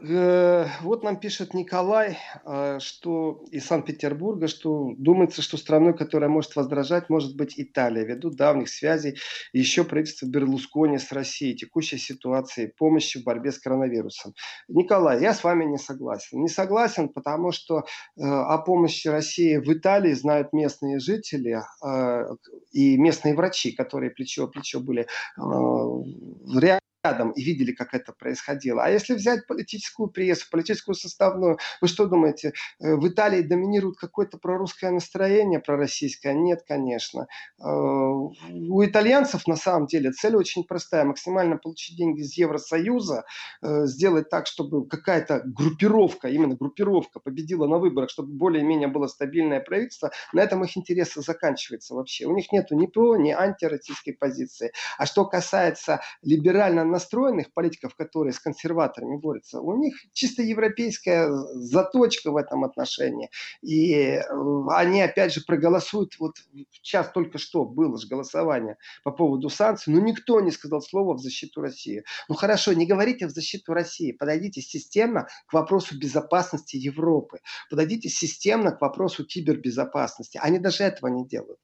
Э, 0.00 0.66
вот 0.82 1.02
нам 1.02 1.20
пишет 1.20 1.54
Николай, 1.54 2.18
э, 2.44 2.78
что 2.80 3.44
из 3.50 3.66
Санкт-Петербурга, 3.66 4.48
что 4.48 4.94
думается, 4.96 5.42
что 5.42 5.56
страной, 5.56 5.96
которая 5.96 6.30
может 6.30 6.56
возражать, 6.56 7.10
может 7.10 7.36
быть 7.36 7.54
Италия, 7.56 8.04
ввиду 8.04 8.30
давних 8.30 8.68
связей 8.68 9.16
еще 9.52 9.84
правительство 9.84 10.26
Берлускони 10.26 10.98
с 10.98 11.12
Россией, 11.12 11.56
текущей 11.56 11.98
ситуации, 11.98 12.72
помощи 12.78 13.18
в 13.18 13.24
борьбе 13.24 13.52
с 13.52 13.58
коронавирусом. 13.58 14.34
Николай, 14.68 15.20
я 15.20 15.34
с 15.34 15.44
вами 15.44 15.64
не 15.64 15.78
согласен. 15.78 16.40
Не 16.40 16.48
согласен, 16.48 17.08
потому 17.10 17.52
что 17.52 17.80
э, 17.80 18.22
о 18.22 18.58
помощи 18.58 19.08
России 19.08 19.56
в 19.56 19.70
Италии 19.72 20.12
знают 20.12 20.52
местные 20.52 20.98
жители 20.98 21.60
и 22.72 22.96
местные 22.96 23.34
врачи, 23.34 23.72
которые 23.72 24.10
плечо-плечо 24.10 24.80
были 24.80 25.06
в 25.36 26.58
реальности 26.58 26.85
рядом 27.06 27.30
и 27.30 27.42
видели, 27.42 27.72
как 27.72 27.94
это 27.94 28.12
происходило. 28.12 28.82
А 28.82 28.90
если 28.90 29.14
взять 29.14 29.46
политическую 29.46 30.08
прессу, 30.08 30.46
политическую 30.50 30.94
составную, 30.94 31.58
вы 31.80 31.88
что 31.88 32.06
думаете, 32.06 32.52
э, 32.80 32.94
в 32.94 33.06
Италии 33.08 33.42
доминирует 33.42 33.96
какое-то 33.96 34.38
прорусское 34.38 34.90
настроение, 34.90 35.60
пророссийское? 35.60 36.34
Нет, 36.34 36.62
конечно. 36.66 37.26
Э, 37.60 37.64
у 37.64 38.84
итальянцев 38.84 39.46
на 39.46 39.56
самом 39.56 39.86
деле 39.86 40.10
цель 40.12 40.36
очень 40.36 40.64
простая. 40.64 41.04
Максимально 41.04 41.56
получить 41.56 41.96
деньги 41.96 42.20
из 42.20 42.36
Евросоюза, 42.36 43.24
э, 43.62 43.86
сделать 43.86 44.28
так, 44.28 44.46
чтобы 44.46 44.88
какая-то 44.88 45.42
группировка, 45.44 46.28
именно 46.28 46.56
группировка 46.56 47.20
победила 47.20 47.66
на 47.66 47.78
выборах, 47.78 48.10
чтобы 48.10 48.32
более-менее 48.32 48.88
было 48.88 49.06
стабильное 49.06 49.60
правительство. 49.60 50.10
На 50.32 50.42
этом 50.42 50.64
их 50.64 50.76
интересы 50.76 51.22
заканчиваются 51.22 51.94
вообще. 51.94 52.26
У 52.26 52.34
них 52.34 52.52
нет 52.52 52.70
ни 52.70 52.86
про, 52.86 53.16
ни 53.16 53.30
антироссийской 53.30 54.14
позиции. 54.14 54.72
А 54.98 55.06
что 55.06 55.24
касается 55.24 56.00
либерально 56.22 56.84
настроенных 56.96 57.52
политиков, 57.52 57.94
которые 57.94 58.32
с 58.32 58.40
консерваторами 58.40 59.18
борются, 59.18 59.60
у 59.60 59.76
них 59.76 59.94
чисто 60.14 60.42
европейская 60.42 61.30
заточка 61.54 62.30
в 62.30 62.36
этом 62.36 62.64
отношении. 62.64 63.28
И 63.60 64.18
они, 64.70 65.02
опять 65.02 65.34
же, 65.34 65.42
проголосуют. 65.46 66.14
Вот 66.18 66.36
сейчас 66.70 67.10
только 67.12 67.36
что 67.36 67.66
было 67.66 67.98
же 67.98 68.08
голосование 68.08 68.76
по 69.04 69.10
поводу 69.10 69.50
санкций, 69.50 69.92
но 69.92 70.00
никто 70.00 70.40
не 70.40 70.50
сказал 70.50 70.80
слова 70.80 71.14
в 71.14 71.18
защиту 71.18 71.60
России. 71.60 72.02
Ну 72.28 72.34
хорошо, 72.34 72.72
не 72.72 72.86
говорите 72.86 73.26
в 73.26 73.30
защиту 73.30 73.74
России, 73.74 74.12
подойдите 74.12 74.62
системно 74.62 75.26
к 75.46 75.52
вопросу 75.52 75.98
безопасности 75.98 76.76
Европы, 76.76 77.40
подойдите 77.68 78.08
системно 78.08 78.72
к 78.72 78.80
вопросу 78.80 79.26
кибербезопасности. 79.26 80.40
Они 80.42 80.58
даже 80.58 80.84
этого 80.84 81.08
не 81.08 81.26
делают. 81.26 81.58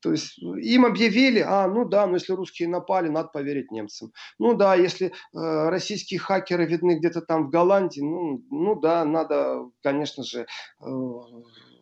То 0.00 0.12
есть 0.12 0.38
им 0.38 0.84
объявили, 0.84 1.40
а, 1.40 1.66
ну 1.66 1.84
да, 1.88 2.06
ну 2.06 2.14
если 2.14 2.32
русские 2.32 2.68
напали, 2.68 3.08
надо 3.08 3.28
поверить 3.28 3.70
немцам. 3.70 4.12
Ну 4.38 4.54
да, 4.54 4.74
если 4.74 5.08
э, 5.08 5.12
российские 5.32 6.20
хакеры 6.20 6.66
видны 6.66 6.98
где-то 6.98 7.22
там 7.22 7.46
в 7.46 7.50
Голландии, 7.50 8.00
ну, 8.00 8.44
ну 8.50 8.78
да, 8.78 9.04
надо, 9.04 9.70
конечно 9.82 10.22
же, 10.22 10.46
э, 10.80 10.86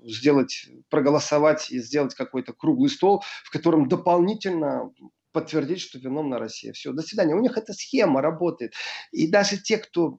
сделать, 0.04 0.68
проголосовать 0.90 1.70
и 1.70 1.80
сделать 1.80 2.14
какой-то 2.14 2.52
круглый 2.52 2.90
стол, 2.90 3.22
в 3.44 3.50
котором 3.50 3.88
дополнительно 3.88 4.92
подтвердить, 5.32 5.80
что 5.80 5.98
виновна 5.98 6.38
Россия. 6.38 6.72
Все, 6.72 6.92
до 6.92 7.02
свидания. 7.02 7.34
У 7.34 7.40
них 7.40 7.58
эта 7.58 7.72
схема 7.72 8.22
работает. 8.22 8.72
И 9.10 9.28
даже 9.28 9.58
те, 9.58 9.78
кто 9.78 10.18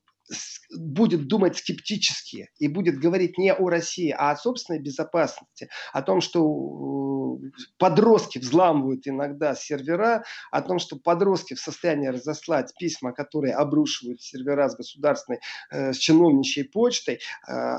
будет 0.71 1.28
думать 1.28 1.57
скептически 1.57 2.49
и 2.57 2.67
будет 2.67 2.99
говорить 2.99 3.38
не 3.38 3.53
о 3.53 3.69
России, 3.69 4.09
а 4.09 4.32
о 4.32 4.36
собственной 4.36 4.80
безопасности, 4.80 5.69
о 5.93 6.01
том, 6.01 6.21
что 6.21 7.39
э, 7.43 7.49
подростки 7.78 8.39
взламывают 8.39 9.07
иногда 9.07 9.55
сервера, 9.55 10.23
о 10.51 10.61
том, 10.61 10.80
что 10.80 10.97
подростки 10.97 11.53
в 11.53 11.59
состоянии 11.59 12.07
разослать 12.07 12.73
письма, 12.78 13.13
которые 13.13 13.53
обрушивают 13.53 14.21
сервера 14.21 14.69
с 14.69 14.76
государственной, 14.76 15.39
э, 15.71 15.93
с 15.93 15.97
чиновничьей 15.97 16.67
почтой, 16.67 17.15
э, 17.15 17.19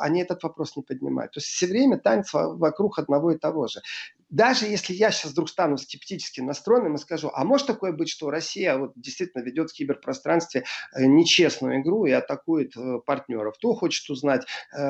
они 0.01 0.22
этот 0.22 0.42
вопрос 0.42 0.76
не 0.76 0.82
поднимают. 0.82 1.32
То 1.32 1.38
есть 1.38 1.49
все 1.49 1.66
время 1.66 1.99
танец 1.99 2.32
вокруг 2.32 2.99
одного 2.99 3.32
и 3.32 3.38
того 3.38 3.66
же 3.66 3.80
даже 4.29 4.66
если 4.66 4.93
я 4.93 5.12
сейчас 5.12 5.33
вдруг 5.33 5.49
стану 5.49 5.79
скептически 5.79 6.41
настроенным 6.41 6.97
и 6.97 6.99
скажу, 6.99 7.31
а 7.33 7.45
может 7.45 7.66
такое 7.66 7.93
быть, 7.93 8.09
что 8.09 8.31
Россия 8.31 8.77
вот 8.77 8.93
действительно 8.97 9.43
ведет 9.43 9.70
в 9.70 9.74
киберпространстве 9.74 10.64
э, 10.95 11.07
нечестную 11.07 11.81
игру 11.81 12.07
и 12.07 12.11
атакует 12.11 12.77
э, 12.77 12.99
партнеров, 13.07 13.55
кто 13.57 13.74
хочет 13.74 14.11
узнать 14.11 14.45
э, 14.77 14.81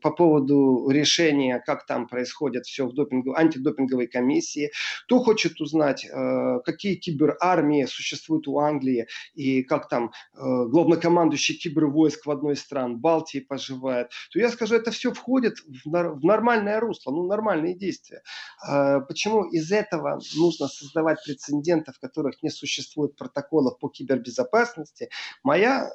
по 0.00 0.10
поводу 0.12 0.88
решения, 0.88 1.60
как 1.64 1.84
там 1.86 2.06
происходит 2.06 2.66
все 2.66 2.86
в 2.86 2.94
допинговой, 2.94 3.40
антидопинговой 3.40 4.06
комиссии, 4.06 4.70
кто 5.04 5.18
хочет 5.18 5.60
узнать, 5.60 6.04
э, 6.06 6.60
какие 6.64 6.94
киберармии 6.94 7.86
существуют 7.86 8.46
у 8.46 8.58
Англии 8.58 9.08
и 9.34 9.64
как 9.64 9.88
там 9.88 10.12
э, 10.34 10.38
главнокомандующий 10.38 11.56
кибервойск 11.56 12.26
в 12.26 12.30
одной 12.30 12.54
из 12.54 12.60
стран 12.60 13.00
Балтии 13.00 13.40
поживает, 13.40 14.10
то 14.30 14.38
я 14.38 14.48
скажу, 14.48 14.76
это 14.76 14.92
все 14.92 15.12
входит 15.12 15.54
в, 15.58 15.90
в 15.90 16.24
нормальное 16.24 16.78
русло, 16.78 17.10
ну 17.10 17.26
нормальные 17.26 17.74
действия 17.74 18.11
действия. 18.12 18.22
А, 18.60 19.00
почему 19.00 19.44
из 19.44 19.70
этого 19.72 20.20
нужно 20.36 20.68
создавать 20.68 21.22
прецеденты, 21.24 21.92
в 21.92 21.98
которых 21.98 22.42
не 22.42 22.50
существует 22.50 23.16
протоколов 23.16 23.78
по 23.78 23.88
кибербезопасности? 23.88 25.10
Моя 25.42 25.90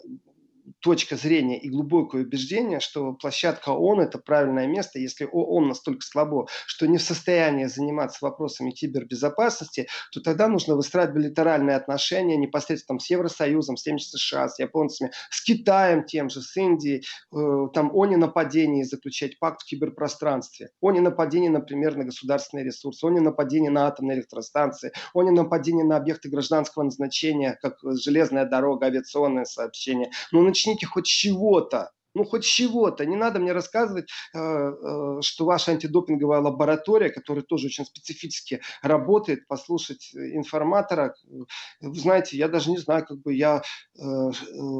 точка 0.79 1.15
зрения 1.15 1.59
и 1.59 1.69
глубокое 1.69 2.23
убеждение, 2.23 2.79
что 2.79 3.13
площадка 3.13 3.69
ООН– 3.69 4.01
это 4.01 4.17
правильное 4.17 4.67
место, 4.67 4.99
если 4.99 5.25
ООН 5.25 5.69
настолько 5.69 6.01
слабо, 6.01 6.47
что 6.65 6.87
не 6.87 6.97
в 6.97 7.01
состоянии 7.01 7.65
заниматься 7.65 8.19
вопросами 8.21 8.71
кибербезопасности, 8.71 9.87
то 10.11 10.21
тогда 10.21 10.47
нужно 10.47 10.75
выстраивать 10.75 11.15
билатеральные 11.15 11.75
отношения 11.75 12.37
непосредственно 12.37 12.99
с 12.99 13.09
Евросоюзом, 13.09 13.77
с 13.77 13.83
теми 13.83 13.97
же 13.97 14.05
США, 14.05 14.49
с 14.49 14.59
японцами, 14.59 15.11
с 15.29 15.43
Китаем 15.43 16.05
тем 16.05 16.29
же, 16.29 16.41
с 16.41 16.55
Индией, 16.57 17.03
э, 17.33 17.67
там 17.73 17.91
о 17.93 18.05
ненападении 18.05 18.83
заключать 18.83 19.39
пакт 19.39 19.61
в 19.61 19.65
киберпространстве, 19.65 20.69
о 20.81 20.91
ненападении, 20.91 21.49
например, 21.49 21.95
на 21.95 22.05
государственные 22.05 22.65
ресурсы, 22.65 23.05
о 23.05 23.09
ненападении 23.09 23.69
на 23.69 23.87
атомные 23.87 24.17
электростанции, 24.17 24.91
о 25.13 25.23
ненападении 25.23 25.83
на 25.83 25.97
объекты 25.97 26.29
гражданского 26.29 26.83
назначения, 26.83 27.57
как 27.61 27.77
железная 27.83 28.45
дорога, 28.45 28.87
авиационное 28.87 29.45
сообщение. 29.45 30.11
Ну, 30.31 30.41
начните 30.57 30.87
хоть 30.87 31.05
чего-то 31.05 31.91
ну, 32.17 32.25
хоть 32.25 32.43
чего-то. 32.43 33.05
Не 33.05 33.15
надо 33.15 33.39
мне 33.39 33.53
рассказывать, 33.53 34.09
э, 34.33 34.39
э, 34.39 35.21
что 35.21 35.45
ваша 35.45 35.71
антидопинговая 35.71 36.41
лаборатория, 36.41 37.09
которая 37.09 37.43
тоже 37.43 37.67
очень 37.67 37.85
специфически 37.85 38.61
работает, 38.81 39.47
послушать 39.47 40.11
информатора. 40.15 41.13
Вы 41.79 41.99
знаете, 41.99 42.37
я 42.37 42.47
даже 42.47 42.71
не 42.71 42.77
знаю, 42.77 43.05
как 43.05 43.21
бы 43.21 43.33
я 43.33 43.61
э, 43.61 44.01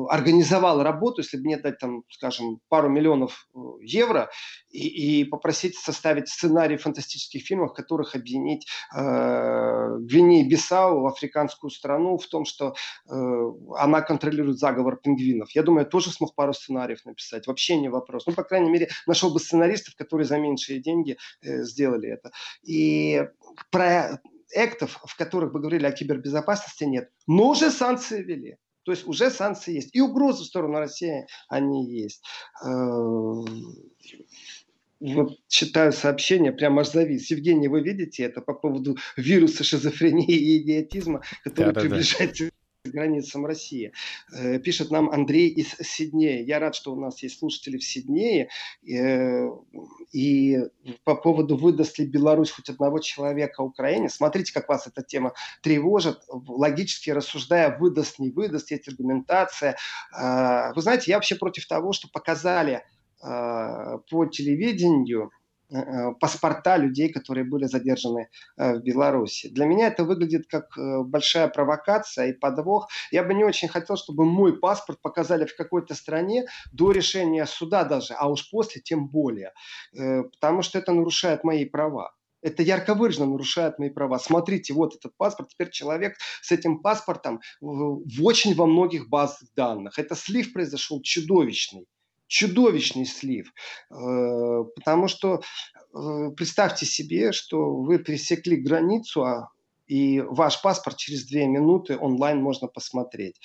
организовал 0.10 0.82
работу, 0.82 1.22
если 1.22 1.38
бы 1.38 1.44
мне 1.44 1.58
дать 1.58 1.78
там, 1.80 2.04
скажем, 2.10 2.60
пару 2.70 2.90
миллионов 2.90 3.48
евро 3.82 4.30
и, 4.70 5.22
и 5.22 5.24
попросить 5.26 5.78
составить 5.78 6.30
сценарий 6.30 6.78
фантастических 6.78 7.44
фильмов, 7.44 7.72
в 7.72 7.76
которых 7.76 8.16
объединить 8.16 8.68
э, 8.96 9.98
Гвинеи-Бисау, 10.00 11.06
африканскую 11.08 11.70
страну, 11.70 12.18
в 12.18 12.28
том, 12.28 12.46
что 12.46 12.74
э, 13.10 13.14
она 13.78 14.02
контролирует 14.02 14.58
заговор 14.58 14.98
пингвинов. 14.98 15.52
Я 15.52 15.62
думаю, 15.64 15.86
я 15.86 15.90
тоже 15.90 16.12
смог 16.12 16.34
пару 16.34 16.54
сценариев 16.54 17.06
написать 17.06 17.27
написать, 17.28 17.48
вообще 17.48 17.78
не 17.78 17.90
вопрос. 17.90 18.26
Ну, 18.26 18.34
по 18.34 18.44
крайней 18.44 18.70
мере, 18.70 18.90
нашел 19.06 19.34
бы 19.34 19.40
сценаристов, 19.40 19.96
которые 19.96 20.26
за 20.26 20.38
меньшие 20.38 20.80
деньги 20.80 21.18
э, 21.42 21.64
сделали 21.64 22.10
это. 22.10 22.32
И 22.64 23.28
проектов, 23.72 25.00
в 25.06 25.16
которых 25.18 25.52
бы 25.52 25.60
говорили 25.60 25.86
о 25.86 25.92
кибербезопасности, 25.92 26.86
нет. 26.86 27.10
Но 27.28 27.50
уже 27.50 27.72
санкции 27.72 28.22
ввели. 28.22 28.58
То 28.84 28.92
есть 28.92 29.06
уже 29.06 29.30
санкции 29.30 29.74
есть. 29.74 29.96
И 29.96 30.02
угрозы 30.02 30.44
в 30.44 30.48
сторону 30.48 30.80
России, 30.80 31.28
они 31.50 31.92
есть. 31.92 32.24
Э, 32.64 32.70
вот 35.00 35.38
читаю 35.48 35.92
сообщение, 35.92 36.52
прямо 36.52 36.82
аж 36.82 36.92
завис. 36.92 37.30
Евгений, 37.30 37.68
вы 37.68 37.82
видите 37.82 38.24
это 38.24 38.42
по 38.42 38.54
поводу 38.54 38.98
вируса 39.16 39.64
шизофрении 39.64 40.26
и 40.26 40.64
идиотизма, 40.64 41.22
который 41.44 41.74
да, 41.74 41.82
приближается 41.82 42.50
границам 42.92 43.46
России. 43.46 43.92
Э, 44.34 44.60
пишет 44.60 44.92
нам 44.92 45.10
Андрей 45.10 45.50
из 45.50 45.76
Сиднея. 45.82 46.44
Я 46.44 46.60
рад, 46.60 46.76
что 46.76 46.94
у 46.94 47.00
нас 47.00 47.22
есть 47.24 47.40
слушатели 47.40 47.78
в 47.78 47.84
Сиднее. 47.84 48.50
Э, 48.90 49.48
и 50.12 50.58
по 51.04 51.16
поводу 51.16 51.58
выдаст 51.58 52.00
ли 52.00 52.06
Беларусь 52.06 52.52
хоть 52.52 52.70
одного 52.70 53.00
человека 53.00 53.62
Украине, 53.62 54.10
смотрите, 54.10 54.54
как 54.54 54.70
вас 54.70 54.88
эта 54.88 55.04
тема 55.04 55.34
тревожит. 55.62 56.20
Логически 56.30 57.10
рассуждая, 57.10 57.78
выдаст, 57.78 58.20
не 58.20 58.30
выдаст, 58.30 58.72
есть 58.72 58.88
аргументация. 58.88 59.78
Э, 60.18 60.74
вы 60.76 60.82
знаете, 60.82 61.12
я 61.12 61.18
вообще 61.18 61.36
против 61.36 61.68
того, 61.68 61.94
что 61.94 62.08
показали 62.10 62.84
по 63.20 64.28
телевидению 64.32 65.32
паспорта 66.20 66.78
людей, 66.78 67.12
которые 67.12 67.44
были 67.44 67.66
задержаны 67.66 68.30
э, 68.58 68.76
в 68.76 68.84
Беларуси. 68.84 69.50
Для 69.50 69.66
меня 69.66 69.88
это 69.88 70.04
выглядит 70.04 70.48
как 70.48 70.70
большая 71.06 71.48
провокация 71.48 72.28
и 72.28 72.34
подвох. 72.34 72.88
Я 73.12 73.24
бы 73.24 73.34
не 73.34 73.44
очень 73.44 73.68
хотел, 73.68 73.98
чтобы 73.98 74.26
мой 74.26 74.58
паспорт 74.60 75.02
показали 75.02 75.46
в 75.46 75.56
какой-то 75.56 75.96
стране 75.96 76.46
до 76.72 76.92
решения 76.92 77.46
суда 77.46 77.84
даже, 77.84 78.14
а 78.14 78.30
уж 78.30 78.50
после 78.50 78.82
тем 78.82 79.08
более. 79.08 79.52
Потому 79.94 80.62
что 80.62 80.80
это 80.80 80.94
нарушает 80.94 81.44
мои 81.44 81.66
права. 81.66 82.14
Это 82.42 82.64
ярко 82.64 82.94
выраженно 82.94 83.26
нарушает 83.26 83.80
мои 83.80 83.90
права. 83.90 84.20
Смотрите, 84.20 84.74
вот 84.74 84.96
этот 84.96 85.18
паспорт. 85.18 85.50
Теперь 85.50 85.72
человек 85.72 86.16
с 86.42 86.52
этим 86.52 86.82
паспортом 86.82 87.42
в 87.60 88.24
очень 88.24 88.56
во 88.56 88.68
многих 88.68 89.10
базах 89.10 89.50
данных. 89.56 90.00
Это 90.00 90.16
слив 90.16 90.54
произошел 90.54 91.02
чудовищный 91.02 91.88
чудовищный 92.28 93.06
слив. 93.06 93.54
Э, 93.90 94.64
потому 94.76 95.08
что 95.08 95.42
э, 95.94 96.30
представьте 96.36 96.86
себе, 96.86 97.32
что 97.32 97.76
вы 97.76 98.00
пересекли 98.00 98.58
границу, 98.58 99.24
а 99.24 99.50
и 99.88 100.20
ваш 100.20 100.62
паспорт 100.62 100.98
через 100.98 101.26
две 101.26 101.48
минуты 101.48 101.98
онлайн 101.98 102.42
можно 102.42 102.68
посмотреть. 102.68 103.40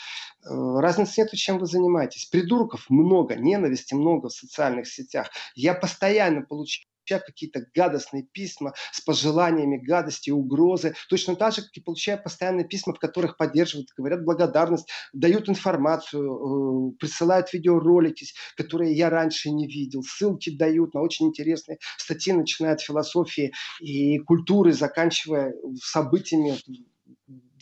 Э, 0.45 0.51
разницы 0.81 1.21
нет, 1.23 1.31
чем 1.33 1.59
вы 1.59 1.67
занимаетесь. 1.67 2.27
Придурков 2.27 2.87
много, 2.91 3.37
ненависти 3.37 3.95
много 3.95 4.29
в 4.29 4.33
социальных 4.33 4.89
сетях. 4.89 5.31
Я 5.55 5.75
постоянно 5.75 6.43
получаю 6.43 6.87
какие-то 7.07 7.65
гадостные 7.75 8.25
письма 8.33 8.75
с 8.93 9.01
пожеланиями 9.01 9.77
гадости, 9.77 10.31
угрозы. 10.31 10.95
Точно 11.09 11.37
так 11.37 11.55
же, 11.55 11.63
как 11.63 11.77
и 11.77 11.81
получаю 11.81 12.23
постоянные 12.23 12.67
письма, 12.67 12.95
в 12.95 12.99
которых 12.99 13.37
поддерживают, 13.37 13.89
говорят 13.97 14.25
благодарность, 14.25 14.89
дают 15.13 15.49
информацию, 15.49 16.93
э, 16.93 16.97
присылают 16.99 17.53
видеоролики, 17.53 18.27
которые 18.57 18.95
я 18.95 19.11
раньше 19.11 19.51
не 19.51 19.67
видел, 19.67 20.03
ссылки 20.03 20.57
дают 20.57 20.95
на 20.95 21.01
очень 21.01 21.27
интересные 21.27 21.79
статьи, 21.99 22.33
начиная 22.33 22.75
от 22.75 22.81
философии 22.81 23.53
и 23.81 24.19
культуры, 24.19 24.73
заканчивая 24.73 25.55
событиями 25.83 26.57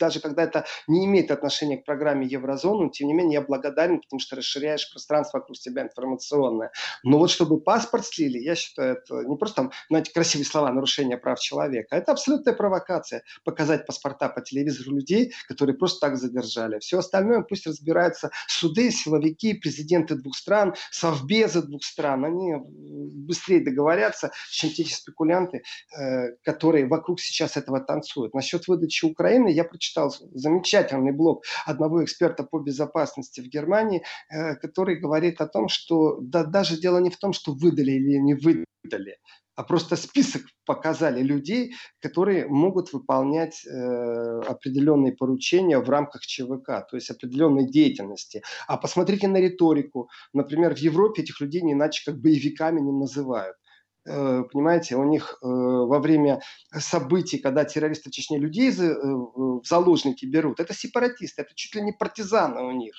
даже 0.01 0.19
когда 0.19 0.43
это 0.43 0.65
не 0.87 1.05
имеет 1.05 1.29
отношения 1.29 1.77
к 1.77 1.85
программе 1.85 2.25
Еврозону, 2.25 2.89
тем 2.89 3.07
не 3.07 3.13
менее 3.13 3.35
я 3.35 3.41
благодарен, 3.41 4.01
потому 4.01 4.19
что 4.19 4.35
расширяешь 4.35 4.91
пространство 4.91 5.37
вокруг 5.37 5.57
себя 5.57 5.83
информационное. 5.83 6.71
Но 7.03 7.19
вот 7.19 7.29
чтобы 7.29 7.61
паспорт 7.61 8.05
слили, 8.05 8.39
я 8.39 8.55
считаю, 8.55 8.95
это 8.97 9.23
не 9.23 9.37
просто 9.37 9.57
там, 9.57 9.71
знаете, 9.89 10.11
красивые 10.11 10.45
слова 10.45 10.71
нарушения 10.71 11.17
прав 11.17 11.39
человека, 11.39 11.95
это 11.95 12.11
абсолютная 12.11 12.55
провокация 12.55 13.21
показать 13.43 13.85
паспорта 13.85 14.27
по 14.29 14.41
телевизору 14.41 14.95
людей, 14.95 15.33
которые 15.47 15.77
просто 15.77 16.07
так 16.07 16.17
задержали. 16.17 16.79
Все 16.79 16.97
остальное 16.97 17.41
пусть 17.41 17.67
разбираются 17.67 18.31
суды, 18.47 18.89
силовики, 18.91 19.53
президенты 19.53 20.15
двух 20.15 20.35
стран, 20.35 20.73
совбезы 20.89 21.61
двух 21.61 21.83
стран. 21.83 22.25
Они 22.25 22.55
быстрее 22.55 23.63
договорятся, 23.63 24.31
чем 24.49 24.71
те 24.71 24.83
спекулянты, 24.85 25.61
э, 25.97 26.35
которые 26.43 26.87
вокруг 26.87 27.19
сейчас 27.19 27.55
этого 27.55 27.79
танцуют. 27.81 28.33
Насчет 28.33 28.67
выдачи 28.67 29.05
Украины 29.05 29.49
я 29.49 29.63
прочитал 29.63 29.90
читал 29.91 30.13
замечательный 30.33 31.11
блог 31.11 31.43
одного 31.65 32.03
эксперта 32.03 32.43
по 32.43 32.59
безопасности 32.59 33.41
в 33.41 33.47
Германии, 33.47 34.03
э, 34.29 34.55
который 34.55 34.95
говорит 34.95 35.41
о 35.41 35.47
том, 35.47 35.67
что 35.67 36.17
да, 36.21 36.43
даже 36.43 36.79
дело 36.79 36.99
не 36.99 37.09
в 37.09 37.17
том, 37.17 37.33
что 37.33 37.53
выдали 37.53 37.91
или 37.91 38.17
не 38.17 38.35
выдали, 38.35 39.17
а 39.55 39.63
просто 39.63 39.95
список 39.95 40.43
показали 40.65 41.21
людей, 41.21 41.73
которые 41.99 42.47
могут 42.47 42.93
выполнять 42.93 43.65
э, 43.65 44.41
определенные 44.47 45.11
поручения 45.11 45.77
в 45.79 45.89
рамках 45.89 46.21
ЧВК, 46.21 46.87
то 46.89 46.95
есть 46.95 47.09
определенной 47.11 47.69
деятельности. 47.69 48.41
А 48.67 48.77
посмотрите 48.77 49.27
на 49.27 49.37
риторику. 49.37 50.09
Например, 50.33 50.73
в 50.73 50.79
Европе 50.79 51.21
этих 51.23 51.41
людей 51.41 51.61
не 51.61 51.73
иначе 51.73 52.03
как 52.05 52.21
боевиками 52.21 52.79
не 52.79 52.91
называют. 52.91 53.57
Э, 54.03 54.43
понимаете, 54.51 54.95
у 54.95 55.03
них 55.03 55.37
э, 55.41 55.45
во 55.45 55.99
время 55.99 56.41
событий, 56.75 57.37
когда 57.37 57.65
террористы 57.65 58.09
в 58.09 58.13
Чечне 58.13 58.39
людей 58.39 58.71
э, 58.71 58.93
в 58.93 59.61
заложники 59.63 60.25
берут, 60.25 60.59
это 60.59 60.73
сепаратисты, 60.73 61.43
это 61.43 61.53
чуть 61.55 61.75
ли 61.75 61.83
не 61.83 61.91
партизаны 61.91 62.61
у 62.63 62.71
них. 62.71 62.95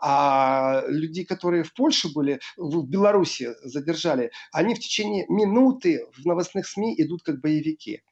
А 0.00 0.84
люди, 0.86 1.24
которые 1.24 1.64
в 1.64 1.74
Польше 1.74 2.08
были, 2.14 2.40
в 2.56 2.86
Беларуси 2.86 3.50
задержали, 3.64 4.30
они 4.52 4.74
в 4.74 4.78
течение 4.78 5.26
минуты 5.28 6.06
в 6.16 6.24
новостных 6.24 6.68
СМИ 6.68 6.94
идут 7.02 7.22
как 7.24 7.40
боевики. 7.40 8.02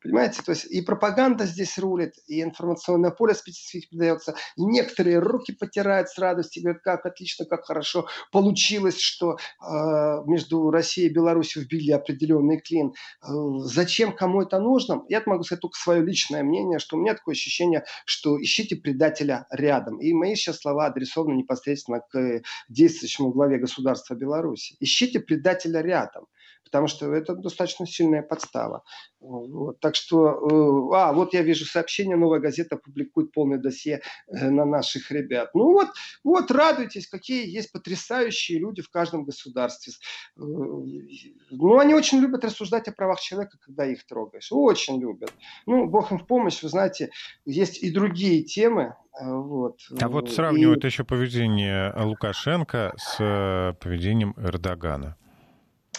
Понимаете, 0.00 0.42
то 0.42 0.52
есть 0.52 0.64
и 0.66 0.80
пропаганда 0.80 1.44
здесь 1.44 1.76
рулит, 1.76 2.14
и 2.28 2.40
информационное 2.42 3.10
поле 3.10 3.34
специфически 3.34 3.90
придается. 3.90 4.36
Некоторые 4.56 5.18
руки 5.18 5.52
потирают 5.52 6.08
с 6.08 6.18
радостью, 6.18 6.62
говорят, 6.62 6.82
как 6.82 7.04
отлично, 7.04 7.46
как 7.46 7.64
хорошо 7.64 8.06
получилось, 8.30 9.00
что 9.00 9.32
э, 9.32 10.22
между 10.26 10.70
Россией 10.70 11.08
и 11.08 11.12
Беларусью 11.12 11.62
вбили 11.62 11.90
определенный 11.90 12.60
клин. 12.60 12.92
Э, 13.22 13.26
зачем 13.64 14.14
кому 14.14 14.42
это 14.42 14.60
нужно? 14.60 15.02
Я 15.08 15.20
могу 15.26 15.42
сказать 15.42 15.62
только 15.62 15.76
свое 15.76 16.00
личное 16.00 16.44
мнение, 16.44 16.78
что 16.78 16.96
у 16.96 17.00
меня 17.00 17.14
такое 17.14 17.34
ощущение, 17.34 17.84
что 18.04 18.40
ищите 18.40 18.76
предателя 18.76 19.46
рядом. 19.50 20.00
И 20.00 20.12
мои 20.12 20.36
сейчас 20.36 20.60
слова 20.60 20.86
адресованы 20.86 21.34
непосредственно 21.34 22.02
к 22.08 22.42
действующему 22.68 23.32
главе 23.32 23.58
государства 23.58 24.14
Беларуси. 24.14 24.76
Ищите 24.78 25.18
предателя 25.18 25.80
рядом 25.80 26.26
потому 26.68 26.86
что 26.86 27.12
это 27.12 27.34
достаточно 27.34 27.86
сильная 27.86 28.22
подстава. 28.22 28.84
Вот. 29.20 29.80
Так 29.80 29.94
что, 29.96 30.28
э, 30.28 30.96
а, 30.96 31.12
вот 31.12 31.34
я 31.34 31.42
вижу 31.42 31.64
сообщение, 31.64 32.16
новая 32.16 32.40
газета 32.40 32.76
публикует 32.76 33.32
полное 33.32 33.58
досье 33.58 34.02
э, 34.28 34.50
на 34.50 34.64
наших 34.64 35.10
ребят. 35.10 35.50
Ну 35.54 35.72
вот, 35.72 35.88
вот 36.22 36.50
радуйтесь, 36.50 37.08
какие 37.08 37.48
есть 37.48 37.72
потрясающие 37.72 38.58
люди 38.58 38.82
в 38.82 38.90
каждом 38.90 39.24
государстве. 39.24 39.94
Э, 40.36 40.40
ну, 40.40 41.78
они 41.78 41.94
очень 41.94 42.18
любят 42.18 42.44
рассуждать 42.44 42.86
о 42.88 42.92
правах 42.92 43.20
человека, 43.20 43.58
когда 43.64 43.86
их 43.86 44.06
трогаешь. 44.06 44.48
Очень 44.50 45.00
любят. 45.00 45.32
Ну, 45.66 45.86
Бог 45.88 46.12
им 46.12 46.18
в 46.18 46.26
помощь, 46.26 46.62
вы 46.62 46.68
знаете, 46.68 47.10
есть 47.44 47.82
и 47.82 47.90
другие 47.90 48.42
темы, 48.44 48.94
вот. 49.20 49.80
А 50.00 50.08
вот 50.08 50.30
сравнивают 50.30 50.84
и... 50.84 50.86
еще 50.86 51.02
поведение 51.02 51.92
Лукашенко 51.96 52.92
с 52.96 53.76
поведением 53.80 54.34
Эрдогана 54.36 55.16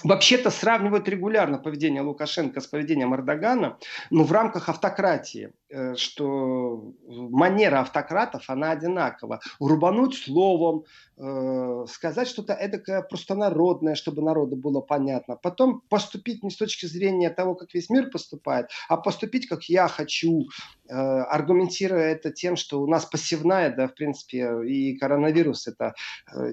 вообще-то 0.03 0.49
сравнивают 0.49 1.07
регулярно 1.07 1.57
поведение 1.57 2.01
Лукашенко 2.01 2.61
с 2.61 2.67
поведением 2.67 3.13
Эрдогана, 3.13 3.77
но 4.09 4.23
в 4.23 4.31
рамках 4.31 4.69
автократии. 4.69 5.51
Э, 5.71 5.95
что 5.95 6.95
манера 7.07 7.81
автократов, 7.81 8.49
она 8.49 8.71
одинакова. 8.71 9.39
Рубануть 9.59 10.15
словом, 10.15 10.85
э, 11.15 11.85
сказать 11.87 12.27
что-то 12.27 12.53
эдакое 12.53 13.03
простонародное, 13.03 13.93
чтобы 13.93 14.23
народу 14.23 14.55
было 14.55 14.81
понятно. 14.81 15.35
Потом 15.35 15.81
поступить 15.87 16.41
не 16.41 16.49
с 16.49 16.57
точки 16.57 16.87
зрения 16.87 17.29
того, 17.29 17.53
как 17.53 17.71
весь 17.75 17.91
мир 17.91 18.09
поступает, 18.09 18.71
а 18.87 18.97
поступить, 18.97 19.47
как 19.47 19.65
я 19.65 19.87
хочу, 19.87 20.47
э, 20.87 20.95
аргументируя 20.95 22.13
это 22.13 22.31
тем, 22.31 22.55
что 22.55 22.81
у 22.81 22.87
нас 22.87 23.05
пассивная, 23.05 23.69
да, 23.69 23.87
в 23.87 23.93
принципе, 23.93 24.65
и 24.65 24.97
коронавирус 24.97 25.67
это 25.67 25.93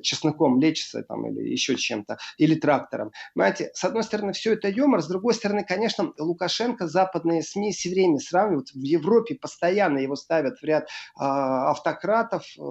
чесноком 0.03 0.61
лечится 0.61 1.03
там, 1.03 1.27
или 1.27 1.49
еще 1.49 1.77
чем-то, 1.77 2.19
или 2.37 2.55
трактором. 2.55 3.13
Понимаете, 3.35 3.71
с 3.75 3.85
одной 3.85 4.03
стороны, 4.03 4.33
все 4.33 4.55
это 4.55 4.69
юмор, 4.69 5.03
с 5.03 5.09
другой 5.09 5.35
стороны, 5.35 5.65
конечно, 5.65 6.13
Лукашенко 6.19 6.87
западные 6.87 7.43
СМИ 7.43 7.73
все 7.73 7.91
время 7.91 8.19
сравнивают 8.19 8.71
в 8.71 8.83
Европе 8.83 9.17
Европе 9.17 9.35
постоянно 9.35 9.99
его 9.99 10.17
ставят 10.17 10.59
в 10.59 10.65
ряд 10.65 10.85
э, 10.85 10.87
автократов, 11.19 12.45
э, 12.59 12.63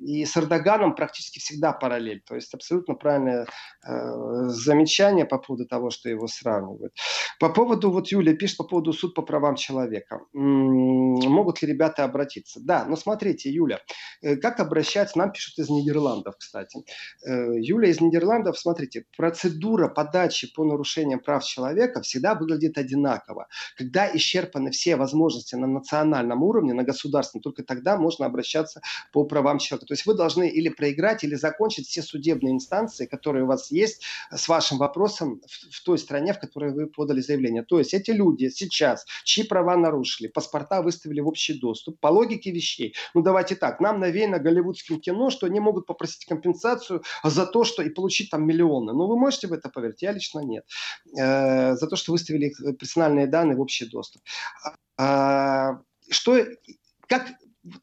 и 0.00 0.24
с 0.24 0.36
Эрдоганом 0.36 0.94
практически 0.94 1.38
всегда 1.38 1.72
параллель. 1.72 2.22
То 2.26 2.34
есть 2.34 2.52
абсолютно 2.54 2.94
правильное 2.94 3.44
э, 3.44 4.48
замечание 4.48 5.24
по 5.24 5.38
поводу 5.38 5.66
того, 5.66 5.90
что 5.90 6.08
его 6.08 6.26
сравнивают. 6.26 6.92
По 7.38 7.48
поводу, 7.48 7.90
вот 7.90 8.08
Юлия 8.08 8.34
пишет 8.34 8.58
по 8.58 8.64
поводу 8.64 8.92
суд 8.92 9.14
по 9.14 9.22
правам 9.22 9.56
человека. 9.56 10.20
М-м, 10.34 11.30
могут 11.30 11.62
ли 11.62 11.68
ребята 11.68 12.04
обратиться? 12.04 12.60
Да, 12.62 12.84
но 12.84 12.96
смотрите, 12.96 13.50
Юля, 13.50 13.80
э, 14.22 14.36
как 14.36 14.60
обращаться? 14.60 15.18
Нам 15.18 15.32
пишут 15.32 15.58
из 15.58 15.70
Нидерландов, 15.70 16.36
кстати. 16.38 16.84
Э, 17.26 17.58
Юля 17.58 17.88
из 17.88 18.00
Нидерландов, 18.00 18.58
смотрите, 18.58 19.04
процедура 19.16 19.88
подачи 19.96 20.52
по 20.52 20.62
нарушениям 20.62 21.20
прав 21.20 21.42
человека 21.42 22.02
всегда 22.02 22.34
выглядит 22.34 22.76
одинаково. 22.76 23.48
Когда 23.78 24.14
исчерпаны 24.14 24.70
все 24.70 24.96
возможности 24.96 25.54
на 25.54 25.66
национальном 25.66 26.42
уровне, 26.42 26.74
на 26.74 26.82
государственном, 26.82 27.42
только 27.42 27.62
тогда 27.62 27.96
можно 27.96 28.26
обращаться 28.26 28.82
по 29.10 29.24
правам 29.24 29.58
человека. 29.58 29.86
То 29.86 29.94
есть 29.94 30.04
вы 30.04 30.12
должны 30.12 30.50
или 30.50 30.68
проиграть, 30.68 31.24
или 31.24 31.34
закончить 31.34 31.88
все 31.88 32.02
судебные 32.02 32.52
инстанции, 32.52 33.06
которые 33.06 33.44
у 33.44 33.46
вас 33.46 33.70
есть 33.70 34.02
с 34.30 34.48
вашим 34.48 34.76
вопросом 34.76 35.40
в, 35.46 35.76
в 35.76 35.82
той 35.82 35.96
стране, 35.96 36.34
в 36.34 36.40
которой 36.40 36.74
вы 36.74 36.88
подали 36.88 37.22
заявление. 37.22 37.62
То 37.62 37.78
есть 37.78 37.94
эти 37.94 38.10
люди 38.10 38.50
сейчас, 38.50 39.06
чьи 39.24 39.44
права 39.44 39.76
нарушили, 39.78 40.28
паспорта 40.28 40.82
выставили 40.82 41.20
в 41.20 41.28
общий 41.28 41.58
доступ, 41.58 41.98
по 42.00 42.08
логике 42.08 42.50
вещей. 42.50 42.94
Ну 43.14 43.22
давайте 43.22 43.56
так, 43.56 43.80
нам 43.80 44.00
навеяно 44.00 44.38
голливудским 44.38 45.00
кино, 45.00 45.30
что 45.30 45.46
они 45.46 45.60
могут 45.60 45.86
попросить 45.86 46.26
компенсацию 46.26 47.02
за 47.24 47.46
то, 47.46 47.64
что 47.64 47.82
и 47.82 47.88
получить 47.88 48.28
там 48.30 48.46
миллионы. 48.46 48.92
Но 48.92 48.98
ну, 48.98 49.06
вы 49.06 49.18
можете 49.18 49.46
в 49.46 49.54
это 49.54 49.70
поверить? 49.70 49.85
Я 50.00 50.12
лично 50.12 50.40
нет. 50.40 50.64
Э, 51.18 51.74
за 51.74 51.86
то, 51.86 51.96
что 51.96 52.12
выставили 52.12 52.52
персональные 52.72 53.26
данные 53.26 53.56
в 53.56 53.60
общий 53.60 53.86
доступ. 53.86 54.22
А, 54.98 55.80
что, 56.10 56.44
как 57.08 57.28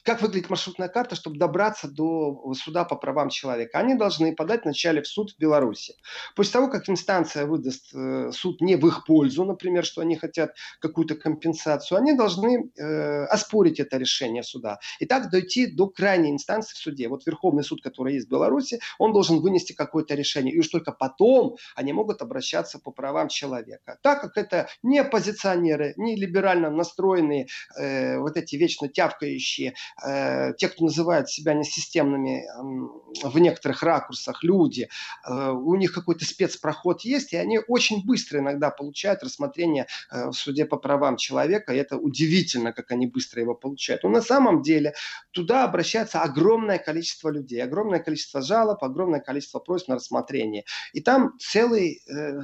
как 0.03 0.21
выглядит 0.21 0.49
маршрутная 0.49 0.87
карта, 0.87 1.15
чтобы 1.15 1.37
добраться 1.37 1.87
до 1.87 2.53
суда 2.53 2.83
по 2.83 2.95
правам 2.95 3.29
человека. 3.29 3.79
Они 3.79 3.95
должны 3.95 4.35
подать 4.35 4.63
вначале 4.63 5.01
в 5.01 5.07
суд 5.07 5.31
в 5.31 5.39
Беларуси. 5.39 5.95
После 6.35 6.53
того, 6.53 6.69
как 6.69 6.89
инстанция 6.89 7.45
выдаст 7.45 7.93
э, 7.93 8.31
суд 8.31 8.61
не 8.61 8.75
в 8.75 8.87
их 8.87 9.05
пользу, 9.05 9.43
например, 9.45 9.85
что 9.85 10.01
они 10.01 10.15
хотят 10.15 10.55
какую-то 10.79 11.15
компенсацию, 11.15 11.97
они 11.97 12.13
должны 12.13 12.71
э, 12.77 13.25
оспорить 13.25 13.79
это 13.79 13.97
решение 13.97 14.43
суда. 14.43 14.79
И 14.99 15.05
так 15.05 15.29
дойти 15.29 15.67
до 15.67 15.87
крайней 15.87 16.31
инстанции 16.31 16.75
в 16.75 16.77
суде. 16.77 17.07
Вот 17.07 17.25
Верховный 17.25 17.63
суд, 17.63 17.81
который 17.81 18.15
есть 18.15 18.27
в 18.27 18.31
Беларуси, 18.31 18.79
он 18.99 19.13
должен 19.13 19.39
вынести 19.39 19.73
какое-то 19.73 20.15
решение. 20.15 20.53
И 20.53 20.59
уж 20.59 20.67
только 20.67 20.91
потом 20.91 21.57
они 21.75 21.93
могут 21.93 22.21
обращаться 22.21 22.79
по 22.79 22.91
правам 22.91 23.27
человека. 23.27 23.97
Так 24.01 24.21
как 24.21 24.37
это 24.37 24.67
не 24.81 24.99
оппозиционеры, 24.99 25.93
не 25.97 26.15
либерально 26.15 26.69
настроенные, 26.69 27.47
э, 27.77 28.17
вот 28.19 28.37
эти 28.37 28.55
вечно 28.55 28.87
тявкающие 28.87 29.72
э, 30.05 30.53
те, 30.57 30.69
кто 30.69 30.85
называют 30.85 31.29
себя 31.29 31.53
несистемными 31.53 32.43
э, 32.43 33.27
в 33.27 33.39
некоторых 33.39 33.83
ракурсах 33.83 34.43
люди, 34.43 34.89
э, 35.27 35.49
у 35.51 35.75
них 35.75 35.93
какой-то 35.93 36.25
спецпроход 36.25 37.01
есть, 37.01 37.33
и 37.33 37.37
они 37.37 37.59
очень 37.67 38.05
быстро 38.05 38.39
иногда 38.39 38.69
получают 38.69 39.23
рассмотрение 39.23 39.87
э, 40.11 40.29
в 40.29 40.33
суде 40.33 40.65
по 40.65 40.77
правам 40.77 41.17
человека, 41.17 41.73
и 41.73 41.77
это 41.77 41.97
удивительно, 41.97 42.73
как 42.73 42.91
они 42.91 43.07
быстро 43.07 43.41
его 43.41 43.55
получают. 43.55 44.03
Но 44.03 44.09
на 44.09 44.21
самом 44.21 44.61
деле 44.61 44.93
туда 45.31 45.63
обращается 45.63 46.21
огромное 46.21 46.77
количество 46.77 47.29
людей, 47.29 47.63
огромное 47.63 47.99
количество 47.99 48.41
жалоб, 48.41 48.83
огромное 48.83 49.19
количество 49.19 49.59
просьб 49.59 49.87
на 49.87 49.95
рассмотрение. 49.95 50.65
И 50.93 51.01
там 51.01 51.37
целый 51.39 52.01
э, 52.07 52.41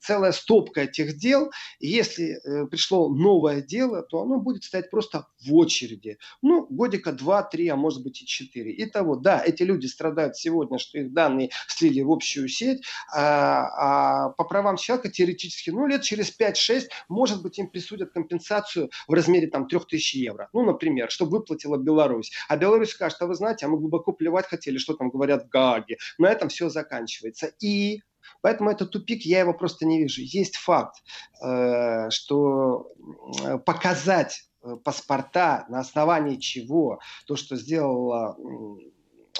целая 0.00 0.32
стопка 0.32 0.82
этих 0.82 1.16
дел. 1.18 1.50
И 1.78 1.88
если 1.88 2.38
э, 2.44 2.66
пришло 2.66 3.08
новое 3.08 3.60
дело, 3.60 4.02
то 4.02 4.22
оно 4.22 4.40
будет 4.40 4.64
стоять 4.64 4.90
просто 4.90 5.26
в 5.44 5.54
очереди. 5.54 6.18
Ну, 6.42 6.66
годика 6.66 7.12
два, 7.12 7.42
три, 7.42 7.68
а 7.68 7.76
может 7.76 8.02
быть 8.02 8.22
и 8.22 8.26
четыре. 8.26 8.74
Итого, 8.84 9.16
да, 9.16 9.42
эти 9.44 9.62
люди 9.62 9.86
страдают 9.86 10.36
сегодня, 10.36 10.78
что 10.78 10.98
их 10.98 11.12
данные 11.12 11.50
слили 11.68 12.00
в 12.00 12.10
общую 12.10 12.48
сеть, 12.48 12.82
а, 13.12 14.26
а 14.26 14.28
по 14.30 14.44
правам 14.44 14.76
человека 14.76 15.10
теоретически, 15.10 15.70
ну, 15.70 15.86
лет 15.86 16.02
через 16.02 16.36
5-6, 16.38 16.88
может 17.08 17.42
быть, 17.42 17.58
им 17.58 17.68
присудят 17.68 18.12
компенсацию 18.12 18.90
в 19.06 19.12
размере 19.12 19.48
там 19.48 19.68
3000 19.68 20.16
евро. 20.16 20.48
Ну, 20.52 20.64
например, 20.64 21.10
чтобы 21.10 21.38
выплатила 21.38 21.76
Беларусь. 21.76 22.32
А 22.48 22.56
Беларусь 22.56 22.90
скажет, 22.90 23.20
а 23.20 23.26
вы 23.26 23.34
знаете, 23.34 23.66
а 23.66 23.68
мы 23.68 23.78
глубоко 23.78 24.12
плевать 24.12 24.46
хотели, 24.46 24.78
что 24.78 24.94
там 24.94 25.10
говорят 25.10 25.44
в 25.44 25.48
Гааге. 25.48 25.98
На 26.18 26.30
этом 26.30 26.48
все 26.48 26.68
заканчивается. 26.68 27.52
И 27.60 28.00
Поэтому 28.40 28.70
этот 28.70 28.90
тупик, 28.90 29.22
я 29.22 29.40
его 29.40 29.54
просто 29.54 29.86
не 29.86 29.98
вижу. 30.00 30.20
Есть 30.22 30.56
факт, 30.56 31.02
э, 31.42 32.10
что 32.10 32.92
показать 33.64 34.48
э, 34.62 34.76
паспорта, 34.84 35.66
на 35.68 35.80
основании 35.80 36.36
чего 36.36 37.00
то, 37.26 37.36
что 37.36 37.56
сделала 37.56 38.36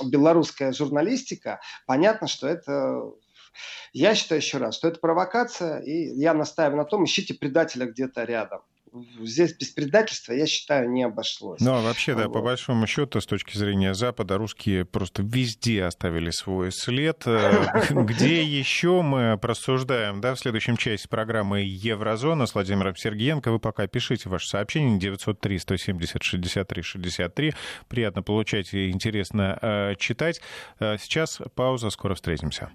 белорусская 0.04 0.72
журналистика, 0.72 1.60
понятно, 1.86 2.26
что 2.26 2.48
это 2.48 3.12
я 3.92 4.14
считаю 4.14 4.40
еще 4.40 4.58
раз, 4.58 4.74
что 4.76 4.88
это 4.88 4.98
провокация, 4.98 5.78
и 5.80 6.08
я 6.18 6.34
настаиваю 6.34 6.78
на 6.78 6.84
том, 6.84 7.04
ищите 7.04 7.34
предателя 7.34 7.86
где-то 7.86 8.24
рядом 8.24 8.62
здесь 9.20 9.54
без 9.54 9.70
предательства, 9.70 10.32
я 10.32 10.46
считаю, 10.46 10.90
не 10.90 11.02
обошлось. 11.02 11.60
Ну, 11.60 11.72
а 11.72 11.82
вообще, 11.82 12.14
да, 12.14 12.24
вот. 12.24 12.32
по 12.32 12.40
большому 12.40 12.86
счету, 12.86 13.20
с 13.20 13.26
точки 13.26 13.56
зрения 13.56 13.94
Запада, 13.94 14.38
русские 14.38 14.84
просто 14.84 15.22
везде 15.22 15.84
оставили 15.84 16.30
свой 16.30 16.70
след. 16.72 17.22
Э, 17.26 17.66
где 17.90 18.44
еще 18.44 19.02
мы 19.02 19.38
просуждаем, 19.38 20.20
да, 20.20 20.34
в 20.34 20.38
следующем 20.38 20.76
части 20.76 21.08
программы 21.08 21.60
«Еврозона» 21.60 22.46
с 22.46 22.54
Владимиром 22.54 22.96
Сергеенко. 22.96 23.50
Вы 23.50 23.58
пока 23.58 23.86
пишите 23.86 24.28
ваше 24.28 24.48
сообщение 24.48 24.98
903-170-63-63. 24.98 27.54
Приятно 27.88 28.22
получать 28.22 28.74
и 28.74 28.90
интересно 28.90 29.58
э, 29.60 29.94
читать. 29.98 30.40
Э, 30.78 30.96
сейчас 31.00 31.40
пауза, 31.54 31.90
скоро 31.90 32.14
встретимся. 32.14 32.70